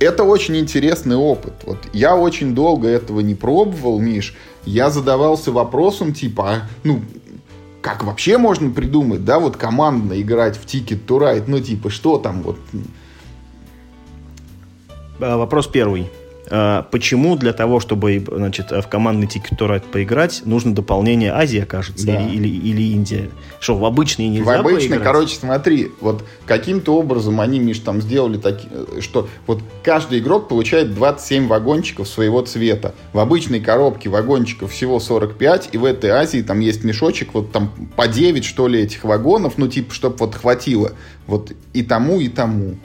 это 0.02 0.24
очень 0.24 0.56
интересный 0.56 1.16
опыт. 1.16 1.54
Вот 1.64 1.78
я 1.92 2.16
очень 2.16 2.54
долго 2.54 2.88
этого 2.88 3.20
не 3.20 3.34
пробовал, 3.34 3.98
Миш. 3.98 4.34
Я 4.64 4.90
задавался 4.90 5.52
вопросом 5.52 6.12
типа, 6.12 6.50
а, 6.50 6.62
ну, 6.84 7.00
как 7.80 8.04
вообще 8.04 8.38
можно 8.38 8.70
придумать, 8.70 9.24
да, 9.24 9.38
вот 9.38 9.56
командно 9.56 10.20
играть 10.20 10.56
в 10.56 10.64
Ticket 10.64 11.04
to 11.06 11.18
Ride, 11.18 11.44
ну, 11.48 11.60
типа, 11.60 11.90
что 11.90 12.18
там 12.18 12.42
вот? 12.42 12.56
А, 15.20 15.36
вопрос 15.36 15.66
первый. 15.66 16.10
А, 16.54 16.82
почему 16.82 17.36
для 17.36 17.54
того, 17.54 17.80
чтобы 17.80 18.22
значит, 18.30 18.72
в 18.72 18.82
командный 18.82 19.26
Ride 19.26 19.84
поиграть, 19.90 20.42
нужно 20.44 20.74
дополнение 20.74 21.32
Азия, 21.32 21.64
кажется, 21.64 22.06
да. 22.06 22.20
или, 22.20 22.46
или, 22.46 22.68
или 22.68 22.82
Индия? 22.92 23.30
Что, 23.58 23.74
в 23.78 23.86
обычные 23.86 24.28
нельзя 24.28 24.44
В 24.44 24.60
обычные, 24.60 24.90
поиграть? 24.90 25.02
короче, 25.02 25.36
смотри, 25.36 25.90
вот 26.02 26.24
каким-то 26.44 26.94
образом 26.94 27.40
они, 27.40 27.58
Миш, 27.58 27.78
там 27.78 28.02
сделали 28.02 28.36
такие, 28.36 28.70
что 29.00 29.28
вот 29.46 29.62
каждый 29.82 30.18
игрок 30.18 30.48
получает 30.48 30.94
27 30.94 31.46
вагончиков 31.46 32.06
своего 32.06 32.42
цвета. 32.42 32.94
В 33.14 33.18
обычной 33.18 33.60
коробке 33.60 34.10
вагончиков 34.10 34.72
всего 34.72 35.00
45, 35.00 35.70
и 35.72 35.78
в 35.78 35.86
этой 35.86 36.10
Азии 36.10 36.42
там 36.42 36.60
есть 36.60 36.84
мешочек, 36.84 37.32
вот 37.32 37.50
там 37.50 37.72
по 37.96 38.06
9, 38.06 38.44
что 38.44 38.68
ли, 38.68 38.82
этих 38.82 39.04
вагонов, 39.04 39.54
ну, 39.56 39.68
типа, 39.68 39.94
чтобы 39.94 40.16
вот 40.18 40.34
хватило 40.34 40.92
вот 41.26 41.52
и 41.72 41.82
тому, 41.82 42.20
и 42.20 42.28
тому. 42.28 42.76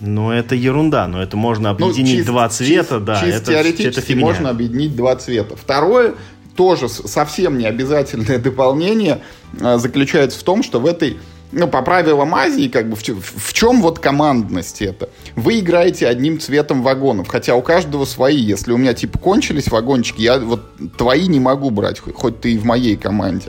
Ну, 0.00 0.30
это 0.30 0.54
ерунда, 0.54 1.08
но 1.08 1.22
это 1.22 1.36
можно 1.36 1.70
ну, 1.70 1.86
объединить 1.86 2.12
ну, 2.12 2.16
чист, 2.18 2.26
два 2.26 2.48
цвета, 2.48 2.94
чист, 2.94 3.04
да. 3.04 3.20
Чисто 3.20 3.36
это, 3.36 3.52
теоретически 3.52 3.98
это 3.98 4.00
фигня. 4.00 4.26
можно 4.26 4.50
объединить 4.50 4.94
два 4.94 5.16
цвета. 5.16 5.56
Второе, 5.56 6.14
тоже 6.56 6.88
совсем 6.88 7.58
не 7.58 7.66
обязательное 7.66 8.38
дополнение, 8.38 9.20
а, 9.60 9.78
заключается 9.78 10.38
в 10.38 10.42
том, 10.42 10.62
что 10.62 10.80
в 10.80 10.86
этой 10.86 11.16
ну, 11.50 11.66
по 11.66 11.82
правилам 11.82 12.34
Азии, 12.34 12.68
как 12.68 12.90
бы, 12.90 12.96
в, 12.96 13.02
в 13.02 13.52
чем 13.54 13.80
вот 13.80 13.98
командность 13.98 14.82
это? 14.82 15.08
Вы 15.34 15.60
играете 15.60 16.06
одним 16.06 16.38
цветом 16.38 16.82
вагонов, 16.82 17.28
хотя 17.28 17.54
у 17.54 17.62
каждого 17.62 18.04
свои. 18.04 18.36
Если 18.36 18.70
у 18.70 18.76
меня, 18.76 18.92
типа, 18.92 19.18
кончились 19.18 19.68
вагончики, 19.68 20.20
я 20.20 20.38
вот 20.38 20.60
твои 20.98 21.26
не 21.26 21.40
могу 21.40 21.70
брать, 21.70 22.00
хоть 22.00 22.40
ты 22.40 22.52
и 22.52 22.58
в 22.58 22.64
моей 22.64 22.96
команде. 22.96 23.46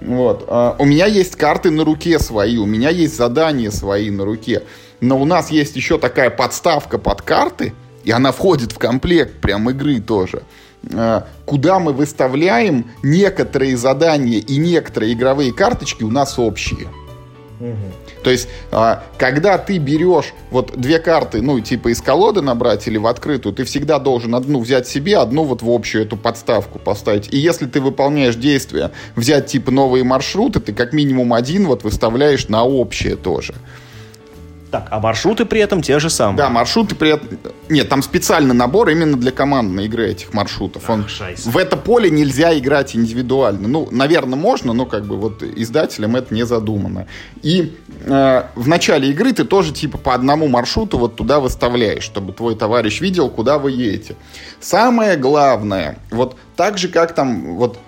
Вот. 0.00 0.44
А, 0.48 0.76
у 0.78 0.84
меня 0.84 1.06
есть 1.06 1.36
карты 1.36 1.70
на 1.70 1.84
руке 1.84 2.18
свои, 2.18 2.58
у 2.58 2.66
меня 2.66 2.90
есть 2.90 3.16
задания 3.16 3.70
свои 3.70 4.10
на 4.10 4.24
руке 4.24 4.62
но 5.00 5.18
у 5.18 5.24
нас 5.24 5.50
есть 5.50 5.76
еще 5.76 5.98
такая 5.98 6.30
подставка 6.30 6.98
под 6.98 7.22
карты, 7.22 7.74
и 8.04 8.10
она 8.10 8.32
входит 8.32 8.72
в 8.72 8.78
комплект 8.78 9.40
прям 9.40 9.68
игры 9.70 10.00
тоже, 10.00 10.42
э, 10.90 11.22
куда 11.44 11.78
мы 11.78 11.92
выставляем 11.92 12.90
некоторые 13.02 13.76
задания 13.76 14.38
и 14.38 14.56
некоторые 14.56 15.12
игровые 15.12 15.52
карточки 15.52 16.04
у 16.04 16.10
нас 16.10 16.38
общие. 16.38 16.88
Угу. 17.60 18.22
То 18.22 18.30
есть, 18.30 18.48
а, 18.70 19.04
когда 19.16 19.58
ты 19.58 19.78
берешь 19.78 20.32
вот 20.50 20.76
две 20.76 20.98
карты, 20.98 21.42
ну, 21.42 21.60
типа 21.60 21.88
из 21.88 22.00
колоды 22.00 22.40
набрать 22.40 22.86
или 22.86 22.98
в 22.98 23.06
открытую, 23.06 23.54
ты 23.54 23.64
всегда 23.64 23.98
должен 23.98 24.34
одну 24.34 24.60
взять 24.60 24.86
себе, 24.86 25.18
одну 25.18 25.44
вот 25.44 25.62
в 25.62 25.70
общую 25.70 26.04
эту 26.04 26.16
подставку 26.16 26.78
поставить. 26.78 27.32
И 27.32 27.38
если 27.38 27.66
ты 27.66 27.80
выполняешь 27.80 28.36
действия, 28.36 28.92
взять 29.16 29.46
типа 29.46 29.70
новые 29.70 30.04
маршруты, 30.04 30.60
ты 30.60 30.72
как 30.72 30.92
минимум 30.92 31.32
один 31.34 31.66
вот 31.66 31.84
выставляешь 31.84 32.48
на 32.48 32.64
общее 32.64 33.16
тоже. 33.16 33.54
Так, 34.70 34.88
а 34.90 35.00
маршруты 35.00 35.46
при 35.46 35.60
этом 35.60 35.80
те 35.80 35.98
же 35.98 36.10
самые? 36.10 36.36
Да, 36.36 36.50
маршруты 36.50 36.94
при 36.94 37.10
этом... 37.10 37.38
Нет, 37.70 37.88
там 37.88 38.02
специальный 38.02 38.54
набор 38.54 38.90
именно 38.90 39.16
для 39.16 39.32
командной 39.32 39.86
игры 39.86 40.08
этих 40.08 40.34
маршрутов. 40.34 40.84
Ах, 40.88 40.90
Он... 40.90 41.06
В 41.36 41.56
это 41.56 41.76
поле 41.76 42.10
нельзя 42.10 42.56
играть 42.58 42.94
индивидуально. 42.94 43.66
Ну, 43.66 43.88
наверное, 43.90 44.38
можно, 44.38 44.74
но 44.74 44.84
как 44.84 45.06
бы 45.06 45.16
вот 45.16 45.42
издателям 45.42 46.16
это 46.16 46.34
не 46.34 46.44
задумано. 46.44 47.06
И 47.42 47.76
э, 48.04 48.42
в 48.54 48.68
начале 48.68 49.10
игры 49.10 49.32
ты 49.32 49.44
тоже 49.44 49.72
типа 49.72 49.96
по 49.96 50.14
одному 50.14 50.48
маршруту 50.48 50.98
вот 50.98 51.16
туда 51.16 51.40
выставляешь, 51.40 52.02
чтобы 52.02 52.32
твой 52.34 52.54
товарищ 52.54 53.00
видел, 53.00 53.30
куда 53.30 53.58
вы 53.58 53.70
едете. 53.70 54.16
Самое 54.60 55.16
главное, 55.16 55.98
вот 56.10 56.36
так 56.56 56.76
же, 56.76 56.88
как 56.88 57.14
там 57.14 57.56
вот 57.56 57.78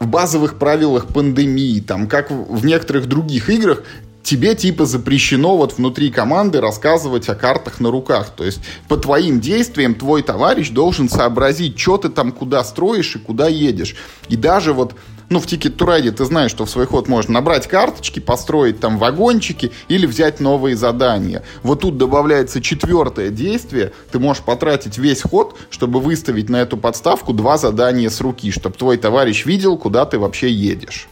в 0.00 0.08
базовых 0.08 0.58
правилах 0.58 1.06
пандемии, 1.06 1.80
там, 1.80 2.08
как 2.08 2.30
в 2.30 2.64
некоторых 2.64 3.06
других 3.06 3.48
играх, 3.50 3.84
тебе 4.24 4.54
типа 4.54 4.86
запрещено 4.86 5.56
вот 5.56 5.76
внутри 5.76 6.10
команды 6.10 6.60
рассказывать 6.60 7.28
о 7.28 7.34
картах 7.34 7.78
на 7.78 7.90
руках. 7.90 8.30
То 8.30 8.44
есть 8.44 8.60
по 8.88 8.96
твоим 8.96 9.38
действиям 9.38 9.94
твой 9.94 10.22
товарищ 10.22 10.70
должен 10.70 11.08
сообразить, 11.08 11.78
что 11.78 11.98
ты 11.98 12.08
там 12.08 12.32
куда 12.32 12.64
строишь 12.64 13.14
и 13.14 13.18
куда 13.18 13.46
едешь. 13.46 13.94
И 14.28 14.36
даже 14.36 14.72
вот 14.72 14.94
ну, 15.30 15.40
в 15.40 15.46
Ticket 15.46 15.76
to 15.76 15.86
Ride 15.86 16.10
ты 16.12 16.24
знаешь, 16.24 16.50
что 16.50 16.66
в 16.66 16.70
свой 16.70 16.86
ход 16.86 17.08
можно 17.08 17.34
набрать 17.34 17.66
карточки, 17.66 18.20
построить 18.20 18.80
там 18.80 18.98
вагончики 18.98 19.72
или 19.88 20.06
взять 20.06 20.40
новые 20.40 20.76
задания. 20.76 21.42
Вот 21.62 21.80
тут 21.80 21.96
добавляется 21.96 22.60
четвертое 22.60 23.30
действие. 23.30 23.92
Ты 24.12 24.18
можешь 24.18 24.42
потратить 24.42 24.98
весь 24.98 25.22
ход, 25.22 25.56
чтобы 25.70 26.00
выставить 26.00 26.50
на 26.50 26.56
эту 26.56 26.76
подставку 26.76 27.32
два 27.32 27.56
задания 27.56 28.10
с 28.10 28.20
руки, 28.20 28.50
чтобы 28.50 28.76
твой 28.76 28.96
товарищ 28.96 29.46
видел, 29.46 29.78
куда 29.78 30.04
ты 30.04 30.18
вообще 30.18 30.50
едешь. 30.50 31.08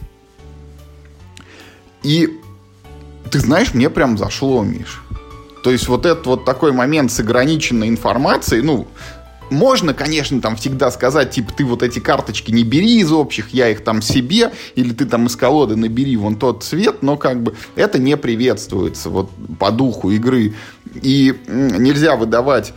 И 2.03 2.39
ты 3.33 3.39
знаешь, 3.39 3.73
мне 3.73 3.89
прям 3.89 4.15
зашло, 4.15 4.63
Миш. 4.63 5.01
То 5.63 5.71
есть 5.71 5.87
вот 5.87 6.05
этот 6.05 6.27
вот 6.27 6.45
такой 6.45 6.71
момент 6.71 7.11
с 7.11 7.19
ограниченной 7.19 7.89
информацией, 7.89 8.61
ну, 8.61 8.87
можно, 9.49 9.95
конечно, 9.95 10.39
там 10.39 10.55
всегда 10.55 10.91
сказать, 10.91 11.31
типа, 11.31 11.51
ты 11.51 11.65
вот 11.65 11.81
эти 11.81 11.97
карточки 11.97 12.51
не 12.51 12.63
бери 12.63 12.99
из 12.99 13.11
общих, 13.11 13.49
я 13.49 13.69
их 13.69 13.83
там 13.83 14.03
себе, 14.03 14.51
или 14.75 14.93
ты 14.93 15.05
там 15.05 15.25
из 15.25 15.35
колоды 15.35 15.75
набери 15.75 16.15
вон 16.15 16.35
тот 16.35 16.63
цвет, 16.63 17.01
но 17.01 17.17
как 17.17 17.41
бы 17.41 17.55
это 17.75 17.97
не 17.97 18.17
приветствуется 18.17 19.09
вот 19.09 19.31
по 19.57 19.71
духу 19.71 20.11
игры. 20.11 20.53
И 21.01 21.33
нельзя 21.47 22.15
выдавать 22.15 22.71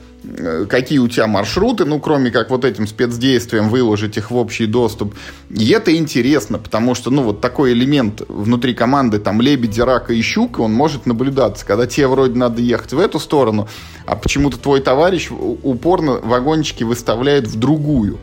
какие 0.68 0.98
у 0.98 1.08
тебя 1.08 1.26
маршруты, 1.26 1.84
ну, 1.84 2.00
кроме 2.00 2.30
как 2.30 2.50
вот 2.50 2.64
этим 2.64 2.86
спецдействием 2.86 3.68
выложить 3.68 4.16
их 4.16 4.30
в 4.30 4.36
общий 4.36 4.66
доступ. 4.66 5.14
И 5.50 5.70
это 5.70 5.94
интересно, 5.94 6.58
потому 6.58 6.94
что, 6.94 7.10
ну, 7.10 7.22
вот 7.22 7.40
такой 7.40 7.72
элемент 7.72 8.22
внутри 8.28 8.74
команды, 8.74 9.18
там, 9.18 9.40
лебеди, 9.40 9.80
рака 9.80 10.12
и 10.12 10.22
щука, 10.22 10.60
он 10.60 10.72
может 10.72 11.06
наблюдаться, 11.06 11.64
когда 11.64 11.86
тебе 11.86 12.08
вроде 12.08 12.38
надо 12.38 12.60
ехать 12.60 12.92
в 12.92 12.98
эту 12.98 13.18
сторону, 13.18 13.68
а 14.06 14.16
почему-то 14.16 14.58
твой 14.58 14.80
товарищ 14.80 15.30
упорно 15.30 16.12
вагончики 16.12 16.84
выставляет 16.84 17.46
в 17.46 17.58
другую. 17.58 18.18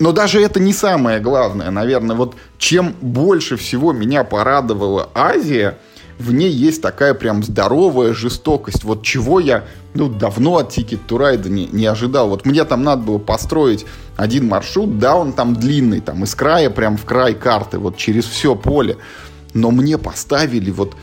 Но 0.00 0.12
даже 0.12 0.40
это 0.40 0.60
не 0.60 0.72
самое 0.72 1.18
главное, 1.18 1.70
наверное. 1.72 2.14
Вот 2.14 2.36
чем 2.56 2.94
больше 3.00 3.56
всего 3.56 3.92
меня 3.92 4.24
порадовала 4.24 5.10
Азия– 5.14 5.78
в 6.18 6.32
ней 6.32 6.50
есть 6.50 6.82
такая 6.82 7.14
прям 7.14 7.42
здоровая 7.42 8.12
жестокость. 8.12 8.84
Вот 8.84 9.02
чего 9.02 9.38
я 9.40 9.64
ну, 9.94 10.08
давно 10.08 10.56
от 10.56 10.76
Ticket 10.76 11.00
to 11.08 11.18
Ride 11.18 11.48
не, 11.48 11.66
не 11.66 11.86
ожидал. 11.86 12.28
Вот 12.28 12.44
мне 12.44 12.64
там 12.64 12.82
надо 12.82 13.02
было 13.02 13.18
построить 13.18 13.86
один 14.16 14.48
маршрут, 14.48 14.98
да, 14.98 15.16
он 15.16 15.32
там 15.32 15.54
длинный, 15.54 16.00
там 16.00 16.24
из 16.24 16.34
края 16.34 16.70
прям 16.70 16.96
в 16.96 17.04
край 17.04 17.34
карты, 17.34 17.78
вот 17.78 17.96
через 17.96 18.24
все 18.24 18.56
поле. 18.56 18.96
Но 19.54 19.70
мне 19.70 19.96
поставили 19.96 20.70
вот 20.70 20.94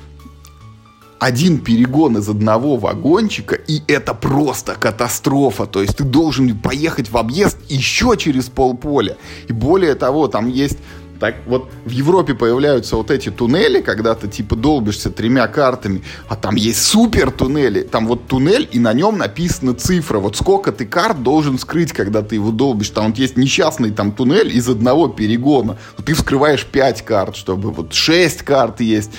один 1.20 1.60
перегон 1.60 2.18
из 2.18 2.28
одного 2.30 2.76
вагончика, 2.76 3.56
и 3.56 3.82
это 3.88 4.14
просто 4.14 4.76
катастрофа. 4.76 5.66
То 5.66 5.82
есть 5.82 5.98
ты 5.98 6.04
должен 6.04 6.58
поехать 6.58 7.10
в 7.10 7.18
объезд 7.18 7.58
еще 7.70 8.16
через 8.18 8.46
полполя. 8.46 9.18
И 9.48 9.54
более 9.54 9.96
того, 9.96 10.28
там 10.28 10.50
есть 10.50 10.78
так 11.20 11.36
вот 11.46 11.70
в 11.86 11.90
Европе 11.90 12.34
появляются 12.34 12.96
вот 12.96 13.12
эти 13.12 13.30
туннели, 13.30 13.82
когда 13.82 14.16
ты 14.16 14.28
типа 14.28 14.56
долбишься 14.56 15.10
тремя 15.10 15.48
картами, 15.48 16.04
а 16.28 16.36
там 16.36 16.56
есть 16.56 16.84
супер 16.84 17.32
туннели. 17.32 17.82
Там 17.82 18.08
вот 18.08 18.28
туннель, 18.28 18.68
и 18.72 18.80
на 18.80 18.94
нем 18.94 19.18
написана 19.18 19.74
цифра. 19.74 20.20
Вот 20.20 20.36
сколько 20.36 20.72
ты 20.72 20.86
карт 20.86 21.24
должен 21.24 21.58
скрыть, 21.58 21.94
когда 21.94 22.22
ты 22.22 22.36
его 22.36 22.52
долбишь. 22.52 22.90
Там 22.90 23.08
вот 23.08 23.18
есть 23.18 23.38
несчастный 23.38 23.92
там 23.92 24.12
туннель 24.12 24.56
из 24.56 24.68
одного 24.68 25.08
перегона. 25.08 25.78
Ты 26.06 26.14
вскрываешь 26.14 26.66
5 26.66 27.02
карт, 27.04 27.36
чтобы 27.36 27.72
вот 27.72 27.94
6 27.94 28.42
карт 28.44 28.82
есть. 28.82 29.12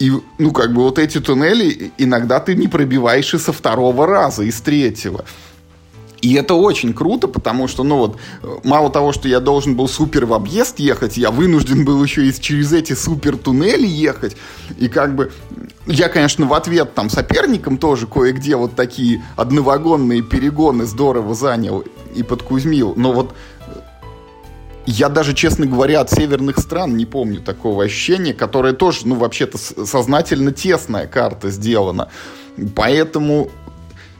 И, 0.00 0.10
ну, 0.38 0.50
как 0.50 0.74
бы 0.74 0.82
вот 0.82 0.98
эти 0.98 1.20
туннели 1.20 1.92
иногда 1.98 2.40
ты 2.40 2.54
не 2.56 2.66
пробиваешь 2.66 3.32
и 3.32 3.38
со 3.38 3.52
второго 3.52 4.06
раза, 4.06 4.42
и 4.42 4.50
с 4.50 4.60
третьего. 4.60 5.24
И 6.24 6.32
это 6.32 6.54
очень 6.54 6.94
круто, 6.94 7.28
потому 7.28 7.68
что, 7.68 7.82
ну 7.84 7.98
вот, 7.98 8.16
мало 8.64 8.88
того, 8.88 9.12
что 9.12 9.28
я 9.28 9.40
должен 9.40 9.76
был 9.76 9.88
супер 9.88 10.24
в 10.24 10.32
объезд 10.32 10.78
ехать, 10.78 11.18
я 11.18 11.30
вынужден 11.30 11.84
был 11.84 12.02
еще 12.02 12.26
и 12.26 12.32
через 12.32 12.72
эти 12.72 12.94
супер 12.94 13.36
туннели 13.36 13.86
ехать. 13.86 14.34
И 14.78 14.88
как 14.88 15.14
бы 15.14 15.32
я, 15.86 16.08
конечно, 16.08 16.46
в 16.46 16.54
ответ 16.54 16.94
там 16.94 17.10
соперникам 17.10 17.76
тоже 17.76 18.06
кое-где 18.06 18.56
вот 18.56 18.74
такие 18.74 19.22
одновагонные 19.36 20.22
перегоны 20.22 20.86
здорово 20.86 21.34
занял 21.34 21.84
и 22.14 22.22
подкузмил. 22.22 22.94
Но 22.96 23.12
вот 23.12 23.34
я 24.86 25.10
даже, 25.10 25.34
честно 25.34 25.66
говоря, 25.66 26.00
от 26.00 26.10
северных 26.10 26.58
стран 26.58 26.96
не 26.96 27.04
помню 27.04 27.42
такого 27.42 27.84
ощущения, 27.84 28.32
которое 28.32 28.72
тоже, 28.72 29.00
ну, 29.04 29.16
вообще-то 29.16 29.58
сознательно 29.58 30.52
тесная 30.52 31.06
карта 31.06 31.50
сделана. 31.50 32.08
Поэтому 32.74 33.50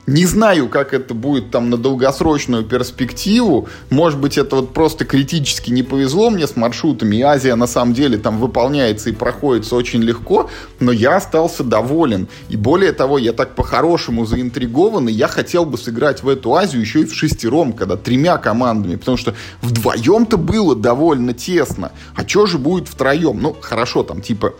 не 0.06 0.26
знаю, 0.26 0.68
как 0.68 0.92
это 0.92 1.14
будет 1.14 1.50
там 1.50 1.70
на 1.70 1.78
долгосрочную 1.78 2.64
перспективу. 2.64 3.68
Может 3.88 4.20
быть, 4.20 4.36
это 4.36 4.56
вот 4.56 4.74
просто 4.74 5.06
критически 5.06 5.70
не 5.70 5.82
повезло 5.82 6.28
мне 6.28 6.46
с 6.46 6.56
маршрутами. 6.56 7.22
Азия 7.22 7.54
на 7.54 7.66
самом 7.66 7.94
деле 7.94 8.18
там 8.18 8.38
выполняется 8.38 9.08
и 9.08 9.14
проходится 9.14 9.76
очень 9.76 10.02
легко. 10.02 10.50
Но 10.78 10.92
я 10.92 11.16
остался 11.16 11.64
доволен. 11.64 12.28
И 12.50 12.56
более 12.56 12.92
того, 12.92 13.16
я 13.16 13.32
так 13.32 13.54
по-хорошему 13.54 14.26
заинтригован. 14.26 15.08
И 15.08 15.12
я 15.12 15.26
хотел 15.26 15.64
бы 15.64 15.78
сыграть 15.78 16.22
в 16.22 16.28
эту 16.28 16.54
Азию 16.54 16.82
еще 16.82 17.00
и 17.00 17.04
в 17.06 17.14
шестером, 17.14 17.72
когда 17.72 17.96
тремя 17.96 18.36
командами. 18.36 18.96
Потому 18.96 19.16
что 19.16 19.34
вдвоем-то 19.62 20.36
было 20.36 20.76
довольно 20.76 21.32
тесно. 21.32 21.92
А 22.14 22.28
что 22.28 22.44
же 22.44 22.58
будет 22.58 22.88
втроем? 22.88 23.40
Ну, 23.40 23.56
хорошо, 23.58 24.02
там 24.02 24.20
типа 24.20 24.52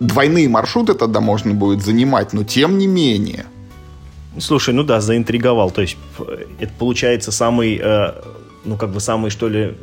двойные 0.00 0.48
маршруты 0.48 0.94
тогда 0.94 1.20
можно 1.20 1.52
будет 1.52 1.84
занимать. 1.84 2.32
Но 2.32 2.42
тем 2.42 2.78
не 2.78 2.86
менее. 2.86 3.44
Слушай, 4.40 4.74
ну 4.74 4.82
да, 4.82 5.00
заинтриговал. 5.00 5.70
То 5.70 5.82
есть 5.82 5.96
это 6.58 6.72
получается 6.78 7.32
самый, 7.32 7.80
э, 7.82 8.12
ну 8.64 8.76
как 8.76 8.90
бы 8.90 9.00
самый, 9.00 9.30
что 9.30 9.48
ли, 9.48 9.74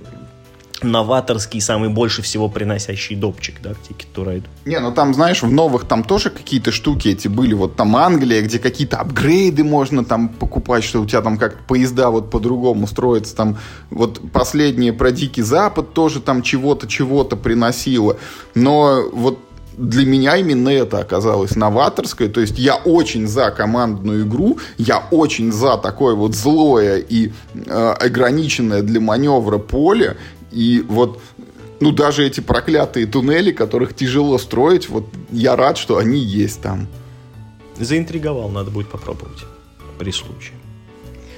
новаторский, 0.81 1.61
самый 1.61 1.89
больше 1.89 2.21
всего 2.21 2.49
приносящий 2.49 3.15
допчик, 3.15 3.61
да, 3.61 3.73
к 3.73 3.77
Ticket 3.77 4.07
to 4.13 4.25
Ride. 4.25 4.43
Не, 4.65 4.79
ну 4.79 4.91
там, 4.91 5.13
знаешь, 5.13 5.41
в 5.41 5.51
новых 5.51 5.85
там 5.85 6.03
тоже 6.03 6.29
какие-то 6.29 6.71
штуки 6.71 7.09
эти 7.09 7.27
были. 7.27 7.53
Вот 7.53 7.75
там 7.75 7.95
Англия, 7.95 8.41
где 8.41 8.59
какие-то 8.59 8.97
апгрейды 8.97 9.63
можно 9.63 10.03
там 10.03 10.29
покупать, 10.29 10.83
что 10.83 11.01
у 11.01 11.05
тебя 11.05 11.21
там 11.21 11.37
как 11.37 11.65
поезда 11.65 12.09
вот 12.09 12.29
по-другому 12.29 12.87
строятся. 12.87 13.35
Там 13.35 13.57
вот 13.89 14.21
последнее 14.31 14.93
про 14.93 15.11
Дикий 15.11 15.41
Запад 15.41 15.93
тоже 15.93 16.19
там 16.19 16.41
чего-то, 16.41 16.87
чего-то 16.87 17.35
приносило. 17.35 18.17
Но 18.53 19.03
вот 19.13 19.39
для 19.77 20.05
меня 20.05 20.37
именно 20.37 20.69
это 20.69 20.99
оказалось 20.99 21.55
новаторское. 21.55 22.29
То 22.29 22.41
есть 22.41 22.57
я 22.57 22.75
очень 22.75 23.27
за 23.27 23.51
командную 23.51 24.25
игру, 24.25 24.59
я 24.77 25.05
очень 25.11 25.51
за 25.51 25.77
такое 25.77 26.15
вот 26.15 26.35
злое 26.35 26.97
и 26.97 27.31
э, 27.53 27.95
ограниченное 27.99 28.81
для 28.81 28.99
маневра 28.99 29.57
поле. 29.57 30.17
И 30.51 30.83
вот 30.87 31.19
ну, 31.79 31.91
даже 31.91 32.25
эти 32.25 32.39
проклятые 32.39 33.05
туннели, 33.05 33.51
которых 33.51 33.93
тяжело 33.93 34.37
строить, 34.37 34.89
вот 34.89 35.05
я 35.31 35.55
рад, 35.55 35.77
что 35.77 35.97
они 35.97 36.19
есть 36.19 36.61
там. 36.61 36.87
Заинтриговал, 37.77 38.49
надо 38.49 38.71
будет 38.71 38.87
попробовать 38.87 39.43
при 39.99 40.11
случае. 40.11 40.53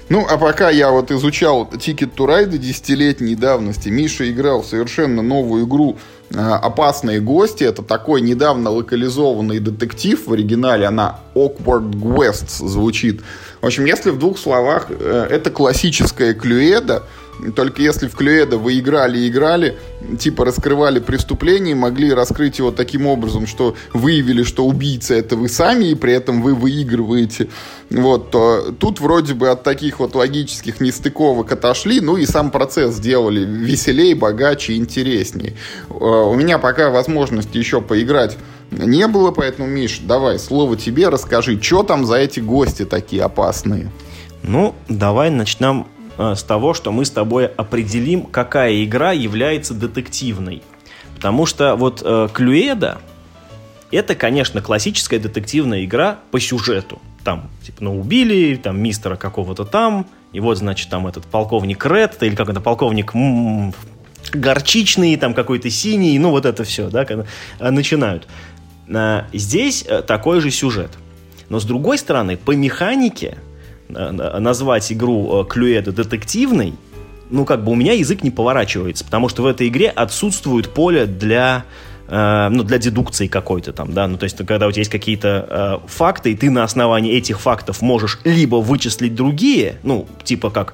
Ну, 0.09 0.25
а 0.29 0.37
пока 0.37 0.69
я 0.69 0.91
вот 0.91 1.11
изучал 1.11 1.69
Ticket 1.69 2.15
to 2.15 2.27
Ride 2.27 2.57
десятилетней 2.57 3.35
давности, 3.35 3.89
Миша 3.89 4.29
играл 4.29 4.61
в 4.61 4.65
совершенно 4.65 5.21
новую 5.21 5.65
игру 5.65 5.97
«Опасные 6.33 7.19
гости». 7.19 7.63
Это 7.63 7.81
такой 7.81 8.21
недавно 8.21 8.69
локализованный 8.69 9.59
детектив. 9.59 10.27
В 10.27 10.33
оригинале 10.33 10.85
она 10.85 11.19
Awkward 11.35 11.91
Guests 11.91 12.67
звучит. 12.67 13.21
В 13.61 13.65
общем, 13.65 13.85
если 13.85 14.11
в 14.11 14.19
двух 14.19 14.37
словах, 14.37 14.87
э, 14.89 15.27
это 15.29 15.49
классическая 15.49 16.33
клюэда– 16.33 17.03
только 17.55 17.81
если 17.81 18.07
в 18.07 18.15
Клюэда 18.15 18.57
вы 18.57 18.79
играли 18.79 19.19
и 19.19 19.29
играли, 19.29 19.77
типа 20.19 20.45
раскрывали 20.45 20.99
преступление, 20.99 21.75
могли 21.75 22.13
раскрыть 22.13 22.59
его 22.59 22.71
таким 22.71 23.07
образом, 23.07 23.47
что 23.47 23.75
выявили, 23.93 24.43
что 24.43 24.65
убийца 24.65 25.15
это 25.15 25.35
вы 25.35 25.49
сами, 25.49 25.85
и 25.85 25.95
при 25.95 26.13
этом 26.13 26.41
вы 26.41 26.53
выигрываете, 26.53 27.49
вот, 27.89 28.31
то 28.31 28.73
тут 28.79 28.99
вроде 28.99 29.33
бы 29.33 29.49
от 29.49 29.63
таких 29.63 29.99
вот 29.99 30.15
логических 30.15 30.81
нестыковок 30.81 31.51
отошли, 31.51 32.01
ну 32.01 32.17
и 32.17 32.25
сам 32.25 32.51
процесс 32.51 32.95
сделали 32.95 33.45
веселее, 33.45 34.15
богаче, 34.15 34.75
интереснее. 34.75 35.53
Э, 35.89 35.93
у 35.93 36.33
меня 36.35 36.57
пока 36.59 36.89
возможности 36.89 37.57
еще 37.57 37.81
поиграть 37.81 38.37
не 38.71 39.07
было, 39.07 39.31
поэтому, 39.31 39.67
Миш, 39.67 39.99
давай, 40.03 40.39
слово 40.39 40.75
тебе, 40.75 41.09
расскажи, 41.09 41.61
что 41.61 41.83
там 41.83 42.05
за 42.05 42.15
эти 42.15 42.39
гости 42.39 42.83
такие 42.83 43.23
опасные? 43.23 43.89
Ну, 44.43 44.75
давай 44.89 45.29
начнем 45.29 45.87
с 46.17 46.43
того, 46.43 46.73
что 46.73 46.91
мы 46.91 47.05
с 47.05 47.11
тобой 47.11 47.47
определим, 47.47 48.23
какая 48.23 48.83
игра 48.83 49.11
является 49.11 49.73
детективной. 49.73 50.63
Потому 51.15 51.45
что 51.45 51.75
вот 51.75 52.01
э, 52.03 52.27
Клюэда 52.33 52.99
это, 53.91 54.15
конечно, 54.15 54.61
классическая 54.61 55.19
детективная 55.19 55.85
игра 55.85 56.19
по 56.31 56.39
сюжету. 56.39 57.01
Там, 57.23 57.49
типа, 57.63 57.83
ну, 57.83 57.99
убили, 57.99 58.55
там, 58.55 58.81
мистера 58.81 59.15
какого-то 59.15 59.65
там, 59.65 60.07
и 60.33 60.39
вот, 60.39 60.57
значит, 60.57 60.89
там 60.89 61.07
этот 61.07 61.25
полковник 61.25 61.85
Ред, 61.85 62.21
или 62.21 62.35
как 62.35 62.49
это, 62.49 62.59
полковник 62.59 63.15
м 63.15 63.69
-м, 63.69 63.75
горчичный, 64.33 65.15
там 65.15 65.33
какой-то 65.33 65.69
синий, 65.69 66.19
ну, 66.19 66.31
вот 66.31 66.45
это 66.45 66.63
все, 66.63 66.89
да, 66.89 67.05
когда 67.05 67.25
э, 67.59 67.69
начинают. 67.71 68.27
А, 68.93 69.25
здесь 69.33 69.85
э, 69.87 70.01
такой 70.01 70.41
же 70.41 70.51
сюжет. 70.51 70.91
Но, 71.49 71.59
с 71.59 71.63
другой 71.63 71.97
стороны, 71.97 72.35
по 72.35 72.51
механике 72.51 73.37
назвать 73.89 74.91
игру 74.91 75.45
Клюэда 75.45 75.91
детективной, 75.91 76.73
ну, 77.29 77.45
как 77.45 77.63
бы 77.63 77.71
у 77.71 77.75
меня 77.75 77.93
язык 77.93 78.23
не 78.23 78.31
поворачивается, 78.31 79.03
потому 79.05 79.29
что 79.29 79.43
в 79.43 79.45
этой 79.45 79.67
игре 79.67 79.89
отсутствует 79.89 80.73
поле 80.73 81.05
для 81.05 81.65
э, 82.07 82.49
ну, 82.49 82.63
для 82.63 82.77
дедукции 82.77 83.27
какой-то 83.27 83.73
там, 83.73 83.93
да, 83.93 84.07
ну, 84.07 84.17
то 84.17 84.23
есть, 84.23 84.37
когда 84.45 84.67
у 84.67 84.71
тебя 84.71 84.81
есть 84.81 84.91
какие-то 84.91 85.81
э, 85.83 85.87
факты, 85.87 86.31
и 86.31 86.35
ты 86.35 86.49
на 86.49 86.63
основании 86.63 87.13
этих 87.13 87.39
фактов 87.39 87.81
можешь 87.81 88.19
либо 88.23 88.57
вычислить 88.57 89.15
другие, 89.15 89.79
ну, 89.83 90.07
типа 90.23 90.49
как, 90.49 90.73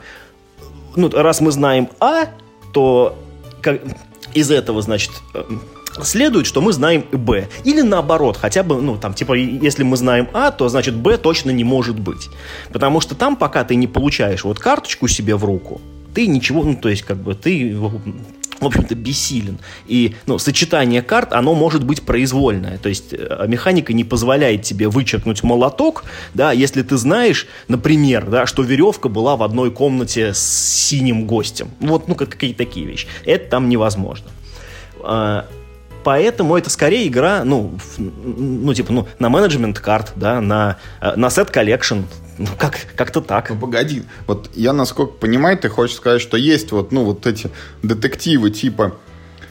ну, 0.95 1.09
раз 1.09 1.41
мы 1.41 1.51
знаем 1.51 1.89
А, 1.99 2.25
то 2.71 3.17
как, 3.61 3.81
из 4.33 4.51
этого, 4.51 4.81
значит, 4.81 5.11
э, 5.33 5.43
следует, 6.01 6.45
что 6.45 6.61
мы 6.61 6.73
знаем 6.73 7.05
Б. 7.11 7.47
Или 7.63 7.81
наоборот, 7.81 8.37
хотя 8.37 8.63
бы, 8.63 8.81
ну, 8.81 8.97
там, 8.97 9.13
типа, 9.13 9.33
если 9.33 9.83
мы 9.83 9.97
знаем 9.97 10.27
А, 10.33 10.51
то, 10.51 10.69
значит, 10.69 10.95
Б 10.95 11.17
точно 11.17 11.51
не 11.51 11.63
может 11.63 11.99
быть. 11.99 12.29
Потому 12.71 13.01
что 13.01 13.15
там, 13.15 13.35
пока 13.35 13.63
ты 13.63 13.75
не 13.75 13.87
получаешь 13.87 14.43
вот 14.43 14.59
карточку 14.59 15.07
себе 15.07 15.35
в 15.35 15.45
руку, 15.45 15.81
ты 16.13 16.27
ничего, 16.27 16.63
ну, 16.63 16.75
то 16.75 16.89
есть, 16.89 17.03
как 17.03 17.17
бы, 17.17 17.35
ты, 17.35 17.75
в 17.75 18.65
общем-то, 18.65 18.95
бессилен. 18.95 19.59
И, 19.87 20.15
ну, 20.25 20.37
сочетание 20.37 21.01
карт, 21.01 21.33
оно 21.33 21.53
может 21.53 21.83
быть 21.83 22.03
произвольное. 22.03 22.77
То 22.77 22.89
есть, 22.89 23.13
э, 23.13 23.45
механика 23.47 23.93
не 23.93 24.03
позволяет 24.03 24.61
тебе 24.61 24.87
вычеркнуть 24.87 25.43
молоток, 25.43 26.05
да, 26.33 26.51
если 26.51 26.81
ты 26.81 26.97
знаешь, 26.97 27.47
например, 27.67 28.29
да, 28.29 28.45
что 28.45 28.63
веревка 28.63 29.09
была 29.09 29.35
в 29.35 29.43
одной 29.43 29.71
комнате 29.71 30.33
с 30.33 30.39
синим 30.39 31.25
гостем. 31.25 31.69
Вот, 31.79 32.07
ну, 32.07 32.15
какие-то 32.15 32.57
такие 32.57 32.85
вещи. 32.85 33.07
Это 33.25 33.49
там 33.49 33.69
невозможно 33.69 34.27
а, 35.03 35.45
Поэтому 36.03 36.57
это 36.57 36.69
скорее 36.69 37.07
игра, 37.07 37.43
ну, 37.43 37.77
ну 37.97 38.73
типа, 38.73 38.91
ну, 38.91 39.07
на 39.19 39.29
менеджмент 39.29 39.79
карт, 39.79 40.13
да, 40.15 40.41
на, 40.41 40.77
э, 41.01 41.15
на 41.15 41.29
set 41.29 41.49
collection, 41.49 42.01
ну, 42.37 42.47
как, 42.57 42.77
как-то 42.95 43.21
так. 43.21 43.49
Ну, 43.49 43.57
погоди, 43.57 44.03
вот 44.27 44.49
я, 44.55 44.73
насколько 44.73 45.13
понимаю, 45.13 45.57
ты 45.57 45.69
хочешь 45.69 45.95
сказать, 45.95 46.21
что 46.21 46.37
есть 46.37 46.71
вот, 46.71 46.91
ну, 46.91 47.03
вот 47.03 47.25
эти 47.27 47.49
детективы 47.83 48.51
типа 48.51 48.95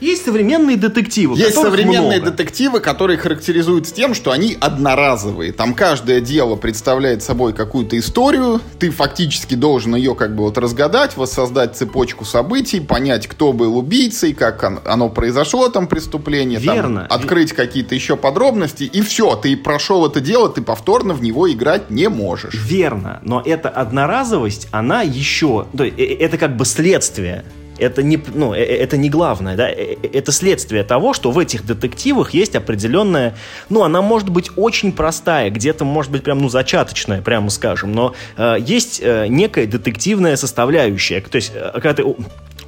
есть 0.02 0.24
современные 0.24 0.76
детективы. 0.76 1.38
Есть 1.38 1.54
современные 1.54 2.20
много. 2.20 2.32
детективы, 2.32 2.80
которые 2.80 3.18
характеризуются 3.18 3.94
тем, 3.94 4.14
что 4.14 4.32
они 4.32 4.56
одноразовые. 4.60 5.52
Там 5.52 5.74
каждое 5.74 6.20
дело 6.20 6.56
представляет 6.56 7.22
собой 7.22 7.52
какую-то 7.52 7.96
историю. 7.98 8.60
Ты 8.78 8.90
фактически 8.90 9.54
должен 9.54 9.94
ее 9.94 10.14
как 10.14 10.34
бы 10.34 10.42
вот 10.42 10.58
разгадать, 10.58 11.16
воссоздать 11.16 11.76
цепочку 11.76 12.24
событий, 12.24 12.80
понять, 12.80 13.28
кто 13.28 13.52
был 13.52 13.78
убийцей, 13.78 14.32
как 14.32 14.62
оно 14.84 15.08
произошло, 15.08 15.68
там 15.68 15.86
преступление. 15.86 16.58
Верно. 16.58 17.06
Там, 17.08 17.18
открыть 17.18 17.52
какие-то 17.52 17.94
еще 17.94 18.16
подробности. 18.16 18.84
И 18.84 19.02
все, 19.02 19.36
ты 19.36 19.56
прошел 19.56 20.06
это 20.06 20.20
дело, 20.20 20.48
ты 20.48 20.62
повторно 20.62 21.14
в 21.14 21.22
него 21.22 21.50
играть 21.50 21.90
не 21.90 22.08
можешь. 22.08 22.54
Верно. 22.54 23.20
Но 23.22 23.40
эта 23.44 23.68
одноразовость, 23.68 24.68
она 24.72 25.02
еще... 25.02 25.66
Это 25.96 26.38
как 26.38 26.56
бы 26.56 26.64
следствие 26.64 27.44
это 27.78 28.02
не, 28.02 28.22
ну, 28.34 28.54
э, 28.54 28.58
э, 28.58 28.76
это 28.76 28.96
не 28.96 29.08
главное, 29.08 29.56
да, 29.56 29.70
э, 29.70 29.96
это 30.12 30.32
следствие 30.32 30.84
того, 30.84 31.14
что 31.14 31.30
в 31.30 31.38
этих 31.38 31.64
детективах 31.64 32.34
есть 32.34 32.54
определенная, 32.54 33.34
ну, 33.68 33.82
она 33.82 34.02
может 34.02 34.28
быть 34.28 34.50
очень 34.56 34.92
простая, 34.92 35.50
где-то 35.50 35.84
может 35.84 36.12
быть 36.12 36.22
прям, 36.22 36.38
ну, 36.38 36.48
зачаточная, 36.48 37.22
прямо 37.22 37.50
скажем, 37.50 37.92
но 37.92 38.14
э, 38.36 38.56
есть 38.60 39.00
э, 39.02 39.26
некая 39.28 39.66
детективная 39.66 40.36
составляющая, 40.36 41.20
то 41.20 41.36
есть, 41.36 41.52
когда 41.74 41.94
ты 41.94 42.04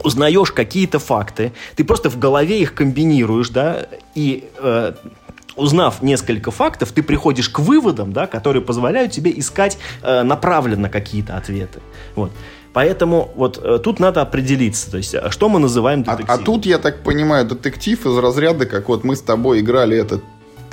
узнаешь 0.03 0.53
какие-то 0.53 0.99
факты, 0.99 1.53
ты 1.77 1.85
просто 1.85 2.11
в 2.11 2.19
голове 2.19 2.61
их 2.61 2.75
комбинируешь, 2.75 3.49
да, 3.49 3.87
и 4.15 4.45
э, 4.59 4.93
узнав 5.57 6.03
несколько 6.03 6.51
фактов, 6.51 6.93
ты 6.93 7.03
приходишь 7.03 7.49
к 7.49 7.59
выводам, 7.59 8.13
да, 8.13 8.27
которые 8.27 8.63
позволяют 8.63 9.13
тебе 9.13 9.33
искать 9.37 9.79
э, 10.03 10.23
направленно 10.23 10.89
какие-то 10.89 11.37
ответы. 11.37 11.81
Вот. 12.15 12.33
Поэтому 12.75 13.31
вот 13.37 13.61
э, 13.63 13.79
тут 13.79 14.01
надо 14.01 14.21
определиться, 14.21 14.91
то 14.91 14.97
есть, 14.97 15.15
а 15.15 15.31
что 15.31 15.49
мы 15.49 15.61
называем 15.61 16.03
детективом. 16.03 16.31
А, 16.31 16.43
а 16.43 16.45
тут, 16.45 16.67
я 16.67 16.79
так 16.79 17.05
понимаю, 17.05 17.47
детектив 17.47 18.05
из 18.05 18.19
разряда, 18.19 18.67
как 18.67 18.89
вот 18.89 19.05
мы 19.05 19.15
с 19.15 19.23
тобой 19.23 19.61
играли 19.61 19.97
этот 19.97 20.25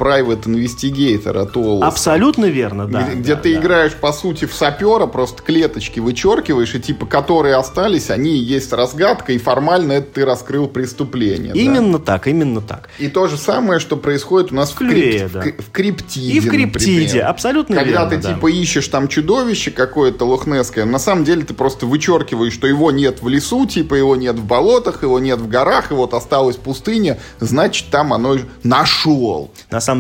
Private 0.02 0.45
Investigator 0.45 1.38
от 1.38 1.56
Уоллеса. 1.56 1.88
Абсолютно 1.88 2.45
верно, 2.45 2.88
да. 2.88 3.04
Где, 3.04 3.20
где 3.20 3.36
да, 3.36 3.41
ты 3.41 3.54
да. 3.54 3.60
играешь, 3.62 3.93
по 3.93 4.12
сути, 4.12 4.45
в 4.45 4.54
сапера, 4.56 5.06
просто 5.06 5.43
клеточки 5.43 5.99
вычеркиваешь, 5.99 6.74
и 6.74 6.80
типа, 6.80 7.06
которые 7.06 7.56
остались, 7.56 8.10
они 8.10 8.36
есть 8.36 8.74
разгадка, 8.74 9.34
и 9.34 9.38
формально 9.38 9.93
это 9.93 10.08
ты 10.16 10.26
раскрыл 10.26 10.68
преступление. 10.68 11.54
Именно 11.54 11.99
да? 11.99 12.06
так, 12.06 12.28
именно 12.28 12.62
так. 12.62 12.89
И 12.97 13.10
то 13.10 13.28
же 13.28 13.38
самое, 13.38 13.80
что 13.80 13.95
происходит 13.95 14.52
у 14.52 14.56
нас 14.56 14.72
в, 14.72 14.76
Клея, 14.76 15.28
в, 15.28 15.32
крип, 15.34 15.58
да. 15.58 15.64
в 15.64 15.72
криптиде. 15.72 16.34
И 16.34 16.39
в 16.39 16.49
криптиде, 16.49 17.04
например. 17.04 17.28
абсолютно 17.28 17.76
Когда 17.76 17.91
верно. 17.91 18.10
Когда 18.10 18.18
ты 18.18 18.28
да. 18.28 18.34
типа 18.34 18.47
ищешь 18.47 18.88
там 18.88 19.08
чудовище 19.08 19.70
какое-то 19.70 20.26
лохнесское, 20.26 20.86
на 20.86 20.99
самом 20.99 21.26
деле 21.26 21.43
ты 21.43 21.54
просто 21.54 21.86
вычеркиваешь, 21.86 22.54
что 22.54 22.66
его 22.66 22.89
нет 22.89 23.22
в 23.22 23.28
лесу, 23.28 23.68
типа 23.68 23.93
его 23.93 24.16
нет 24.16 24.38
в 24.38 24.45
болотах, 24.45 25.04
его 25.04 25.20
нет 25.20 25.39
в 25.39 25.47
горах, 25.47 25.91
и 25.91 25.93
вот 25.93 26.16
осталась 26.16 26.56
пустыня, 26.56 27.20
значит 27.39 27.89
там 27.91 28.14
оно 28.14 28.38
нашел. 28.64 29.52
На 29.70 29.80
самом 29.82 29.90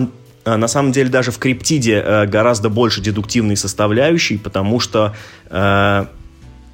Э, 0.45 0.55
на 0.55 0.67
самом 0.67 0.91
деле 0.91 1.09
даже 1.09 1.31
в 1.31 1.37
криптиде 1.37 2.01
э, 2.03 2.25
гораздо 2.25 2.69
больше 2.69 3.01
дедуктивной 3.01 3.57
составляющей, 3.57 4.37
потому 4.37 4.79
что 4.79 5.15
э, 5.49 6.05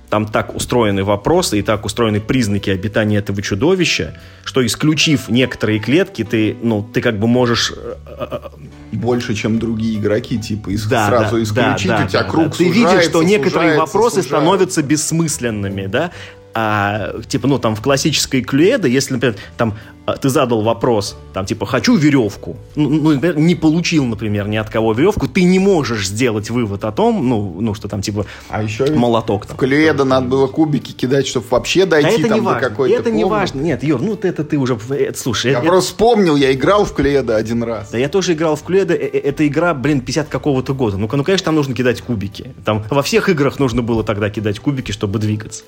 там 0.09 0.26
так 0.26 0.55
устроены 0.55 1.03
вопросы 1.03 1.59
и 1.59 1.61
так 1.61 1.86
устроены 1.86 2.22
признаки 2.22 2.70
обитания 2.70 3.18
этого 3.18 3.41
чудовища, 3.41 4.18
что 4.45 4.65
исключив 4.65 5.28
некоторые 5.28 5.80
клетки, 5.80 6.24
ты, 6.24 6.55
ну, 6.61 6.82
ты 6.82 7.01
как 7.01 7.20
бы 7.20 7.28
можешь... 7.28 7.74
Э, 7.76 8.49
Больше, 8.93 9.36
чем 9.36 9.59
другие 9.59 9.99
игроки, 9.99 10.39
типа, 10.39 10.70
из, 10.70 10.86
да, 10.86 11.07
сразу 11.07 11.36
да, 11.36 11.43
исключить, 11.43 11.89
да, 11.89 12.05
у 12.05 12.07
тебя 12.07 12.24
да, 12.24 12.30
круг 12.30 12.47
да. 12.49 12.55
Ты 12.55 12.70
видишь, 12.70 13.03
что 13.03 13.22
некоторые 13.22 13.72
сужается, 13.72 13.80
вопросы 13.80 14.22
сужается. 14.22 14.36
становятся 14.38 14.84
бессмысленными, 14.84 15.88
да? 15.88 16.11
А, 16.60 17.22
типа, 17.28 17.47
ну, 17.47 17.60
там, 17.60 17.76
в 17.76 17.82
классической 17.82 18.41
клюэде, 18.41 18.89
если, 18.89 19.14
например, 19.14 19.36
там, 19.58 19.76
а, 20.08 20.18
ты 20.18 20.30
задал 20.30 20.64
вопрос, 20.64 21.16
там, 21.32 21.45
типа, 21.45 21.68
хочу 21.68 21.95
веревку, 21.95 22.58
ну, 22.76 22.89
ну, 22.89 23.14
например, 23.14 23.38
не 23.38 23.53
получил, 23.53 24.05
например, 24.05 24.47
ни 24.47 24.55
от 24.55 24.68
кого 24.68 24.93
веревку, 24.93 25.28
ты 25.28 25.43
не 25.43 25.60
можешь 25.60 26.08
сделать 26.08 26.49
вывод 26.49 26.84
о 26.84 26.91
том, 26.91 27.30
ну, 27.30 27.58
ну 27.62 27.76
что 27.76 27.88
там, 27.88 28.01
типа, 28.01 28.26
а 28.49 28.64
еще 28.64 28.88
молоток. 28.88 29.45
Там, 29.45 29.55
в 29.55 29.60
клюэда 29.60 30.03
надо 30.03 30.26
было 30.26 30.47
кубики 30.47 30.93
кидать, 30.93 31.28
чтобы 31.28 31.45
вообще 31.51 31.86
дойти 31.86 32.08
а 32.08 32.12
это 32.14 32.22
там 32.28 32.32
не 32.32 32.39
до 32.39 32.45
важно. 32.45 32.70
какой-то 32.70 32.95
Это 32.95 33.12
не 33.12 33.22
комнаты. 33.22 33.39
важно. 33.39 33.62
Нет, 33.62 33.84
Юр, 33.84 34.01
ну, 34.01 34.18
это 34.20 34.43
ты 34.43 34.58
уже, 34.58 34.80
это, 34.89 35.20
слушай. 35.20 35.51
Я 35.51 35.60
это, 35.60 35.68
просто 35.68 35.91
вспомнил, 35.91 36.36
я 36.36 36.51
играл 36.53 36.86
в 36.86 36.93
клюэда 36.93 37.36
один 37.36 37.62
раз. 37.62 37.91
Да 37.91 37.99
я 37.99 38.10
тоже 38.10 38.34
играл 38.34 38.55
в 38.55 38.64
Клюэда, 38.64 38.95
это 38.95 39.45
игра, 39.45 39.76
блин, 39.76 40.01
50 40.01 40.28
какого-то 40.28 40.74
года. 40.74 40.97
Ну, 40.97 41.08
ну, 41.12 41.24
конечно, 41.24 41.45
там 41.45 41.53
нужно 41.53 41.76
кидать 41.76 42.01
кубики. 42.01 42.55
Там 42.66 42.84
во 42.89 43.03
всех 43.03 43.30
играх 43.30 43.60
нужно 43.60 43.84
было 43.84 44.03
тогда 44.03 44.32
кидать 44.32 44.58
кубики, 44.58 44.91
чтобы 44.91 45.20
двигаться. 45.20 45.64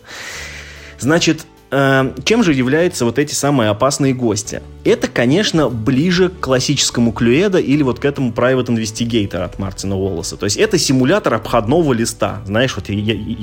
Значит, 0.99 1.45
э, 1.71 2.13
чем 2.25 2.43
же 2.43 2.53
являются 2.53 3.05
вот 3.05 3.19
эти 3.19 3.33
самые 3.33 3.69
опасные 3.69 4.13
гости? 4.13 4.61
Это, 4.83 5.07
конечно, 5.07 5.69
ближе 5.69 6.29
к 6.29 6.39
классическому 6.39 7.11
Клюэда 7.11 7.59
или 7.59 7.83
вот 7.83 7.99
к 7.99 8.05
этому 8.05 8.31
Private 8.31 8.67
Investigator 8.67 9.43
от 9.43 9.59
Мартина 9.59 9.95
Уоллеса. 9.95 10.37
То 10.37 10.45
есть 10.45 10.57
это 10.57 10.77
симулятор 10.77 11.33
обходного 11.35 11.93
листа. 11.93 12.41
Знаешь, 12.45 12.75
вот 12.75 12.89
я, 12.89 13.13
я, 13.13 13.37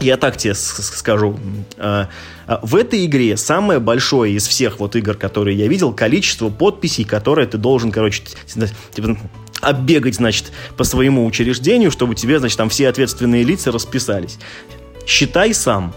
я 0.00 0.16
так 0.16 0.36
тебе 0.36 0.54
скажу. 0.54 1.38
Э, 1.76 2.06
в 2.62 2.76
этой 2.76 3.04
игре 3.04 3.36
самое 3.36 3.78
большое 3.80 4.34
из 4.34 4.46
всех 4.46 4.80
вот 4.80 4.96
игр, 4.96 5.14
которые 5.14 5.56
я 5.56 5.68
видел, 5.68 5.92
количество 5.92 6.48
подписей, 6.48 7.04
которые 7.04 7.46
ты 7.46 7.58
должен, 7.58 7.92
короче, 7.92 8.22
типа, 8.94 9.18
оббегать, 9.60 10.14
значит, 10.14 10.52
по 10.76 10.84
своему 10.84 11.26
учреждению, 11.26 11.90
чтобы 11.90 12.14
тебе, 12.14 12.38
значит, 12.38 12.56
там 12.56 12.68
все 12.68 12.88
ответственные 12.88 13.44
лица 13.44 13.72
расписались. 13.72 14.38
Считай 15.06 15.52
сам. 15.54 15.94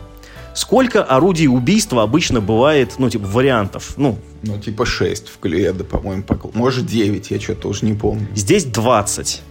Сколько 0.53 1.03
орудий 1.03 1.47
убийства 1.47 2.03
обычно 2.03 2.41
бывает, 2.41 2.95
ну, 2.97 3.09
типа, 3.09 3.25
вариантов? 3.25 3.93
Ну, 3.97 4.17
ну 4.43 4.57
типа 4.59 4.85
6 4.85 5.29
в 5.29 5.39
Кледа, 5.39 5.83
по-моему, 5.83 6.23
покл... 6.23 6.49
может 6.53 6.85
9, 6.85 7.31
я 7.31 7.39
что-то 7.39 7.69
уже 7.69 7.85
не 7.85 7.93
помню. 7.93 8.27
Здесь 8.35 8.65
20. 8.65 9.41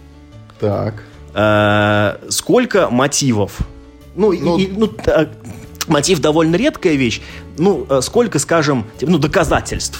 Так. 0.59 1.03
Э-э- 1.33 2.29
сколько 2.29 2.89
мотивов? 2.89 3.59
Ну, 4.15 4.31
ну... 4.33 4.57
И, 4.57 4.67
ну 4.67 4.87
так, 4.87 5.29
мотив 5.87 6.19
довольно 6.19 6.55
редкая 6.55 6.93
вещь. 6.93 7.21
Ну, 7.57 7.87
сколько, 8.01 8.37
скажем, 8.39 8.85
ну, 9.01 9.17
доказательств? 9.17 9.99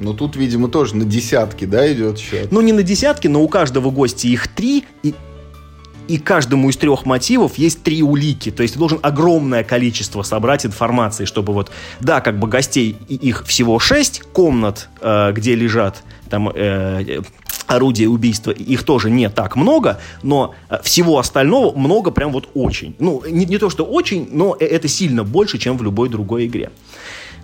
Ну, 0.00 0.14
тут, 0.14 0.36
видимо, 0.36 0.68
тоже 0.68 0.96
на 0.96 1.04
десятки, 1.04 1.66
да, 1.66 1.90
идет 1.92 2.18
счет? 2.18 2.50
Ну, 2.50 2.60
не 2.62 2.72
на 2.72 2.82
десятки, 2.82 3.28
но 3.28 3.42
у 3.42 3.48
каждого 3.48 3.90
гостя 3.90 4.28
их 4.28 4.48
три, 4.48 4.84
и 5.02 5.14
и 6.10 6.18
каждому 6.18 6.68
из 6.70 6.76
трех 6.76 7.06
мотивов 7.06 7.56
есть 7.56 7.84
три 7.84 8.02
улики. 8.02 8.50
То 8.50 8.62
есть 8.62 8.74
ты 8.74 8.80
должен 8.80 8.98
огромное 9.00 9.62
количество 9.62 10.22
собрать 10.22 10.66
информации, 10.66 11.24
чтобы 11.24 11.52
вот, 11.52 11.70
да, 12.00 12.20
как 12.20 12.40
бы 12.40 12.48
гостей 12.48 12.96
их 13.08 13.46
всего 13.46 13.78
шесть 13.78 14.22
комнат, 14.32 14.88
э, 15.00 15.30
где 15.32 15.54
лежат 15.54 16.02
там 16.28 16.48
э, 16.48 17.20
орудия 17.68 18.08
убийства, 18.08 18.50
их 18.50 18.82
тоже 18.82 19.08
не 19.08 19.30
так 19.30 19.54
много, 19.54 20.00
но 20.24 20.54
всего 20.82 21.20
остального 21.20 21.76
много 21.78 22.10
прям 22.10 22.32
вот 22.32 22.48
очень. 22.54 22.96
Ну, 22.98 23.22
не, 23.28 23.46
не 23.46 23.58
то, 23.58 23.70
что 23.70 23.84
очень, 23.84 24.28
но 24.32 24.56
это 24.58 24.88
сильно 24.88 25.22
больше, 25.22 25.58
чем 25.58 25.78
в 25.78 25.82
любой 25.84 26.08
другой 26.08 26.46
игре. 26.46 26.70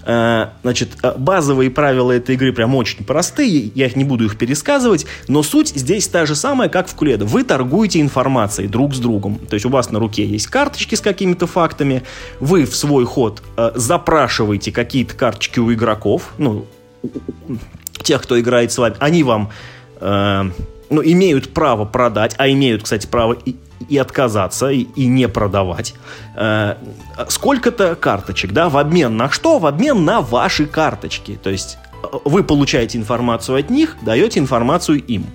Значит, 0.07 0.91
базовые 1.19 1.69
правила 1.71 2.13
этой 2.13 2.37
игры 2.37 2.53
прям 2.53 2.77
очень 2.77 3.05
простые, 3.05 3.73
я 3.75 3.87
их 3.87 3.97
не 3.97 4.05
буду 4.05 4.25
их 4.25 4.39
пересказывать, 4.39 5.05
но 5.27 5.43
суть 5.43 5.71
здесь 5.71 6.07
та 6.07 6.27
же 6.27 6.37
самая, 6.37 6.69
как 6.69 6.89
в 6.89 6.95
Куледа. 6.95 7.25
Вы 7.25 7.43
торгуете 7.43 8.01
информацией 8.01 8.69
друг 8.69 8.95
с 8.95 9.01
другом. 9.01 9.39
То 9.39 9.55
есть 9.55 9.67
у 9.67 9.69
вас 9.69 9.91
на 9.91 9.99
руке 9.99 10.25
есть 10.25 10.47
карточки 10.47 10.95
с 10.95 11.01
какими-то 11.01 11.49
фактами, 11.49 12.05
вы 12.39 12.67
в 12.67 12.77
свой 12.77 13.05
ход 13.05 13.43
запрашиваете 13.75 14.71
какие-то 14.71 15.15
карточки 15.15 15.59
у 15.59 15.73
игроков, 15.73 16.35
ну, 16.39 16.67
тех, 18.03 18.23
кто 18.23 18.39
играет 18.39 18.71
с 18.71 18.79
вами, 18.79 18.95
они 19.01 19.25
вам 19.25 19.51
э, 20.01 20.51
ну, 20.91 21.03
имеют 21.03 21.53
право 21.53 21.85
продать, 21.85 22.35
а 22.39 22.49
имеют, 22.49 22.85
кстати, 22.85 23.07
право 23.07 23.37
и, 23.45 23.57
и 23.89 23.99
отказаться, 23.99 24.71
и, 24.71 24.83
и 24.83 25.07
не 25.07 25.29
продавать. 25.29 25.95
Э, 26.35 26.77
сколько-то 27.29 27.95
карточек, 27.95 28.53
да, 28.53 28.69
в 28.69 28.77
обмен 28.77 29.17
на 29.17 29.31
что? 29.31 29.59
В 29.59 29.67
обмен 29.67 30.05
на 30.05 30.21
ваши 30.21 30.67
карточки. 30.67 31.39
То 31.43 31.51
есть 31.51 31.79
вы 32.25 32.43
получаете 32.43 32.99
информацию 32.99 33.59
от 33.59 33.71
них, 33.71 33.97
даете 34.03 34.41
информацию 34.41 35.03
им. 35.05 35.27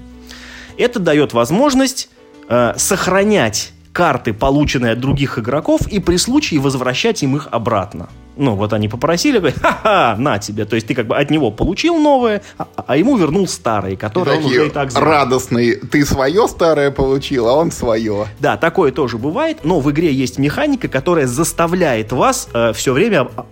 Это 0.77 0.99
дает 0.99 1.33
возможность 1.33 2.09
э, 2.49 2.73
сохранять 2.77 3.73
карты, 3.93 4.33
полученные 4.33 4.93
от 4.93 4.99
других 4.99 5.37
игроков, 5.37 5.87
и 5.87 5.99
при 5.99 6.17
случае 6.17 6.59
возвращать 6.59 7.23
им 7.23 7.35
их 7.35 7.47
обратно. 7.51 8.09
Ну, 8.37 8.55
вот 8.55 8.71
они 8.73 8.87
попросили, 8.87 9.39
говорят, 9.39 9.59
ха-ха, 9.59 10.15
на 10.17 10.39
тебе. 10.39 10.65
То 10.65 10.75
есть 10.75 10.87
ты 10.87 10.95
как 10.95 11.05
бы 11.05 11.17
от 11.17 11.29
него 11.29 11.51
получил 11.51 11.99
новое, 11.99 12.41
а, 12.57 12.65
а 12.87 12.95
ему 12.97 13.17
вернул 13.17 13.47
старые, 13.47 13.97
которые 13.97 14.39
он 14.39 14.45
уже 14.45 14.67
и 14.67 14.69
так 14.69 14.87
взял. 14.87 15.03
радостный. 15.03 15.75
Ты 15.75 16.05
свое 16.05 16.47
старое 16.47 16.91
получил, 16.91 17.47
а 17.49 17.53
он 17.53 17.71
свое. 17.71 18.27
Да, 18.39 18.55
такое 18.55 18.91
тоже 18.93 19.17
бывает, 19.17 19.59
но 19.63 19.79
в 19.81 19.91
игре 19.91 20.13
есть 20.13 20.39
механика, 20.39 20.87
которая 20.87 21.27
заставляет 21.27 22.13
вас 22.13 22.47
э, 22.53 22.71
все 22.73 22.93
время 22.93 23.21
об- 23.21 23.45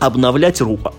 обновлять 0.00 0.60
руку 0.60 0.94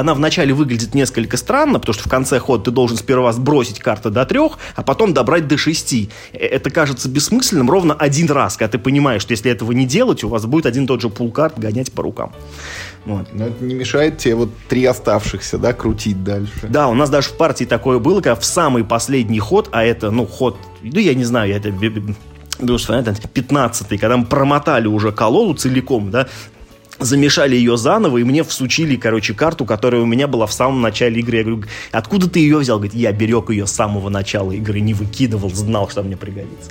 она 0.00 0.14
вначале 0.14 0.54
выглядит 0.54 0.94
несколько 0.94 1.36
странно, 1.36 1.78
потому 1.78 1.94
что 1.94 2.04
в 2.04 2.10
конце 2.10 2.38
хода 2.38 2.64
ты 2.64 2.70
должен 2.70 2.96
сперва 2.96 3.32
сбросить 3.32 3.78
карты 3.78 4.10
до 4.10 4.24
трех, 4.24 4.58
а 4.74 4.82
потом 4.82 5.14
добрать 5.14 5.46
до 5.46 5.58
шести. 5.58 6.10
Это 6.32 6.70
кажется 6.70 7.08
бессмысленным 7.08 7.70
ровно 7.70 7.94
один 7.94 8.30
раз, 8.30 8.56
когда 8.56 8.72
ты 8.72 8.78
понимаешь, 8.78 9.22
что 9.22 9.32
если 9.32 9.50
этого 9.50 9.72
не 9.72 9.86
делать, 9.86 10.24
у 10.24 10.28
вас 10.28 10.46
будет 10.46 10.66
один 10.66 10.84
и 10.84 10.86
тот 10.86 11.02
же 11.02 11.08
пул 11.08 11.30
карт 11.30 11.58
гонять 11.58 11.92
по 11.92 12.02
рукам. 12.02 12.32
Вот. 13.04 13.26
Но 13.32 13.48
это 13.48 13.64
не 13.64 13.74
мешает 13.74 14.18
тебе 14.18 14.36
вот 14.36 14.50
три 14.68 14.84
оставшихся, 14.84 15.58
да, 15.58 15.72
крутить 15.72 16.22
дальше. 16.22 16.68
Да, 16.68 16.88
у 16.88 16.94
нас 16.94 17.10
даже 17.10 17.28
в 17.28 17.36
партии 17.36 17.64
такое 17.64 17.98
было, 17.98 18.20
когда 18.20 18.36
в 18.36 18.44
самый 18.44 18.84
последний 18.84 19.40
ход, 19.40 19.68
а 19.72 19.84
это, 19.84 20.10
ну, 20.10 20.26
ход, 20.26 20.56
ну, 20.82 21.00
я 21.00 21.14
не 21.14 21.24
знаю, 21.24 21.50
я 21.50 21.56
это 21.56 21.68
15-й, 21.68 23.98
когда 23.98 24.16
мы 24.16 24.24
промотали 24.24 24.86
уже 24.86 25.12
колоду 25.12 25.54
целиком, 25.54 26.10
да, 26.10 26.28
замешали 27.04 27.56
ее 27.56 27.76
заново, 27.76 28.18
и 28.18 28.24
мне 28.24 28.44
всучили, 28.44 28.96
короче, 28.96 29.34
карту, 29.34 29.64
которая 29.64 30.02
у 30.02 30.06
меня 30.06 30.26
была 30.26 30.46
в 30.46 30.52
самом 30.52 30.80
начале 30.80 31.20
игры. 31.20 31.38
Я 31.38 31.44
говорю, 31.44 31.64
откуда 31.90 32.28
ты 32.28 32.40
ее 32.40 32.58
взял? 32.58 32.78
Говорит, 32.78 32.94
я 32.94 33.12
берег 33.12 33.50
ее 33.50 33.66
с 33.66 33.72
самого 33.72 34.08
начала 34.08 34.52
игры, 34.52 34.80
не 34.80 34.94
выкидывал, 34.94 35.50
знал, 35.50 35.88
что 35.88 36.02
мне 36.02 36.16
пригодится. 36.16 36.70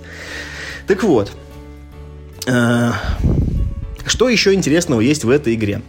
Так 0.87 1.03
вот, 1.03 1.31
что 4.05 4.29
еще 4.29 4.53
интересного 4.53 5.01
есть 5.01 5.23
в 5.23 5.29
этой 5.29 5.53
игре? 5.55 5.81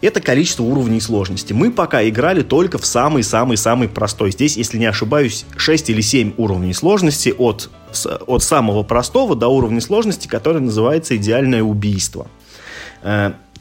Это 0.00 0.20
количество 0.20 0.64
уровней 0.64 1.00
сложности. 1.00 1.54
Мы 1.54 1.70
пока 1.70 2.06
играли 2.06 2.42
только 2.42 2.76
в 2.76 2.84
самый-самый-самый 2.84 3.88
простой. 3.88 4.32
Здесь, 4.32 4.56
если 4.56 4.76
не 4.76 4.84
ошибаюсь, 4.84 5.46
6 5.56 5.88
или 5.88 6.02
7 6.02 6.34
уровней 6.36 6.74
сложности 6.74 7.34
от, 7.36 7.70
от 8.26 8.42
самого 8.42 8.82
простого 8.82 9.34
до 9.34 9.48
уровня 9.48 9.80
сложности, 9.80 10.28
который 10.28 10.60
называется 10.60 11.16
«Идеальное 11.16 11.62
убийство» 11.62 12.26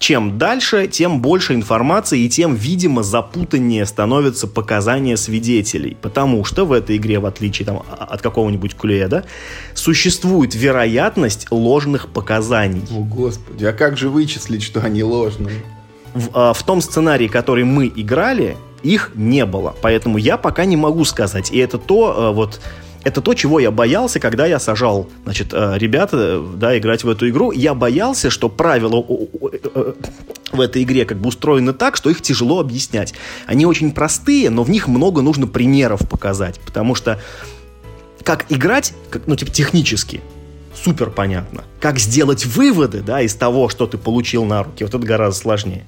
чем 0.04 0.38
дальше, 0.38 0.88
тем 0.88 1.22
больше 1.22 1.54
информации 1.54 2.26
и 2.26 2.30
тем, 2.30 2.56
видимо, 2.56 3.04
запутаннее 3.04 3.86
становятся 3.86 4.48
показания 4.48 5.16
свидетелей. 5.16 5.96
Потому 6.02 6.44
что 6.44 6.66
в 6.66 6.74
этой 6.74 6.98
игре, 6.98 7.20
в 7.20 7.26
отличие 7.26 7.66
там, 7.66 7.84
от 7.90 8.22
какого-нибудь 8.22 8.76
Кледа, 8.76 9.24
существует 9.74 10.56
вероятность 10.56 11.48
ложных 11.52 12.10
показаний. 12.10 12.82
О, 12.92 13.00
Господи, 13.00 13.64
а 13.64 13.72
как 13.72 13.96
же 13.98 14.10
вычислить, 14.10 14.62
что 14.62 14.82
они 14.82 15.04
ложные? 15.04 15.64
В, 16.14 16.54
в 16.54 16.64
том 16.64 16.82
сценарии, 16.82 17.30
который 17.30 17.64
мы 17.64 17.88
играли, 17.88 18.58
их 18.82 19.12
не 19.16 19.46
было. 19.46 19.74
Поэтому 19.82 20.18
я 20.18 20.36
пока 20.36 20.66
не 20.66 20.76
могу 20.76 21.06
сказать. 21.06 21.50
И 21.50 21.58
это 21.60 21.78
то, 21.78 22.34
вот 22.36 22.60
это 23.04 23.22
то, 23.22 23.34
чего 23.34 23.60
я 23.60 23.72
боялся, 23.72 24.20
когда 24.20 24.46
я 24.46 24.60
сажал, 24.60 25.10
значит, 25.24 25.54
ребята, 25.54 26.42
да, 26.56 26.78
играть 26.78 27.04
в 27.04 27.10
эту 27.10 27.30
игру. 27.30 27.52
Я 27.52 27.74
боялся, 27.74 28.30
что 28.30 28.50
правила 28.50 29.06
в 30.52 30.62
этой 30.62 30.84
игре 30.84 31.06
как 31.06 31.18
бы 31.18 31.28
устроены 31.30 31.74
так, 31.74 31.98
что 31.98 32.10
их 32.10 32.22
тяжело 32.22 32.60
объяснять. 32.60 33.14
Они 33.46 33.66
очень 33.66 33.92
простые, 33.92 34.50
но 34.50 34.64
в 34.64 34.70
них 34.70 34.88
много 34.88 35.22
нужно 35.22 35.48
примеров 35.48 36.08
показать, 36.08 36.60
потому 36.60 36.96
что 36.96 37.20
как 38.24 38.46
играть, 38.50 38.94
ну, 39.26 39.36
типа, 39.36 39.52
технически, 39.52 40.22
супер 40.74 41.10
понятно. 41.10 41.66
Как 41.82 42.00
сделать 42.00 42.46
выводы, 42.46 43.02
да, 43.02 43.22
из 43.22 43.36
того, 43.36 43.68
что 43.68 43.86
ты 43.86 43.98
получил 43.98 44.46
на 44.46 44.64
руки, 44.64 44.84
вот 44.84 44.94
это 44.94 45.06
гораздо 45.06 45.42
сложнее 45.42 45.86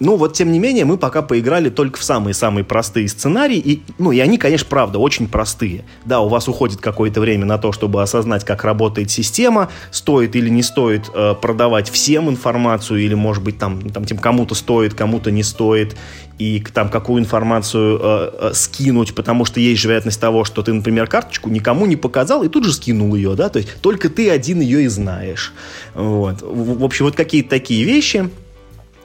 ну, 0.00 0.16
вот, 0.16 0.34
тем 0.34 0.52
не 0.52 0.58
менее, 0.58 0.84
мы 0.84 0.96
пока 0.96 1.22
поиграли 1.22 1.70
только 1.70 1.98
в 1.98 2.04
самые-самые 2.04 2.64
простые 2.64 3.08
сценарии. 3.08 3.58
И, 3.58 3.82
ну, 3.98 4.12
и 4.12 4.20
они, 4.20 4.38
конечно, 4.38 4.66
правда, 4.68 4.98
очень 4.98 5.28
простые. 5.28 5.84
Да, 6.04 6.20
у 6.20 6.28
вас 6.28 6.48
уходит 6.48 6.80
какое-то 6.80 7.20
время 7.20 7.46
на 7.46 7.58
то, 7.58 7.72
чтобы 7.72 8.02
осознать, 8.02 8.44
как 8.44 8.64
работает 8.64 9.10
система, 9.10 9.70
стоит 9.90 10.36
или 10.36 10.48
не 10.48 10.62
стоит 10.62 11.10
э, 11.12 11.34
продавать 11.40 11.90
всем 11.90 12.28
информацию, 12.28 13.00
или, 13.00 13.14
может 13.14 13.42
быть, 13.42 13.58
там, 13.58 13.90
там 13.90 14.04
тем 14.04 14.18
кому-то 14.18 14.54
стоит, 14.54 14.94
кому-то 14.94 15.30
не 15.30 15.42
стоит, 15.42 15.96
и 16.38 16.62
там 16.72 16.88
какую 16.88 17.20
информацию 17.20 17.98
э, 18.00 18.30
э, 18.40 18.50
скинуть, 18.54 19.14
потому 19.14 19.44
что 19.44 19.58
есть 19.58 19.84
вероятность 19.84 20.20
того, 20.20 20.44
что 20.44 20.62
ты, 20.62 20.72
например, 20.72 21.08
карточку 21.08 21.50
никому 21.50 21.86
не 21.86 21.96
показал 21.96 22.44
и 22.44 22.48
тут 22.48 22.64
же 22.64 22.72
скинул 22.72 23.14
ее, 23.16 23.34
да, 23.34 23.48
то 23.48 23.58
есть 23.58 23.80
только 23.80 24.08
ты 24.08 24.30
один 24.30 24.60
ее 24.60 24.84
и 24.84 24.88
знаешь. 24.88 25.52
Вот. 25.94 26.42
В, 26.42 26.78
в 26.78 26.84
общем, 26.84 27.06
вот 27.06 27.16
какие-то 27.16 27.50
такие 27.50 27.84
вещи– 27.84 28.30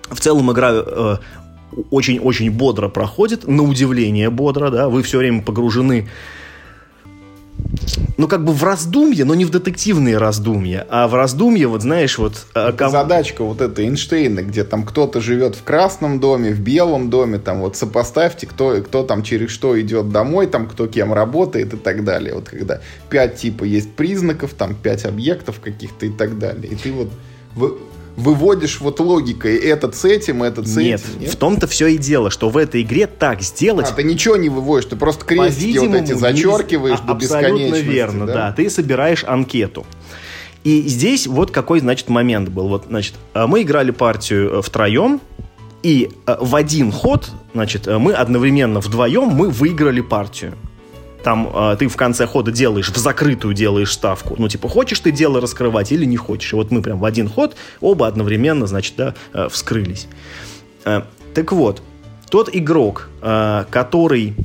в 0.10 0.20
целом 0.20 0.52
игра 0.52 0.72
э, 0.74 1.18
очень-очень 1.92 2.52
бодро 2.52 2.90
проходит, 2.90 3.48
на 3.48 3.64
удивление 3.64 4.30
бодро, 4.30 4.70
да, 4.70 4.90
вы 4.90 5.04
все 5.04 5.18
время 5.18 5.42
погружены 5.42 6.08
ну, 8.18 8.28
как 8.28 8.46
бы 8.46 8.54
в 8.54 8.64
раздумье, 8.64 9.26
но 9.26 9.36
не 9.36 9.46
в 9.46 9.50
детективные 9.50 10.18
раздумья, 10.18 10.86
а 10.90 11.08
в 11.08 11.16
раздумье, 11.16 11.68
вот 11.68 11.82
знаешь, 11.82 12.18
вот... 12.18 12.46
Э, 12.54 12.72
ком... 12.72 12.92
Задачка 12.92 13.44
вот 13.44 13.62
эта 13.62 13.82
Эйнштейна, 13.84 14.42
где 14.42 14.64
там 14.64 14.84
кто-то 14.84 15.22
живет 15.22 15.56
в 15.56 15.64
красном 15.64 16.20
доме, 16.20 16.52
в 16.52 16.60
белом 16.60 17.10
доме, 17.10 17.40
там 17.40 17.62
вот 17.62 17.76
сопоставьте, 17.76 18.48
кто, 18.48 18.82
кто 18.82 19.04
там 19.04 19.24
через 19.24 19.50
что 19.50 19.80
идет 19.80 20.10
домой, 20.10 20.48
там 20.48 20.68
кто 20.68 20.88
кем 20.88 21.14
работает 21.14 21.74
и 21.74 21.78
так 21.78 22.04
далее. 22.04 22.36
Вот 22.36 22.50
когда 22.50 22.82
пять 23.10 23.36
типа 23.38 23.64
есть 23.64 23.94
признаков, 23.96 24.54
там 24.54 24.76
пять 24.76 25.06
объектов 25.06 25.60
каких-то 25.60 26.06
и 26.06 26.10
так 26.10 26.38
далее. 26.38 26.72
И 26.72 26.76
ты 26.76 26.92
вот 26.92 27.10
выводишь 28.16 28.80
вот 28.80 29.00
логикой 29.00 29.58
этот 29.58 29.96
с 29.96 30.06
этим, 30.06 30.44
этот 30.44 30.68
с 30.68 30.76
нет, 30.76 31.02
этим. 31.02 31.22
Нет, 31.22 31.32
в 31.32 31.36
том-то 31.36 31.68
все 31.68 31.88
и 31.88 31.98
дело, 31.98 32.30
что 32.30 32.50
в 32.50 32.58
этой 32.58 32.82
игре 32.82 33.08
так 33.08 33.42
сделать... 33.42 33.88
А, 33.90 33.94
ты 33.94 34.04
ничего 34.04 34.36
не 34.36 34.50
выводишь, 34.50 34.90
ты 34.90 34.96
просто 34.96 35.26
крестики 35.26 35.80
вот 35.80 35.96
эти 35.96 36.14
зачеркиваешь 36.14 37.00
не... 37.02 37.08
до 37.08 37.14
Абсолютно 37.14 37.76
верно, 37.76 38.26
да? 38.28 38.34
да. 38.34 38.52
Ты 38.52 38.70
собираешь 38.70 39.24
анкету. 39.24 39.86
И 40.64 40.82
здесь 40.88 41.28
вот 41.28 41.52
какой, 41.52 41.80
значит, 41.80 42.10
момент 42.10 42.50
был. 42.50 42.70
Вот, 42.70 42.86
значит, 42.88 43.16
э, 43.34 43.46
мы 43.48 43.64
играли 43.64 43.92
партию 43.92 44.60
э, 44.60 44.62
втроем, 44.62 45.20
и 45.82 46.10
э, 46.26 46.38
в 46.40 46.56
один 46.56 46.92
ход, 46.92 47.30
значит, 47.54 47.88
мы 47.88 48.14
одновременно 48.14 48.80
вдвоем 48.80 49.28
мы 49.28 49.50
выиграли 49.50 50.02
партию 50.02 50.54
там 51.24 51.50
э, 51.54 51.76
ты 51.80 51.88
в 51.88 51.96
конце 51.96 52.28
хода 52.28 52.52
делаешь, 52.52 52.90
в 52.90 52.98
закрытую 52.98 53.54
делаешь 53.54 53.94
ставку. 53.94 54.36
Ну, 54.38 54.48
типа, 54.48 54.68
хочешь 54.70 55.00
ты 55.00 55.12
дело 55.12 55.40
раскрывать 55.42 55.92
или 55.92 56.06
не 56.06 56.18
хочешь. 56.18 56.54
И 56.54 56.56
вот 56.56 56.72
мы 56.72 56.82
прям 56.82 57.00
в 57.00 57.06
один 57.06 57.30
ход 57.30 57.56
оба 57.82 58.08
одновременно, 58.08 58.68
значит, 58.68 58.96
да, 58.98 59.16
э, 59.34 59.48
вскрылись. 59.50 60.08
Э, 60.86 61.04
так 61.34 61.52
вот, 61.52 61.82
тот 62.30 62.50
игрок, 62.54 63.10
э, 63.22 63.66
который 63.70 64.36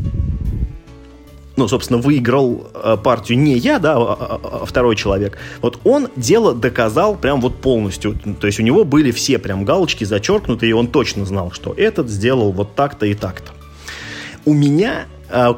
ну, 1.56 1.66
собственно, 1.66 1.98
выиграл 1.98 2.70
э, 2.72 2.96
партию 3.02 3.36
не 3.36 3.58
я, 3.58 3.80
да, 3.80 3.96
а, 3.96 3.98
а, 3.98 4.40
а 4.62 4.64
второй 4.64 4.94
человек, 4.94 5.38
вот 5.60 5.80
он 5.82 6.08
дело 6.14 6.54
доказал 6.54 7.16
прям 7.16 7.40
вот 7.40 7.56
полностью. 7.56 8.16
То 8.40 8.46
есть 8.46 8.60
у 8.60 8.62
него 8.62 8.84
были 8.84 9.10
все 9.10 9.40
прям 9.40 9.64
галочки 9.64 10.04
зачеркнуты, 10.04 10.68
и 10.68 10.72
он 10.72 10.86
точно 10.86 11.26
знал, 11.26 11.50
что 11.50 11.74
этот 11.76 12.08
сделал 12.08 12.52
вот 12.52 12.76
так-то 12.76 13.06
и 13.06 13.14
так-то. 13.14 13.50
У 14.44 14.54
меня 14.54 15.06
э, 15.30 15.54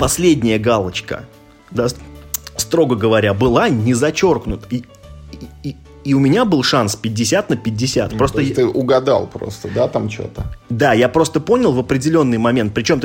последняя 0.00 0.58
галочка, 0.58 1.26
да, 1.70 1.88
строго 2.56 2.96
говоря, 2.96 3.34
была 3.34 3.68
не 3.68 3.94
зачеркнута. 3.94 4.66
И, 4.70 4.82
и, 5.62 5.76
и 6.04 6.14
у 6.14 6.18
меня 6.18 6.46
был 6.46 6.62
шанс 6.62 6.96
50 6.96 7.50
на 7.50 7.56
50. 7.56 8.12
Ну, 8.12 8.18
просто 8.18 8.54
ты 8.54 8.64
угадал 8.66 9.26
просто, 9.26 9.68
да, 9.74 9.88
там 9.88 10.08
что-то? 10.08 10.44
Да, 10.70 10.94
я 10.94 11.10
просто 11.10 11.40
понял 11.40 11.72
в 11.72 11.78
определенный 11.78 12.38
момент. 12.38 12.72
Причем 12.72 13.00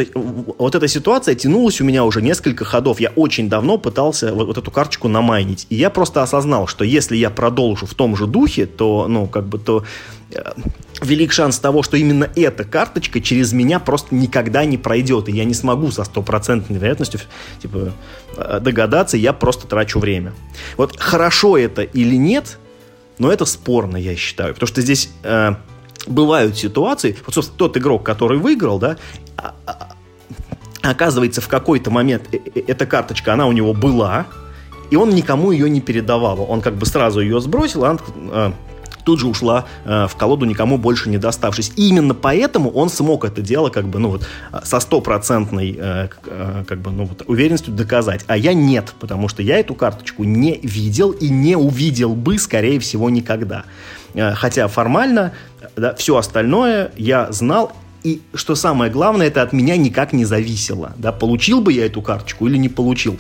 вот 0.57 0.75
эта 0.75 0.87
ситуация 0.87 1.35
тянулась 1.35 1.81
у 1.81 1.83
меня 1.83 2.05
уже 2.05 2.21
несколько 2.21 2.63
ходов. 2.63 3.01
Я 3.01 3.11
очень 3.15 3.49
давно 3.49 3.77
пытался 3.77 4.33
вот, 4.33 4.47
вот 4.47 4.57
эту 4.57 4.71
карточку 4.71 5.09
намайнить. 5.09 5.67
И 5.69 5.75
я 5.75 5.89
просто 5.89 6.23
осознал, 6.23 6.67
что 6.67 6.85
если 6.85 7.17
я 7.17 7.29
продолжу 7.29 7.85
в 7.85 7.93
том 7.93 8.15
же 8.15 8.25
духе, 8.25 8.65
то, 8.65 9.07
ну, 9.09 9.27
как 9.27 9.47
бы, 9.47 9.59
то 9.59 9.83
э, 10.31 10.41
велик 11.01 11.31
шанс 11.31 11.59
того, 11.59 11.83
что 11.83 11.97
именно 11.97 12.29
эта 12.35 12.63
карточка 12.63 13.19
через 13.21 13.53
меня 13.53 13.79
просто 13.79 14.15
никогда 14.15 14.65
не 14.65 14.77
пройдет. 14.77 15.29
И 15.29 15.31
я 15.31 15.43
не 15.43 15.53
смогу 15.53 15.91
со 15.91 16.03
стопроцентной 16.03 16.77
вероятностью 16.77 17.19
типа, 17.61 17.93
э, 18.37 18.59
догадаться, 18.61 19.17
я 19.17 19.33
просто 19.33 19.67
трачу 19.67 19.99
время. 19.99 20.33
Вот 20.77 20.99
хорошо 20.99 21.57
это 21.57 21.81
или 21.81 22.15
нет– 22.15 22.57
но 23.17 23.31
это 23.31 23.45
спорно, 23.45 23.97
я 23.97 24.15
считаю. 24.15 24.53
Потому 24.53 24.67
что 24.67 24.81
здесь 24.81 25.09
э, 25.23 25.55
бывают 26.07 26.57
ситуации, 26.57 27.15
вот, 27.25 27.35
собственно, 27.35 27.57
тот 27.57 27.77
игрок, 27.77 28.03
который 28.03 28.37
выиграл, 28.37 28.79
да, 28.79 28.97
а, 29.37 29.55
а, 29.65 29.95
оказывается, 30.81 31.41
в 31.41 31.47
какой-то 31.47 31.91
момент 31.91 32.23
э, 32.33 32.39
э, 32.53 32.61
эта 32.67 32.85
карточка, 32.85 33.33
она 33.33 33.47
у 33.47 33.51
него 33.51 33.73
была, 33.73 34.25
и 34.91 34.95
он 34.95 35.09
никому 35.11 35.51
ее 35.51 35.69
не 35.69 35.81
передавал. 35.81 36.45
Он 36.49 36.61
как 36.61 36.75
бы 36.75 36.85
сразу 36.85 37.21
ее 37.21 37.39
сбросил, 37.39 37.85
а 37.85 38.53
тут 39.05 39.19
же 39.19 39.27
ушла 39.27 39.65
э, 39.85 40.07
в 40.09 40.15
колоду, 40.15 40.45
никому 40.45 40.77
больше 40.77 41.09
не 41.09 41.17
доставшись. 41.17 41.71
И 41.77 41.87
именно 41.87 42.13
поэтому 42.13 42.69
он 42.71 42.89
смог 42.89 43.23
это 43.23 43.41
дело 43.41 43.69
как 43.69 43.87
бы, 43.87 43.99
ну 43.99 44.09
вот, 44.09 44.27
со 44.63 44.79
стопроцентной 44.79 45.77
э, 45.79 46.07
э, 46.25 46.63
как 46.67 46.81
бы, 46.81 46.91
ну 46.91 47.05
вот, 47.05 47.23
уверенностью 47.27 47.73
доказать. 47.73 48.25
А 48.27 48.35
я 48.35 48.53
нет, 48.53 48.93
потому 48.99 49.29
что 49.29 49.41
я 49.41 49.59
эту 49.59 49.75
карточку 49.75 50.23
не 50.23 50.59
видел 50.61 51.11
и 51.11 51.29
не 51.29 51.55
увидел 51.55 52.15
бы, 52.15 52.37
скорее 52.37 52.79
всего, 52.79 53.09
никогда. 53.09 53.63
Э, 54.13 54.33
хотя 54.33 54.67
формально 54.67 55.31
да, 55.75 55.93
все 55.95 56.17
остальное 56.17 56.91
я 56.97 57.31
знал 57.31 57.71
и 58.03 58.21
что 58.35 58.53
самое 58.53 58.91
главное, 58.91 59.27
это 59.27 59.41
от 59.41 59.51
меня 59.51 59.77
никак 59.77 60.13
не 60.13 60.25
зависело. 60.25 60.93
Да, 60.97 61.11
получил 61.11 61.61
бы 61.61 61.73
я 61.73 61.87
эту 61.87 62.03
карточку 62.03 62.45
или 62.45 62.55
не 62.55 62.69
получил 62.69 63.17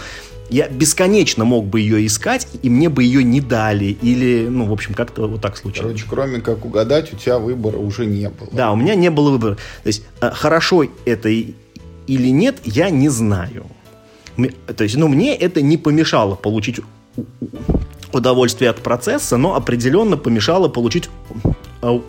я 0.49 0.67
бесконечно 0.67 1.45
мог 1.45 1.65
бы 1.65 1.81
ее 1.81 2.05
искать, 2.05 2.47
и 2.61 2.69
мне 2.69 2.89
бы 2.89 3.03
ее 3.03 3.23
не 3.23 3.41
дали. 3.41 3.97
Или, 4.01 4.47
ну, 4.47 4.65
в 4.65 4.73
общем, 4.73 4.93
как-то 4.93 5.27
вот 5.27 5.41
так 5.41 5.57
случилось. 5.57 6.01
Короче, 6.01 6.05
кроме 6.09 6.41
как 6.41 6.65
угадать, 6.65 7.13
у 7.13 7.17
тебя 7.17 7.39
выбора 7.39 7.77
уже 7.77 8.05
не 8.05 8.29
было. 8.29 8.49
Да, 8.51 8.71
у 8.71 8.75
меня 8.75 8.95
не 8.95 9.09
было 9.09 9.31
выбора. 9.31 9.55
То 9.55 9.87
есть, 9.87 10.03
э, 10.21 10.31
хорошо 10.31 10.85
это 11.05 11.29
или 11.29 12.29
нет, 12.29 12.57
я 12.63 12.89
не 12.89 13.09
знаю. 13.09 13.65
То 14.75 14.83
есть, 14.83 14.95
ну, 14.97 15.07
мне 15.07 15.35
это 15.35 15.61
не 15.61 15.77
помешало 15.77 16.35
получить 16.35 16.81
удовольствие 18.11 18.69
от 18.69 18.81
процесса, 18.81 19.37
но 19.37 19.55
определенно 19.55 20.17
помешало 20.17 20.67
получить 20.67 21.09
э, 21.81 21.99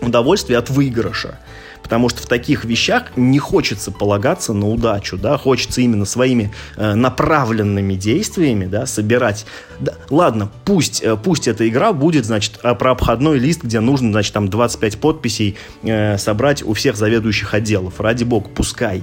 удовольствие 0.00 0.58
от 0.58 0.70
выигрыша. 0.70 1.38
Потому 1.82 2.08
что 2.08 2.22
в 2.22 2.26
таких 2.26 2.64
вещах 2.64 3.16
не 3.16 3.38
хочется 3.38 3.90
полагаться 3.90 4.52
на 4.52 4.68
удачу, 4.68 5.16
да, 5.16 5.36
хочется 5.36 5.80
именно 5.80 6.04
своими 6.04 6.52
э, 6.76 6.94
направленными 6.94 7.94
действиями, 7.94 8.66
да, 8.66 8.86
собирать. 8.86 9.46
Да, 9.80 9.94
ладно, 10.08 10.50
пусть, 10.64 11.02
э, 11.02 11.16
пусть 11.16 11.48
эта 11.48 11.68
игра 11.68 11.92
будет, 11.92 12.26
значит, 12.26 12.60
э, 12.62 12.74
про 12.74 12.92
обходной 12.92 13.38
лист, 13.38 13.62
где 13.62 13.80
нужно, 13.80 14.12
значит, 14.12 14.32
там 14.32 14.48
25 14.48 14.98
подписей 14.98 15.56
э, 15.82 16.16
собрать 16.18 16.62
у 16.62 16.74
всех 16.74 16.96
заведующих 16.96 17.54
отделов. 17.54 18.00
Ради 18.00 18.24
бога, 18.24 18.48
пускай 18.54 19.02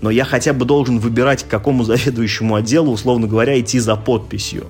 но 0.00 0.10
я 0.10 0.24
хотя 0.24 0.52
бы 0.52 0.64
должен 0.64 0.98
выбирать, 0.98 1.44
к 1.44 1.48
какому 1.48 1.84
заведующему 1.84 2.54
отделу, 2.54 2.92
условно 2.92 3.26
говоря, 3.26 3.58
идти 3.58 3.78
за 3.78 3.96
подписью. 3.96 4.66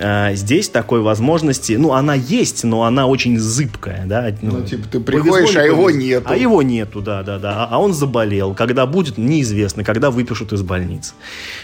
А, 0.00 0.32
здесь 0.34 0.68
такой 0.68 1.00
возможности, 1.00 1.72
ну, 1.72 1.92
она 1.92 2.14
есть, 2.14 2.64
но 2.64 2.84
она 2.84 3.06
очень 3.06 3.38
зыбкая, 3.38 4.04
да. 4.06 4.32
Ну, 4.40 4.58
ну 4.58 4.64
типа, 4.64 4.88
ты 4.88 5.00
приходишь, 5.00 5.56
а 5.56 5.62
его 5.62 5.90
нету. 5.90 6.26
А 6.28 6.36
его 6.36 6.62
нету, 6.62 7.00
да, 7.00 7.22
да, 7.22 7.38
да. 7.38 7.66
А 7.70 7.78
он 7.78 7.92
заболел. 7.92 8.54
Когда 8.54 8.86
будет, 8.86 9.18
неизвестно. 9.18 9.84
Когда 9.84 10.10
выпишут 10.10 10.52
из 10.52 10.62
больницы. 10.62 11.14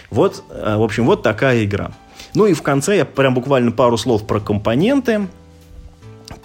Вот, 0.09 0.43
э, 0.49 0.75
в 0.75 0.83
общем, 0.83 1.05
вот 1.05 1.23
такая 1.23 1.63
игра. 1.63 1.91
Ну 2.33 2.45
и 2.45 2.53
в 2.53 2.61
конце 2.61 2.97
я 2.97 3.05
прям 3.05 3.33
буквально 3.33 3.71
пару 3.71 3.97
слов 3.97 4.27
про 4.27 4.39
компоненты. 4.39 5.27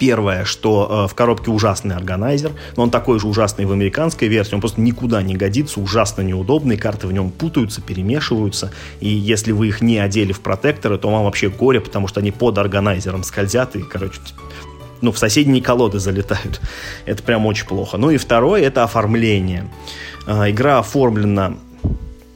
Первое, 0.01 0.45
что 0.45 1.05
э, 1.05 1.07
в 1.07 1.13
коробке 1.13 1.51
ужасный 1.51 1.95
органайзер, 1.95 2.53
но 2.75 2.81
он 2.81 2.89
такой 2.89 3.19
же 3.19 3.27
ужасный 3.27 3.65
в 3.65 3.71
американской 3.71 4.29
версии, 4.29 4.55
он 4.55 4.59
просто 4.59 4.81
никуда 4.81 5.21
не 5.21 5.35
годится, 5.35 5.79
ужасно 5.79 6.23
неудобный, 6.23 6.75
карты 6.75 7.05
в 7.05 7.13
нем 7.13 7.29
путаются, 7.29 7.81
перемешиваются, 7.81 8.71
и 8.99 9.09
если 9.09 9.51
вы 9.51 9.67
их 9.67 9.79
не 9.79 9.99
одели 9.99 10.31
в 10.31 10.41
протекторы, 10.41 10.97
то 10.97 11.11
вам 11.11 11.25
вообще 11.25 11.49
горе, 11.49 11.79
потому 11.81 12.07
что 12.07 12.19
они 12.19 12.31
под 12.31 12.57
органайзером 12.57 13.21
скользят, 13.21 13.75
и, 13.75 13.83
короче, 13.83 14.19
ну, 15.01 15.11
в 15.11 15.19
соседние 15.19 15.61
колоды 15.61 15.99
залетают. 15.99 16.61
Это 17.05 17.21
прям 17.21 17.45
очень 17.45 17.67
плохо. 17.67 17.97
Ну 17.97 18.09
и 18.09 18.17
второе, 18.17 18.63
это 18.63 18.83
оформление. 18.83 19.69
Э, 20.25 20.49
игра 20.49 20.79
оформлена 20.79 21.57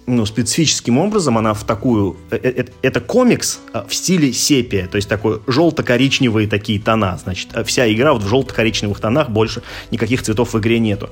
ну, 0.08 0.26
специфическим 0.26 0.98
образом 0.98 1.38
она 1.38 1.54
в 1.54 1.64
такую... 1.64 2.18
Это, 2.30 2.48
э, 2.48 2.66
это 2.82 3.02
комикс 3.02 3.60
в 3.88 3.94
стиле 3.94 4.34
сепия, 4.34 4.88
то 4.88 4.98
есть 4.98 5.10
такой 5.10 5.42
желто-коричневые 5.48 6.48
такие 6.48 6.80
тона. 6.80 7.20
Значит, 7.22 7.50
вся 7.66 7.92
игра 7.92 8.14
вот 8.14 8.24
в 8.24 8.28
желто-коричневых 8.28 9.00
тонах, 9.00 9.30
больше 9.30 9.64
никаких 9.92 10.22
цветов 10.22 10.54
в 10.54 10.60
игре 10.60 10.80
нету. 10.80 11.10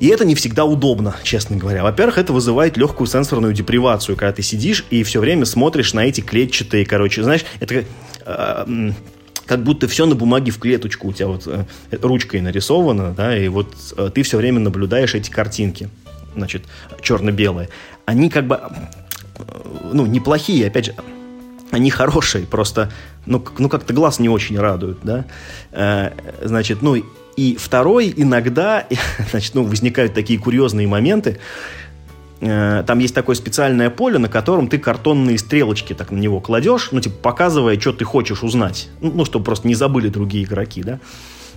И 0.00 0.08
это 0.08 0.24
не 0.24 0.34
всегда 0.34 0.64
удобно, 0.64 1.16
честно 1.22 1.56
говоря. 1.56 1.82
Во-первых, 1.82 2.18
это 2.18 2.32
вызывает 2.32 2.76
легкую 2.76 3.06
сенсорную 3.06 3.52
депривацию, 3.52 4.16
когда 4.16 4.32
ты 4.32 4.42
сидишь 4.42 4.86
и 4.90 5.02
все 5.02 5.20
время 5.20 5.44
смотришь 5.44 5.92
на 5.92 6.06
эти 6.06 6.20
клетчатые, 6.20 6.86
короче, 6.86 7.22
знаешь, 7.22 7.44
это... 7.60 7.84
Э, 8.24 8.92
как 9.44 9.64
будто 9.64 9.88
все 9.88 10.06
на 10.06 10.14
бумаге 10.14 10.50
в 10.52 10.58
клеточку 10.58 11.08
у 11.08 11.12
тебя 11.12 11.26
вот 11.26 11.46
э, 11.46 11.64
ручкой 12.00 12.40
нарисовано, 12.40 13.12
да, 13.12 13.36
и 13.36 13.48
вот 13.48 13.74
э, 13.96 14.10
ты 14.14 14.22
все 14.22 14.38
время 14.38 14.60
наблюдаешь 14.60 15.14
эти 15.14 15.30
картинки, 15.30 15.90
значит, 16.34 16.64
черно-белые. 17.00 17.68
Они 18.04 18.30
как 18.30 18.46
бы, 18.46 18.60
ну, 19.92 20.06
неплохие, 20.06 20.66
опять 20.66 20.86
же, 20.86 20.94
они 21.70 21.90
хорошие, 21.90 22.46
просто, 22.46 22.90
ну, 23.26 23.42
ну 23.58 23.68
как-то 23.68 23.94
глаз 23.94 24.18
не 24.18 24.28
очень 24.28 24.58
радуют, 24.58 24.98
да, 25.02 25.24
э, 25.70 26.10
значит, 26.42 26.82
ну, 26.82 27.02
и 27.36 27.56
второй, 27.56 28.12
иногда, 28.14 28.86
значит, 29.30 29.54
ну, 29.54 29.64
возникают 29.64 30.14
такие 30.14 30.38
курьезные 30.38 30.86
моменты, 30.86 31.38
Э, 32.42 32.82
там 32.84 32.98
есть 32.98 33.14
такое 33.14 33.36
специальное 33.36 33.88
поле, 33.88 34.18
на 34.18 34.28
котором 34.28 34.66
ты 34.66 34.76
картонные 34.76 35.38
стрелочки 35.38 35.94
так 35.94 36.10
на 36.10 36.18
него 36.18 36.40
кладешь, 36.40 36.88
ну, 36.90 37.00
типа, 37.00 37.14
показывая, 37.22 37.78
что 37.78 37.92
ты 37.92 38.04
хочешь 38.04 38.42
узнать. 38.42 38.88
Ну, 39.00 39.12
ну 39.14 39.24
чтобы 39.24 39.44
просто 39.44 39.68
не 39.68 39.76
забыли 39.76 40.08
другие 40.08 40.44
игроки, 40.44 40.82
да. 40.82 40.98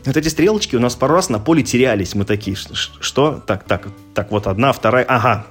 Вот 0.06 0.18
эти 0.18 0.28
стрелочки 0.28 0.76
у 0.76 0.80
нас 0.80 0.96
пару 0.96 1.16
раз 1.16 1.30
на 1.30 1.40
поле 1.40 1.64
терялись. 1.64 2.16
Мы 2.16 2.26
такие, 2.26 2.56
что? 2.56 3.44
Так, 3.46 3.64
так, 3.64 3.88
так, 4.14 4.32
вот 4.32 4.48
одна, 4.48 4.72
вторая, 4.72 5.06
ага, 5.06 5.48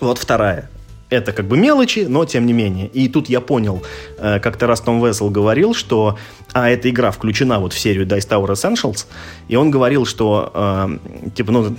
вот 0.00 0.18
вторая. 0.18 0.70
Это 1.10 1.32
как 1.32 1.46
бы 1.46 1.56
мелочи, 1.56 2.00
но 2.00 2.26
тем 2.26 2.44
не 2.44 2.52
менее. 2.52 2.86
И 2.88 3.08
тут 3.08 3.30
я 3.30 3.40
понял, 3.40 3.82
э, 4.18 4.40
как-то 4.40 4.66
раз 4.66 4.82
Том 4.82 5.02
Вессел 5.02 5.30
говорил, 5.30 5.72
что 5.72 6.18
а 6.52 6.68
эта 6.68 6.90
игра 6.90 7.10
включена 7.10 7.60
вот 7.60 7.72
в 7.72 7.78
серию 7.78 8.06
Dice 8.06 8.28
Tower 8.28 8.52
Essentials, 8.52 9.06
и 9.48 9.56
он 9.56 9.70
говорил, 9.70 10.04
что 10.04 10.52
э, 10.54 11.30
типа, 11.34 11.52
ну, 11.52 11.76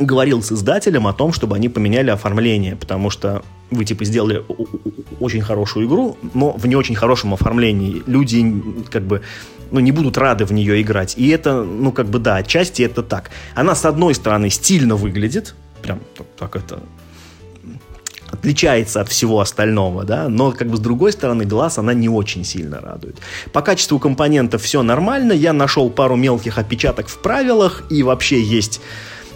говорил 0.00 0.42
с 0.42 0.50
издателем 0.50 1.06
о 1.06 1.12
том, 1.12 1.32
чтобы 1.32 1.54
они 1.54 1.68
поменяли 1.68 2.10
оформление, 2.10 2.74
потому 2.74 3.10
что 3.10 3.42
вы 3.70 3.84
типа 3.84 4.04
сделали 4.04 4.42
очень 5.20 5.42
хорошую 5.42 5.86
игру, 5.86 6.16
но 6.34 6.52
в 6.52 6.66
не 6.66 6.74
очень 6.74 6.96
хорошем 6.96 7.34
оформлении. 7.34 8.02
Люди 8.06 8.62
как 8.90 9.02
бы 9.02 9.22
ну, 9.72 9.80
не 9.80 9.92
будут 9.92 10.18
рады 10.18 10.44
в 10.44 10.52
нее 10.52 10.80
играть. 10.80 11.14
И 11.16 11.28
это, 11.28 11.62
ну, 11.62 11.92
как 11.92 12.06
бы, 12.06 12.18
да, 12.18 12.36
отчасти 12.36 12.82
это 12.82 13.02
так. 13.02 13.30
Она, 13.54 13.74
с 13.74 13.84
одной 13.84 14.14
стороны, 14.14 14.50
стильно 14.50 14.94
выглядит, 14.96 15.54
прям 15.82 16.00
так, 16.16 16.26
так 16.38 16.56
это 16.56 16.80
отличается 18.32 19.00
от 19.00 19.08
всего 19.08 19.40
остального, 19.40 20.04
да, 20.04 20.28
но 20.28 20.52
как 20.52 20.68
бы 20.68 20.76
с 20.76 20.80
другой 20.80 21.12
стороны 21.12 21.44
глаз 21.44 21.78
она 21.78 21.92
не 21.92 22.08
очень 22.08 22.44
сильно 22.44 22.80
радует. 22.80 23.16
По 23.52 23.60
качеству 23.60 23.98
компонентов 23.98 24.62
все 24.62 24.82
нормально, 24.82 25.32
я 25.32 25.52
нашел 25.52 25.90
пару 25.90 26.16
мелких 26.16 26.58
опечаток 26.58 27.08
в 27.08 27.18
правилах 27.18 27.84
и 27.90 28.02
вообще 28.02 28.42
есть 28.42 28.80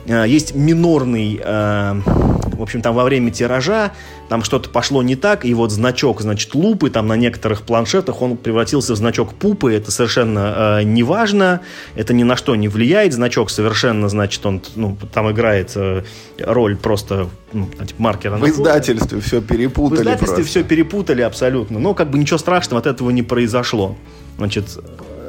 есть 0.07 0.55
минорный, 0.55 1.41
э, 1.43 2.01
в 2.05 2.63
общем, 2.63 2.81
там 2.81 2.95
во 2.95 3.05
время 3.05 3.31
тиража 3.31 3.93
там 4.29 4.43
что-то 4.43 4.71
пошло 4.71 5.03
не 5.03 5.17
так, 5.17 5.45
и 5.45 5.53
вот 5.55 5.73
значок, 5.73 6.21
значит, 6.21 6.55
лупы 6.55 6.91
там 6.91 7.07
на 7.09 7.17
некоторых 7.17 7.63
планшетах, 7.63 8.23
он 8.23 8.37
превратился 8.37 8.95
в 8.95 8.97
значок 8.97 9.35
пупы, 9.35 9.73
это 9.73 9.91
совершенно 9.91 10.81
э, 10.81 10.83
не 10.85 11.03
важно, 11.03 11.61
это 11.97 12.15
ни 12.15 12.23
на 12.23 12.37
что 12.37 12.55
не 12.57 12.69
влияет, 12.69 13.13
значок 13.13 13.51
совершенно, 13.51 14.09
значит, 14.09 14.45
он 14.47 14.63
ну, 14.77 14.97
там 15.13 15.31
играет 15.31 15.73
э, 15.75 16.03
роль 16.39 16.77
просто 16.77 17.29
ну, 17.53 17.67
типа 17.67 18.03
маркера. 18.03 18.37
В 18.37 18.49
издательстве 18.49 19.21
все 19.21 19.41
перепутали 19.41 19.99
В 19.99 20.01
издательстве 20.03 20.37
просто. 20.37 20.51
все 20.51 20.65
перепутали 20.65 21.23
абсолютно, 21.23 21.79
но 21.79 21.95
как 21.95 22.11
бы 22.11 22.19
ничего 22.19 22.39
страшного 22.39 22.81
от 22.81 22.87
этого 22.87 23.11
не 23.11 23.23
произошло. 23.23 23.97
Значит, 24.39 24.79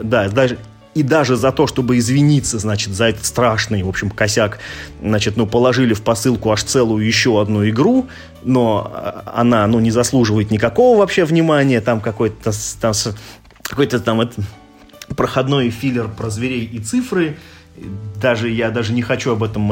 да, 0.03 0.29
даже 0.29 0.57
и 0.97 1.03
даже 1.03 1.35
за 1.35 1.51
то, 1.51 1.67
чтобы 1.67 1.99
извиниться, 1.99 2.57
значит, 2.57 2.93
за 2.93 3.05
этот 3.09 3.23
страшный, 3.23 3.83
в 3.83 3.87
общем, 3.87 4.09
косяк, 4.09 4.57
значит, 4.99 5.37
ну, 5.37 5.45
положили 5.45 5.93
в 5.93 6.01
посылку 6.01 6.51
аж 6.51 6.63
целую 6.63 7.05
еще 7.05 7.39
одну 7.39 7.69
игру, 7.69 8.07
но 8.43 8.91
а, 8.91 9.31
она, 9.35 9.67
ну, 9.67 9.79
не 9.79 9.91
заслуживает 9.91 10.49
никакого 10.49 10.97
вообще 10.97 11.23
внимания, 11.23 11.81
там 11.81 12.01
какой-то 12.01 12.51
там, 12.81 12.93
какой-то 13.61 13.99
там 13.99 14.21
это, 14.21 14.41
проходной 15.15 15.69
филлер 15.69 16.07
про 16.07 16.31
зверей 16.31 16.65
и 16.65 16.79
цифры, 16.79 17.37
даже 18.19 18.49
я 18.49 18.71
даже 18.71 18.91
не 18.91 19.03
хочу 19.03 19.33
об 19.33 19.43
этом... 19.43 19.71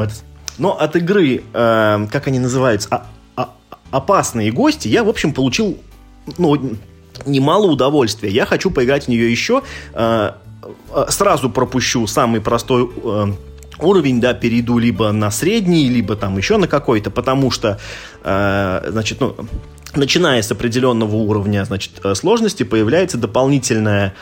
Но 0.58 0.78
от 0.78 0.94
игры, 0.94 1.42
э, 1.52 2.06
как 2.12 2.28
они 2.28 2.38
называются, 2.38 2.88
а, 2.92 3.06
а, 3.34 3.52
опасные 3.90 4.52
гости, 4.52 4.86
я, 4.86 5.02
в 5.02 5.08
общем, 5.08 5.32
получил, 5.32 5.76
ну, 6.38 6.76
немало 7.26 7.66
удовольствия. 7.66 8.30
Я 8.30 8.46
хочу 8.46 8.70
поиграть 8.70 9.06
в 9.06 9.08
нее 9.08 9.28
еще. 9.28 9.62
Э, 9.92 10.34
сразу 11.08 11.50
пропущу 11.50 12.06
самый 12.06 12.40
простой 12.40 12.90
э, 12.94 13.26
уровень, 13.78 14.20
да, 14.20 14.34
перейду 14.34 14.78
либо 14.78 15.12
на 15.12 15.30
средний, 15.30 15.88
либо 15.88 16.16
там 16.16 16.36
еще 16.36 16.56
на 16.56 16.68
какой-то, 16.68 17.10
потому 17.10 17.50
что, 17.50 17.78
э, 18.24 18.86
значит, 18.88 19.20
ну, 19.20 19.36
начиная 19.94 20.42
с 20.42 20.50
определенного 20.50 21.16
уровня, 21.16 21.64
значит, 21.64 21.92
э, 22.04 22.14
сложности, 22.14 22.62
появляется 22.62 23.18
дополнительная 23.18 24.14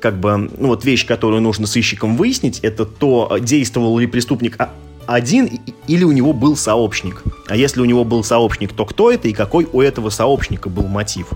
как 0.00 0.18
бы, 0.18 0.36
ну 0.36 0.66
вот 0.66 0.84
вещь, 0.84 1.06
которую 1.06 1.42
нужно 1.42 1.68
сыщикам 1.68 2.16
выяснить, 2.16 2.58
это 2.60 2.84
то, 2.84 3.38
действовал 3.40 3.98
ли 3.98 4.08
преступник 4.08 4.56
а, 4.58 4.70
один 5.14 5.60
или 5.86 6.04
у 6.04 6.12
него 6.12 6.32
был 6.32 6.56
сообщник. 6.56 7.22
А 7.48 7.56
если 7.56 7.80
у 7.80 7.84
него 7.84 8.04
был 8.04 8.24
сообщник, 8.24 8.72
то 8.72 8.86
кто 8.86 9.10
это 9.10 9.28
и 9.28 9.32
какой 9.32 9.68
у 9.70 9.80
этого 9.80 10.10
сообщника 10.10 10.68
был 10.68 10.86
мотив? 10.86 11.28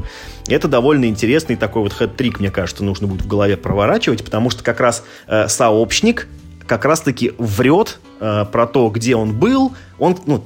Это 0.48 0.68
довольно 0.68 1.06
интересный 1.06 1.56
такой 1.56 1.82
вот 1.82 1.92
хэт-трик, 1.92 2.38
мне 2.38 2.50
кажется, 2.50 2.84
нужно 2.84 3.06
будет 3.06 3.22
в 3.22 3.26
голове 3.26 3.56
проворачивать, 3.56 4.24
потому 4.24 4.50
что 4.50 4.64
как 4.64 4.80
раз 4.80 5.04
э, 5.26 5.48
сообщник 5.48 6.28
как 6.66 6.84
раз-таки 6.84 7.32
врет 7.38 8.00
э, 8.20 8.44
про 8.50 8.66
то, 8.66 8.88
где 8.88 9.14
он 9.14 9.38
был. 9.38 9.72
Он, 9.98 10.16
ну, 10.26 10.44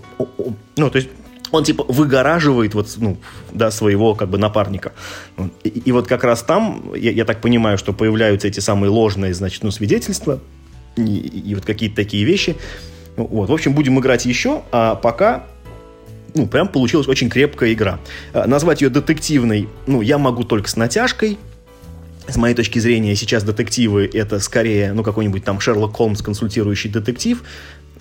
ну, 0.77 0.91
то 0.91 0.97
есть 0.97 1.09
он 1.51 1.65
типа 1.65 1.85
выгораживает 1.89 2.75
вот, 2.75 2.89
ну, 2.99 3.17
да, 3.53 3.71
своего 3.71 4.15
как 4.15 4.29
бы 4.29 4.39
напарника. 4.39 4.93
И, 5.65 5.69
и 5.69 5.93
вот 5.93 6.07
как 6.07 6.25
раз 6.25 6.43
там, 6.43 6.95
я, 6.95 7.11
я 7.11 7.25
так 7.25 7.41
понимаю, 7.41 7.79
что 7.79 7.93
появляются 7.93 8.49
эти 8.49 8.61
самые 8.61 8.91
ложные, 8.91 9.35
значит, 9.35 9.63
ну, 9.63 9.71
свидетельства 9.71 10.41
и, 10.97 11.03
и 11.03 11.55
вот 11.55 11.65
какие-то 11.65 11.97
такие 11.97 12.25
вещи. 12.25 12.57
Вот, 13.17 13.49
в 13.49 13.53
общем, 13.53 13.75
будем 13.75 13.99
играть 13.99 14.25
еще, 14.25 14.63
а 14.73 14.95
пока 14.95 15.47
ну, 16.35 16.47
прям 16.47 16.69
получилась 16.69 17.09
очень 17.09 17.29
крепкая 17.29 17.73
игра. 17.73 17.99
А, 18.33 18.47
назвать 18.47 18.83
ее 18.83 18.91
детективной, 18.91 19.69
ну, 19.87 20.01
я 20.01 20.19
могу 20.19 20.45
только 20.45 20.69
с 20.69 20.77
натяжкой. 20.77 21.39
С 22.29 22.37
моей 22.37 22.55
точки 22.55 22.79
зрения, 22.79 23.17
сейчас 23.17 23.43
детективы 23.43 24.09
это 24.13 24.39
скорее, 24.39 24.93
ну, 24.93 25.03
какой-нибудь 25.03 25.45
там 25.45 25.59
Шерлок 25.59 25.97
Холмс 25.97 26.23
консультирующий 26.23 26.91
детектив. 26.91 27.43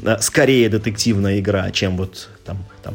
А, 0.03 0.19
скорее 0.19 0.69
детективная 0.69 1.39
игра, 1.39 1.71
чем 1.71 1.97
вот 1.97 2.29
там, 2.45 2.57
там 2.83 2.93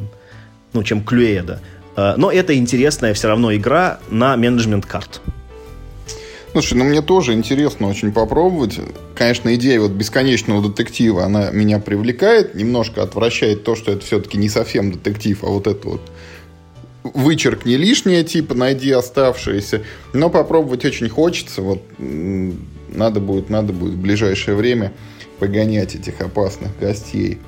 ну, 0.73 0.83
чем 0.83 1.03
Клюэда. 1.03 1.61
А, 1.97 2.15
но 2.17 2.31
это 2.31 2.57
интересная 2.57 3.15
все 3.15 3.29
равно 3.29 3.55
игра 3.55 3.99
на 4.11 4.37
менеджмент 4.37 4.87
карт. 4.87 5.21
Слушай, 6.55 6.75
ну 6.75 6.85
мне 6.85 7.03
тоже 7.03 7.33
интересно 7.33 7.89
очень 7.89 8.13
попробовать. 8.13 8.79
Конечно, 9.17 9.53
идея 9.57 9.81
вот 9.81 9.91
бесконечного 9.91 10.63
детектива, 10.63 11.25
она 11.25 11.51
меня 11.51 11.81
привлекает, 11.81 12.55
немножко 12.55 13.03
отвращает 13.03 13.65
то, 13.65 13.75
что 13.75 13.91
это 13.91 14.07
все-таки 14.07 14.39
не 14.39 14.49
совсем 14.49 14.93
детектив, 14.93 15.43
а 15.43 15.49
вот 15.49 15.67
это 15.67 15.89
вот 15.89 16.13
вычеркни 17.03 17.75
лишнее, 17.75 18.23
типа 18.23 18.55
найди 18.55 18.93
оставшиеся. 18.93 19.83
Но 20.13 20.31
попробовать 20.31 20.85
очень 20.85 21.09
хочется. 21.09 21.61
Вот 21.61 21.83
надо 21.99 23.19
будет, 23.19 23.51
надо 23.51 23.73
будет 23.73 23.95
в 23.95 24.01
ближайшее 24.01 24.57
время 24.57 24.93
погонять 25.41 25.97
этих 25.97 26.21
опасных 26.21 26.79
гостей. 26.79 27.41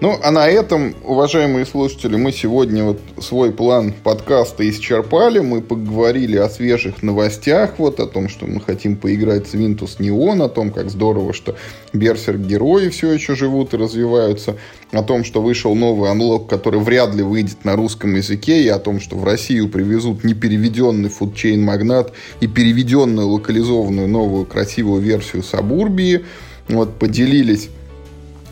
Ну, 0.00 0.16
а 0.22 0.30
на 0.30 0.48
этом, 0.48 0.94
уважаемые 1.02 1.66
слушатели, 1.66 2.14
мы 2.14 2.30
сегодня 2.30 2.84
вот 2.84 3.00
свой 3.20 3.50
план 3.50 3.92
подкаста 3.92 4.68
исчерпали. 4.70 5.40
Мы 5.40 5.60
поговорили 5.60 6.36
о 6.36 6.48
свежих 6.48 7.02
новостях, 7.02 7.80
вот 7.80 7.98
о 7.98 8.06
том, 8.06 8.28
что 8.28 8.46
мы 8.46 8.60
хотим 8.60 8.94
поиграть 8.94 9.48
с 9.48 9.54
Винтус 9.54 9.98
Неон, 9.98 10.40
о 10.40 10.48
том, 10.48 10.70
как 10.70 10.88
здорово, 10.88 11.32
что 11.32 11.56
Берсерк-герои 11.92 12.90
все 12.90 13.10
еще 13.10 13.34
живут 13.34 13.74
и 13.74 13.76
развиваются, 13.76 14.56
о 14.92 15.02
том, 15.02 15.24
что 15.24 15.42
вышел 15.42 15.74
новый 15.74 16.12
анлок, 16.12 16.48
который 16.48 16.78
вряд 16.78 17.12
ли 17.16 17.24
выйдет 17.24 17.64
на 17.64 17.74
русском 17.74 18.14
языке, 18.14 18.62
и 18.62 18.68
о 18.68 18.78
том, 18.78 19.00
что 19.00 19.16
в 19.16 19.24
Россию 19.24 19.68
привезут 19.68 20.22
непереведенный 20.22 21.08
фудчейн 21.08 21.60
магнат 21.60 22.12
и 22.38 22.46
переведенную 22.46 23.26
локализованную 23.26 24.06
новую 24.06 24.46
красивую 24.46 25.02
версию 25.02 25.42
Сабурбии. 25.42 26.24
Вот 26.68 27.00
поделились 27.00 27.68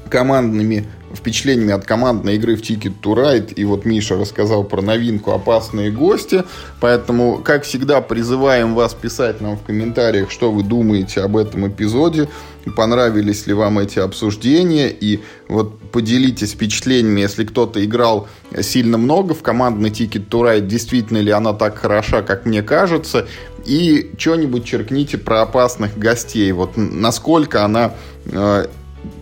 командными 0.08 0.86
впечатлениями 1.16 1.72
от 1.72 1.84
командной 1.84 2.36
игры 2.36 2.56
в 2.56 2.60
Ticket 2.60 2.94
to 3.02 3.14
Ride. 3.14 3.54
И 3.54 3.64
вот 3.64 3.84
Миша 3.84 4.16
рассказал 4.16 4.64
про 4.64 4.82
новинку 4.82 5.32
«Опасные 5.32 5.90
гости». 5.90 6.44
Поэтому, 6.80 7.38
как 7.38 7.64
всегда, 7.64 8.00
призываем 8.00 8.74
вас 8.74 8.94
писать 8.94 9.40
нам 9.40 9.56
в 9.56 9.62
комментариях, 9.62 10.30
что 10.30 10.52
вы 10.52 10.62
думаете 10.62 11.22
об 11.22 11.36
этом 11.36 11.66
эпизоде. 11.68 12.28
Понравились 12.76 13.46
ли 13.46 13.54
вам 13.54 13.78
эти 13.78 13.98
обсуждения. 13.98 14.88
И 14.88 15.20
вот 15.48 15.78
поделитесь 15.90 16.52
впечатлениями, 16.52 17.20
если 17.20 17.44
кто-то 17.44 17.84
играл 17.84 18.28
сильно 18.60 18.98
много 18.98 19.34
в 19.34 19.42
командный 19.42 19.90
Ticket 19.90 20.28
to 20.28 20.42
Ride, 20.42 20.66
действительно 20.66 21.18
ли 21.18 21.30
она 21.30 21.52
так 21.52 21.78
хороша, 21.78 22.22
как 22.22 22.44
мне 22.44 22.62
кажется. 22.62 23.26
И 23.64 24.12
что-нибудь 24.16 24.64
черкните 24.64 25.18
про 25.18 25.42
опасных 25.42 25.98
гостей. 25.98 26.50
Вот 26.52 26.72
насколько 26.76 27.64
она 27.64 27.94
э, 28.26 28.66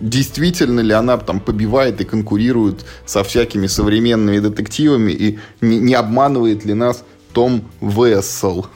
действительно 0.00 0.80
ли 0.80 0.92
она 0.92 1.16
там 1.18 1.40
побивает 1.40 2.00
и 2.00 2.04
конкурирует 2.04 2.84
со 3.06 3.22
всякими 3.22 3.66
современными 3.66 4.38
детективами 4.38 5.12
и 5.12 5.38
не, 5.60 5.78
не 5.78 5.94
обманывает 5.94 6.64
ли 6.64 6.74
нас 6.74 7.04
Том 7.32 7.64
Вессел. 7.80 8.66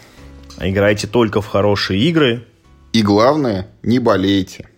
Играйте 0.60 1.06
только 1.06 1.40
в 1.40 1.46
хорошие 1.46 2.00
игры 2.00 2.44
И 2.92 3.02
главное, 3.02 3.68
не 3.82 3.98
болейте. 3.98 4.68